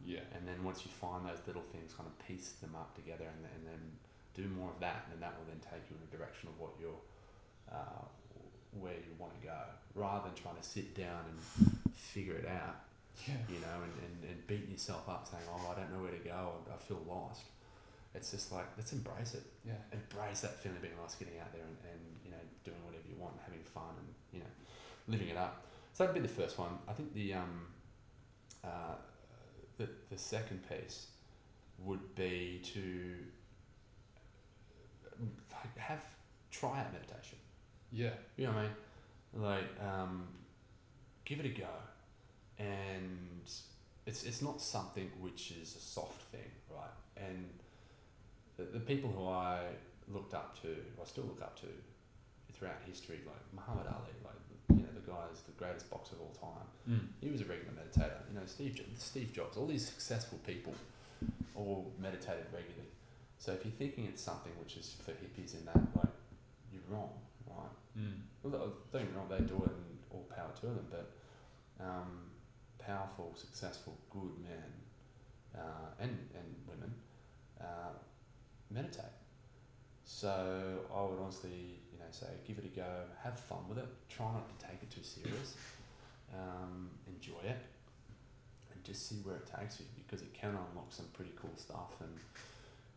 Yeah. 0.06 0.22
And 0.36 0.48
then 0.48 0.64
once 0.64 0.84
you 0.86 0.92
find 0.92 1.26
those 1.26 1.40
little 1.48 1.64
things, 1.72 1.94
kind 1.94 2.06
of 2.06 2.16
piece 2.28 2.60
them 2.60 2.76
up 2.76 2.94
together 2.94 3.26
and, 3.26 3.42
and 3.56 3.62
then 3.66 3.82
do 4.36 4.50
more 4.54 4.70
of 4.70 4.80
that, 4.82 5.08
and 5.08 5.16
then 5.16 5.22
that 5.24 5.34
will 5.40 5.48
then 5.48 5.62
take 5.64 5.88
you 5.90 5.96
in 5.96 6.02
the 6.10 6.12
direction 6.18 6.50
of 6.50 6.60
what 6.60 6.74
you're, 6.82 7.02
uh, 7.72 8.04
where 8.80 8.94
you 8.94 9.14
want 9.20 9.34
to 9.40 9.48
go, 9.48 9.60
rather 9.96 10.28
than 10.28 10.36
trying 10.36 10.56
to 10.56 10.64
sit 10.64 10.96
down 10.96 11.26
and 11.30 11.72
figure 11.96 12.36
it 12.36 12.48
out, 12.48 12.76
Yeah. 13.28 13.36
you 13.50 13.60
know, 13.60 13.78
and, 13.84 13.94
and, 14.04 14.30
and 14.32 14.48
beating 14.48 14.72
yourself 14.72 15.08
up 15.08 15.28
saying, 15.30 15.44
oh, 15.50 15.72
I 15.72 15.80
don't 15.80 15.92
know 15.94 16.02
where 16.02 16.12
to 16.12 16.24
go, 16.24 16.54
I 16.74 16.78
feel 16.82 17.02
lost. 17.08 17.44
It's 18.16 18.32
just 18.32 18.52
like, 18.52 18.66
let's 18.78 18.94
embrace 18.94 19.34
it. 19.34 19.44
Yeah. 19.66 19.74
Embrace 19.92 20.42
that 20.42 20.60
feeling 20.60 20.78
of 20.78 20.84
being 20.84 20.98
lost, 21.02 21.18
getting 21.20 21.40
out 21.40 21.52
there 21.52 21.64
and, 21.64 21.78
and, 21.92 22.02
you 22.24 22.32
know, 22.32 22.44
doing 22.64 22.78
whatever 22.86 23.04
you 23.10 23.16
want, 23.20 23.34
and 23.34 23.42
having 23.46 23.64
fun 23.64 23.96
and, 23.98 24.08
you 24.32 24.40
know, 24.40 24.52
living 25.08 25.30
it 25.30 25.38
up. 25.38 25.66
So 25.94 26.06
that'd 26.06 26.22
be 26.22 26.28
the 26.28 26.34
first 26.34 26.58
one. 26.60 26.78
I 26.88 26.94
think 26.94 27.14
the, 27.14 27.34
um, 27.34 27.68
uh, 28.64 28.96
the, 29.78 29.90
the 30.12 30.18
second 30.18 30.62
piece 30.70 31.08
would 31.80 32.16
be 32.16 32.62
to 32.74 33.16
have 35.78 36.02
try 36.52 36.80
out 36.80 36.94
meditation. 36.94 37.38
Yeah. 37.94 38.10
You 38.38 38.48
know 38.48 38.54
what 38.54 38.60
I 38.60 38.64
mean? 38.64 38.72
Like, 39.36 39.82
um, 39.82 40.28
give 41.26 41.40
it 41.40 41.46
a 41.46 41.50
go, 41.50 41.68
and 42.60 43.42
it's 44.06 44.24
it's 44.24 44.42
not 44.42 44.62
something 44.62 45.10
which 45.20 45.52
is 45.52 45.76
a 45.76 45.80
soft 45.80 46.22
thing, 46.32 46.52
right? 46.70 46.90
And 47.18 47.50
the, 48.58 48.64
the 48.64 48.80
people 48.80 49.10
who 49.10 49.28
I 49.28 49.60
looked 50.12 50.34
up 50.34 50.62
to, 50.62 50.68
I 50.70 51.06
still 51.06 51.24
look 51.24 51.42
up 51.42 51.60
to, 51.62 51.68
throughout 52.54 52.82
history, 52.86 53.20
like 53.26 53.42
Muhammad 53.54 53.88
Ali, 53.88 54.14
like 54.24 54.78
you 54.78 54.84
know 54.84 54.94
the 54.94 55.12
guy 55.12 55.26
is 55.32 55.42
the 55.42 55.52
greatest 55.54 55.90
boxer 55.90 56.16
of 56.16 56.22
all 56.22 56.36
time. 56.40 56.68
Mm. 56.90 57.08
He 57.22 57.30
was 57.30 57.42
a 57.42 57.46
regular 57.46 57.74
meditator. 57.74 58.20
You 58.30 58.40
know, 58.40 58.46
Steve 58.46 58.80
Steve 58.98 59.34
Jobs, 59.34 59.58
all 59.58 59.68
these 59.68 59.86
successful 59.86 60.40
people, 60.46 60.74
all 61.56 61.92
meditated 62.00 62.46
regularly. 62.54 62.90
So 63.40 63.52
if 63.52 63.66
you're 63.66 63.74
thinking 63.74 64.06
it's 64.06 64.22
something 64.22 64.52
which 64.60 64.78
is 64.78 64.96
for 65.04 65.12
hippies 65.12 65.54
in 65.54 65.66
that, 65.66 65.76
like, 65.96 66.14
you're 66.72 66.88
wrong, 66.88 67.10
right? 67.48 67.74
Mm. 67.98 68.20
Don't 68.44 68.52
get 68.92 69.16
wrong, 69.16 69.28
they 69.30 69.38
do 69.46 69.56
it 69.64 69.72
and 69.72 69.98
all 70.12 70.28
power 70.36 70.52
to 70.62 70.66
them, 70.68 70.88
but 70.90 71.12
um, 71.80 72.32
powerful, 72.80 73.34
successful, 73.36 73.98
good 74.10 74.32
men 74.44 74.72
uh, 75.56 75.90
and, 76.00 76.12
and 76.12 76.56
women 76.68 76.94
uh, 77.60 77.94
meditate. 78.70 79.06
So 80.06 80.80
I 80.94 81.02
would 81.02 81.20
honestly, 81.22 81.80
you 81.92 82.00
know, 82.00 82.06
say 82.12 82.28
give 82.46 82.58
it 82.58 82.66
a 82.66 82.76
go, 82.76 83.04
have 83.24 83.40
fun 83.40 83.60
with 83.70 83.78
it, 83.78 83.88
try 84.10 84.26
not 84.26 84.48
to 84.60 84.66
take 84.66 84.84
it 84.84 84.92
too 84.92 85.04
serious, 85.04 85.56
um, 86.34 86.90
enjoy 87.08 87.40
it, 87.44 87.58
and 88.74 88.84
just 88.84 89.08
see 89.08 89.16
where 89.24 89.36
it 89.36 89.48
takes 89.48 89.80
you 89.80 89.86
because 89.96 90.22
it 90.22 90.34
can 90.34 90.50
unlock 90.50 90.88
some 90.90 91.06
pretty 91.14 91.32
cool 91.40 91.56
stuff 91.56 91.94
and 92.02 92.12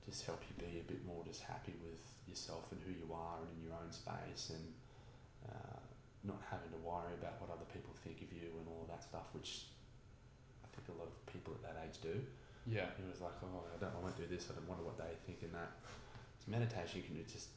just 0.07 0.25
help 0.25 0.41
you 0.47 0.55
be 0.57 0.79
a 0.79 0.87
bit 0.87 1.05
more 1.05 1.21
just 1.27 1.43
happy 1.43 1.75
with 1.83 1.99
yourself 2.31 2.71
and 2.71 2.81
who 2.87 2.95
you 2.95 3.11
are 3.13 3.43
and 3.43 3.51
in 3.59 3.61
your 3.67 3.75
own 3.75 3.91
space 3.91 4.55
and 4.55 4.65
uh, 5.51 5.79
not 6.25 6.39
having 6.51 6.71
to 6.71 6.81
worry 6.83 7.15
about 7.19 7.39
what 7.43 7.51
other 7.51 7.67
people 7.75 7.91
think 8.07 8.23
of 8.23 8.31
you 8.33 8.51
and 8.59 8.67
all 8.71 8.87
of 8.87 8.91
that 8.91 9.03
stuff, 9.03 9.27
which 9.35 9.67
I 10.63 10.67
think 10.75 10.87
a 10.91 10.97
lot 10.99 11.07
of 11.11 11.15
people 11.31 11.55
at 11.59 11.63
that 11.71 11.77
age 11.87 11.99
do. 12.03 12.15
Yeah. 12.67 12.91
It 12.99 13.07
was 13.07 13.23
like, 13.23 13.35
oh, 13.47 13.63
I 13.71 13.79
don't, 13.79 13.95
I 13.95 14.01
won't 14.03 14.19
do 14.19 14.27
this. 14.27 14.51
I 14.51 14.59
don't 14.59 14.67
wonder 14.67 14.83
what 14.83 14.99
they 14.99 15.15
think 15.27 15.43
and 15.47 15.55
that. 15.55 15.71
So 16.43 16.51
meditation, 16.51 16.99
you 17.03 17.07
can 17.07 17.15
do 17.15 17.23
just 17.31 17.55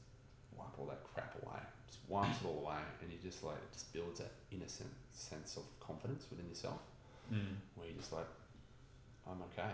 wipe 0.54 0.74
all 0.78 0.86
that 0.94 1.02
crap 1.02 1.34
away. 1.42 1.58
Just 1.90 2.06
wipes 2.08 2.38
it 2.42 2.46
all 2.46 2.62
away, 2.62 2.78
and 3.02 3.10
you 3.10 3.18
just 3.18 3.42
like 3.42 3.58
it 3.58 3.74
just 3.74 3.90
builds 3.94 4.22
that 4.22 4.30
innocent 4.54 4.94
sense 5.10 5.58
of 5.58 5.66
confidence 5.82 6.26
within 6.30 6.46
yourself, 6.50 6.78
Mm. 7.34 7.58
where 7.74 7.88
you're 7.90 7.98
just 7.98 8.14
like, 8.14 8.26
I'm 9.26 9.42
okay, 9.54 9.70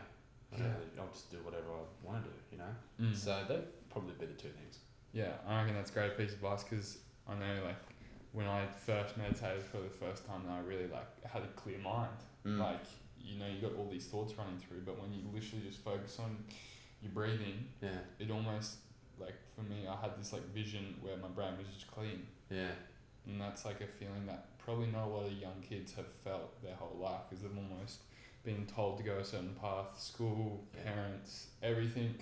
I 0.55 0.63
don't 0.63 0.73
really, 0.73 0.99
I'll 0.99 1.13
just 1.13 1.31
do 1.31 1.37
whatever 1.43 1.67
I 1.71 1.83
want 2.05 2.23
to 2.23 2.29
do, 2.29 2.35
you 2.51 2.57
know. 2.57 2.73
Mm. 3.01 3.15
So 3.15 3.43
they'd 3.47 3.89
probably 3.89 4.13
be 4.19 4.25
the 4.25 4.39
two 4.39 4.49
things. 4.49 4.79
Yeah, 5.13 5.31
I 5.47 5.61
reckon 5.61 5.75
that's 5.75 5.91
a 5.91 5.93
great 5.93 6.17
piece 6.17 6.31
of 6.31 6.35
advice 6.35 6.63
because 6.63 6.97
I 7.27 7.35
know 7.35 7.63
like 7.63 7.79
when 8.33 8.47
I 8.47 8.65
first 8.67 9.17
meditated 9.17 9.63
for 9.63 9.77
the 9.77 9.89
first 9.89 10.27
time, 10.27 10.43
I 10.49 10.59
really 10.67 10.87
like 10.87 11.07
had 11.25 11.43
a 11.43 11.51
clear 11.55 11.79
mind. 11.79 12.19
Mm. 12.45 12.59
Like 12.59 12.85
you 13.25 13.39
know, 13.39 13.47
you 13.47 13.61
got 13.61 13.77
all 13.77 13.89
these 13.89 14.05
thoughts 14.05 14.33
running 14.37 14.59
through, 14.59 14.81
but 14.85 15.01
when 15.01 15.11
you 15.11 15.21
literally 15.33 15.65
just 15.65 15.79
focus 15.79 16.19
on 16.19 16.37
your 17.01 17.11
breathing, 17.11 17.65
yeah, 17.81 18.05
it 18.19 18.29
almost 18.29 18.77
like 19.19 19.35
for 19.55 19.61
me, 19.61 19.87
I 19.87 19.95
had 19.99 20.19
this 20.19 20.33
like 20.33 20.45
vision 20.53 20.95
where 21.01 21.17
my 21.17 21.29
brain 21.29 21.57
was 21.57 21.67
just 21.73 21.89
clean, 21.89 22.27
yeah, 22.51 22.75
and 23.25 23.41
that's 23.41 23.65
like 23.65 23.81
a 23.81 23.87
feeling 23.87 24.25
that 24.27 24.57
probably 24.59 24.87
not 24.87 25.05
a 25.05 25.09
lot 25.09 25.25
of 25.25 25.33
young 25.33 25.61
kids 25.67 25.93
have 25.93 26.07
felt 26.23 26.61
their 26.63 26.75
whole 26.75 26.97
life 26.99 27.21
because 27.29 27.43
they've 27.43 27.57
almost 27.57 28.01
been 28.45 28.65
told 28.67 28.97
to 28.97 29.03
go 29.03 29.17
a 29.17 29.25
certain 29.25 29.55
path, 29.61 29.99
school, 29.99 30.63
parents, 30.85 31.47
everything. 31.63 32.15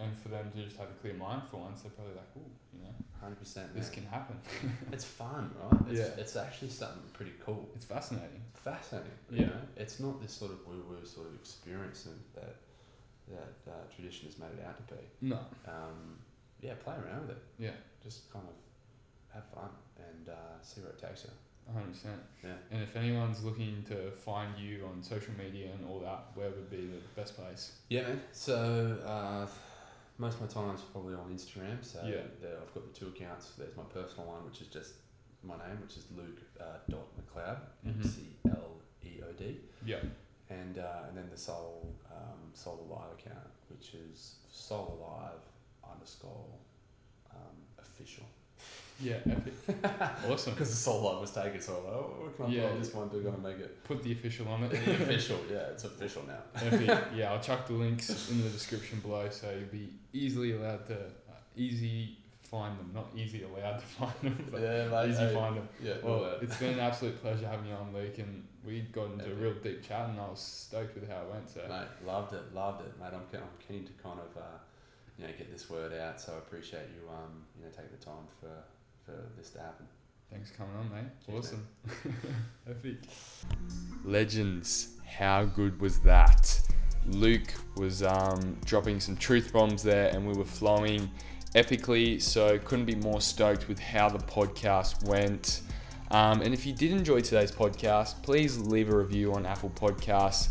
And 0.00 0.16
for 0.16 0.28
them 0.28 0.52
to 0.54 0.62
just 0.64 0.76
have 0.76 0.86
a 0.88 0.92
clear 1.00 1.14
mind 1.14 1.42
for 1.50 1.56
once, 1.56 1.80
they're 1.82 1.90
probably 1.90 2.14
like, 2.14 2.30
"Ooh, 2.36 2.50
you 2.72 2.84
know, 2.84 2.94
hundred 3.20 3.40
percent. 3.40 3.74
this 3.74 3.90
can 3.90 4.06
happen." 4.06 4.38
It's 4.92 5.04
fun, 5.04 5.50
right? 5.60 5.80
It's, 5.90 5.98
Yeah. 5.98 6.22
It's 6.22 6.36
actually 6.36 6.70
something 6.70 7.02
pretty 7.14 7.32
cool. 7.44 7.68
It's 7.74 7.84
fascinating. 7.84 8.42
Fascinating. 8.54 9.10
Yeah. 9.30 9.40
You 9.40 9.46
know? 9.46 9.60
It's 9.76 9.98
not 9.98 10.20
this 10.22 10.32
sort 10.32 10.52
of 10.52 10.64
woo 10.68 10.84
woo 10.88 11.04
sort 11.04 11.26
of 11.26 11.34
experience 11.34 12.06
that 12.36 12.54
that 13.34 13.72
uh, 13.72 13.84
tradition 13.94 14.26
has 14.28 14.38
made 14.38 14.52
it 14.58 14.64
out 14.66 14.76
to 14.88 14.94
be. 14.94 15.00
No. 15.20 15.40
Um, 15.66 16.18
yeah, 16.60 16.74
play 16.84 16.94
around 16.94 17.22
with 17.22 17.36
it. 17.36 17.42
Yeah. 17.58 17.76
Just 18.02 18.32
kind 18.32 18.46
of 18.46 18.54
have 19.34 19.44
fun 19.52 19.70
and 19.98 20.28
uh, 20.28 20.62
see 20.62 20.80
where 20.80 20.90
it 20.90 20.98
takes 21.00 21.24
you. 21.24 21.30
Hundred 21.72 21.92
percent. 21.92 22.20
Yeah. 22.42 22.50
And 22.70 22.82
if 22.82 22.96
anyone's 22.96 23.44
looking 23.44 23.84
to 23.88 24.10
find 24.10 24.56
you 24.58 24.84
on 24.90 25.02
social 25.02 25.34
media 25.38 25.70
and 25.72 25.86
all 25.88 26.00
that, 26.00 26.26
where 26.34 26.50
would 26.50 26.70
be 26.70 26.86
the 26.86 27.20
best 27.20 27.36
place? 27.36 27.72
Yeah, 27.88 28.02
man. 28.02 28.20
So 28.32 28.96
uh, 29.06 29.46
most 30.18 30.34
of 30.34 30.40
my 30.42 30.46
time's 30.46 30.80
probably 30.92 31.14
on 31.14 31.30
Instagram. 31.32 31.82
So 31.82 32.00
Yeah. 32.06 32.22
there, 32.40 32.56
I've 32.60 32.72
got 32.74 32.92
the 32.92 32.98
two 32.98 33.08
accounts. 33.08 33.52
There's 33.58 33.76
my 33.76 33.84
personal 33.84 34.26
one, 34.26 34.44
which 34.44 34.60
is 34.60 34.68
just 34.68 34.94
my 35.42 35.56
name, 35.56 35.78
which 35.82 35.96
is 35.96 36.04
Luke 36.16 36.40
uh, 36.60 36.64
dot 36.90 37.06
McLeod. 37.18 37.58
M 37.86 38.02
C 38.02 38.22
L 38.50 38.80
E 39.04 39.20
O 39.22 39.32
D, 39.32 39.58
Yeah. 39.84 40.00
and 40.50 40.78
uh, 40.78 41.06
and 41.08 41.16
then 41.16 41.28
the 41.30 41.38
Soul 41.38 41.94
um, 42.10 42.50
Soul 42.54 42.86
Alive 42.90 43.12
account, 43.18 43.46
which 43.68 43.94
is 43.94 44.36
Soul 44.50 44.98
Alive 45.00 45.42
underscore 45.92 46.46
um, 47.30 47.56
official. 47.78 48.24
Yeah. 49.00 49.16
Epic. 49.30 49.52
awesome. 50.28 50.54
Because 50.54 50.70
the 50.70 50.76
Soul 50.76 51.00
Alive 51.02 51.20
was 51.20 51.30
taken, 51.30 51.60
so 51.60 51.76
I'm 51.76 51.84
like, 51.84 51.92
oh, 51.94 52.14
what 52.20 52.36
can 52.36 52.46
I 52.46 52.48
Yeah. 52.48 52.62
put 52.62 52.72
on 52.72 52.78
this 52.80 52.94
one 52.94 53.10
to 53.10 53.16
kind 53.16 53.26
of 53.34 53.42
make 53.42 53.58
it 53.58 53.84
Put 53.84 54.02
the 54.02 54.12
official 54.12 54.48
on 54.48 54.64
it. 54.64 54.72
official? 54.72 55.38
Yeah, 55.50 55.70
it's 55.72 55.84
official 55.84 56.24
now. 56.26 56.38
Epic. 56.60 57.04
Yeah, 57.14 57.32
I'll 57.32 57.40
chuck 57.40 57.66
the 57.66 57.74
links 57.74 58.30
in 58.30 58.42
the 58.42 58.48
description 58.50 59.00
below, 59.00 59.28
so 59.30 59.50
you'll 59.50 59.68
be 59.68 59.90
easily 60.12 60.52
allowed 60.52 60.86
to 60.88 60.94
uh, 60.96 61.32
easy 61.56 62.16
find 62.42 62.78
them, 62.78 62.90
not 62.94 63.06
easy 63.14 63.42
allowed 63.44 63.78
to 63.78 63.84
find 64.00 64.12
them, 64.22 64.48
but 64.50 64.60
yeah, 64.62 64.88
mate. 64.88 65.10
easy 65.10 65.18
hey, 65.22 65.34
find 65.34 65.56
them. 65.58 65.68
Yeah, 65.82 65.94
Well, 66.02 66.20
well, 66.20 66.38
it's 66.40 66.56
been 66.56 66.72
an 66.74 66.80
absolute 66.80 67.20
pleasure 67.20 67.46
having 67.46 67.66
you 67.66 67.74
on, 67.74 67.92
Luke, 67.92 68.18
and 68.18 68.46
we 68.66 68.80
got 68.90 69.12
into 69.12 69.30
a 69.30 69.34
real 69.34 69.52
deep 69.62 69.86
chat, 69.86 70.08
and 70.08 70.18
I 70.18 70.28
was 70.28 70.40
stoked 70.40 70.94
with 70.94 71.08
how 71.10 71.20
it 71.22 71.30
went. 71.30 71.48
So 71.50 71.60
Mate, 71.68 71.88
loved 72.06 72.32
it, 72.32 72.54
loved 72.54 72.80
it, 72.86 72.98
mate. 72.98 73.10
I'm, 73.12 73.22
I'm 73.34 73.48
keen 73.68 73.84
to 73.84 73.92
kind 74.02 74.18
of, 74.18 74.34
uh, 74.42 74.56
you 75.18 75.26
know, 75.26 75.32
get 75.36 75.52
this 75.52 75.68
word 75.68 75.92
out. 75.92 76.18
So 76.20 76.32
I 76.34 76.38
appreciate 76.38 76.88
you, 76.96 77.06
um, 77.10 77.44
you 77.58 77.64
know, 77.64 77.70
taking 77.70 77.90
the 77.98 78.04
time 78.04 78.26
for 78.40 78.48
for 79.08 79.36
this 79.36 79.50
to 79.50 79.58
happen. 79.60 79.86
thanks 80.30 80.50
for 80.50 80.58
coming 80.58 80.76
on, 80.76 80.90
mate. 80.90 81.10
Cheers, 81.24 81.46
awesome. 81.46 81.68
Epic. 82.68 82.96
Legends. 84.04 84.96
How 85.06 85.44
good 85.44 85.80
was 85.80 86.00
that? 86.00 86.60
Luke 87.06 87.54
was 87.76 88.02
um, 88.02 88.58
dropping 88.64 89.00
some 89.00 89.16
truth 89.16 89.52
bombs 89.52 89.82
there, 89.82 90.08
and 90.10 90.26
we 90.26 90.34
were 90.34 90.44
flowing 90.44 91.10
epically. 91.54 92.20
So 92.20 92.58
couldn't 92.58 92.84
be 92.84 92.96
more 92.96 93.20
stoked 93.20 93.68
with 93.68 93.78
how 93.78 94.10
the 94.10 94.18
podcast 94.18 95.08
went. 95.08 95.62
Um, 96.10 96.42
and 96.42 96.52
if 96.52 96.66
you 96.66 96.72
did 96.72 96.92
enjoy 96.92 97.20
today's 97.20 97.52
podcast, 97.52 98.22
please 98.22 98.58
leave 98.58 98.90
a 98.90 98.96
review 98.96 99.34
on 99.34 99.46
Apple 99.46 99.70
Podcasts. 99.70 100.48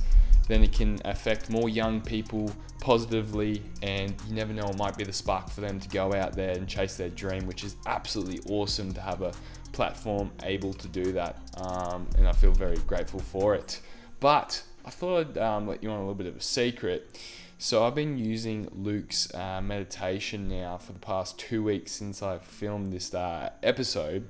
Then 0.47 0.63
it 0.63 0.71
can 0.71 0.99
affect 1.05 1.49
more 1.49 1.69
young 1.69 2.01
people 2.01 2.51
positively, 2.79 3.61
and 3.81 4.15
you 4.27 4.35
never 4.35 4.53
know, 4.53 4.67
it 4.67 4.77
might 4.77 4.97
be 4.97 5.03
the 5.03 5.13
spark 5.13 5.49
for 5.49 5.61
them 5.61 5.79
to 5.79 5.89
go 5.89 6.13
out 6.13 6.33
there 6.33 6.51
and 6.51 6.67
chase 6.67 6.95
their 6.95 7.09
dream, 7.09 7.45
which 7.47 7.63
is 7.63 7.75
absolutely 7.85 8.39
awesome 8.49 8.93
to 8.93 9.01
have 9.01 9.21
a 9.21 9.33
platform 9.73 10.31
able 10.43 10.73
to 10.73 10.87
do 10.87 11.11
that. 11.11 11.39
Um, 11.57 12.07
and 12.17 12.27
I 12.27 12.31
feel 12.31 12.53
very 12.53 12.77
grateful 12.77 13.19
for 13.19 13.55
it. 13.55 13.81
But 14.19 14.63
I 14.85 14.89
thought 14.89 15.19
I'd 15.19 15.37
um, 15.37 15.67
let 15.67 15.83
you 15.83 15.89
on 15.89 15.97
a 15.97 15.99
little 15.99 16.15
bit 16.15 16.27
of 16.27 16.37
a 16.37 16.41
secret. 16.41 17.19
So 17.59 17.83
I've 17.83 17.95
been 17.95 18.17
using 18.17 18.69
Luke's 18.71 19.33
uh, 19.33 19.61
meditation 19.61 20.47
now 20.47 20.77
for 20.77 20.93
the 20.93 20.99
past 20.99 21.39
two 21.39 21.63
weeks 21.63 21.91
since 21.91 22.21
I 22.21 22.37
filmed 22.37 22.93
this 22.93 23.13
uh, 23.13 23.49
episode, 23.63 24.27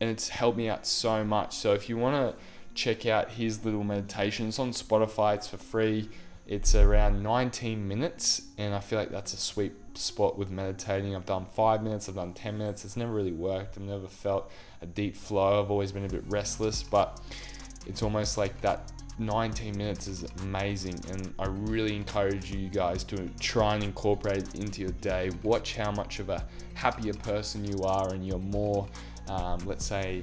and 0.00 0.08
it's 0.08 0.28
helped 0.28 0.56
me 0.56 0.68
out 0.68 0.86
so 0.86 1.24
much. 1.24 1.54
So 1.56 1.72
if 1.72 1.88
you 1.88 1.96
want 1.96 2.14
to 2.14 2.42
check 2.74 3.06
out 3.06 3.32
his 3.32 3.64
little 3.64 3.84
meditation, 3.84 4.48
it's 4.48 4.58
on 4.58 4.70
Spotify. 4.70 5.34
It's 5.36 5.48
for 5.48 5.56
free. 5.56 6.08
It's 6.46 6.74
around 6.74 7.22
19 7.22 7.86
minutes, 7.86 8.42
and 8.58 8.74
I 8.74 8.80
feel 8.80 8.98
like 8.98 9.10
that's 9.10 9.32
a 9.32 9.36
sweet 9.36 9.74
spot 9.96 10.36
with 10.36 10.50
meditating. 10.50 11.14
I've 11.14 11.24
done 11.24 11.46
five 11.46 11.82
minutes, 11.82 12.08
I've 12.08 12.16
done 12.16 12.32
10 12.32 12.58
minutes. 12.58 12.84
It's 12.84 12.96
never 12.96 13.12
really 13.12 13.32
worked. 13.32 13.78
I've 13.78 13.84
never 13.84 14.08
felt 14.08 14.50
a 14.80 14.86
deep 14.86 15.16
flow. 15.16 15.62
I've 15.62 15.70
always 15.70 15.92
been 15.92 16.04
a 16.04 16.08
bit 16.08 16.24
restless, 16.26 16.82
but 16.82 17.20
it's 17.86 18.02
almost 18.02 18.36
like 18.38 18.60
that 18.60 18.90
19 19.18 19.76
minutes 19.76 20.08
is 20.08 20.24
amazing 20.40 20.98
and 21.10 21.34
i 21.38 21.46
really 21.46 21.94
encourage 21.94 22.50
you 22.50 22.68
guys 22.68 23.04
to 23.04 23.28
try 23.38 23.74
and 23.74 23.84
incorporate 23.84 24.38
it 24.38 24.54
into 24.54 24.80
your 24.80 24.90
day 24.92 25.30
watch 25.42 25.76
how 25.76 25.90
much 25.92 26.18
of 26.18 26.30
a 26.30 26.44
happier 26.74 27.12
person 27.14 27.64
you 27.64 27.78
are 27.84 28.12
and 28.14 28.26
you're 28.26 28.38
more 28.38 28.88
um, 29.28 29.60
let's 29.66 29.84
say 29.84 30.22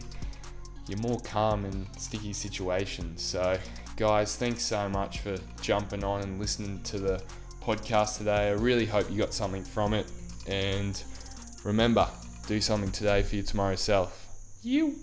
you're 0.89 0.99
more 0.99 1.19
calm 1.19 1.65
in 1.65 1.87
sticky 1.97 2.33
situations. 2.33 3.21
So 3.21 3.57
guys 3.95 4.35
thanks 4.35 4.63
so 4.63 4.89
much 4.89 5.19
for 5.19 5.37
jumping 5.61 6.03
on 6.03 6.21
and 6.21 6.39
listening 6.39 6.81
to 6.83 6.97
the 6.97 7.23
podcast 7.61 8.17
today. 8.17 8.49
I 8.49 8.51
really 8.51 8.85
hope 8.85 9.09
you 9.11 9.17
got 9.17 9.33
something 9.33 9.63
from 9.63 9.93
it. 9.93 10.11
And 10.47 11.01
remember 11.63 12.07
do 12.47 12.59
something 12.59 12.91
today 12.91 13.21
for 13.21 13.35
your 13.35 13.45
tomorrow 13.45 13.75
self. 13.75 14.25
You 14.63 14.95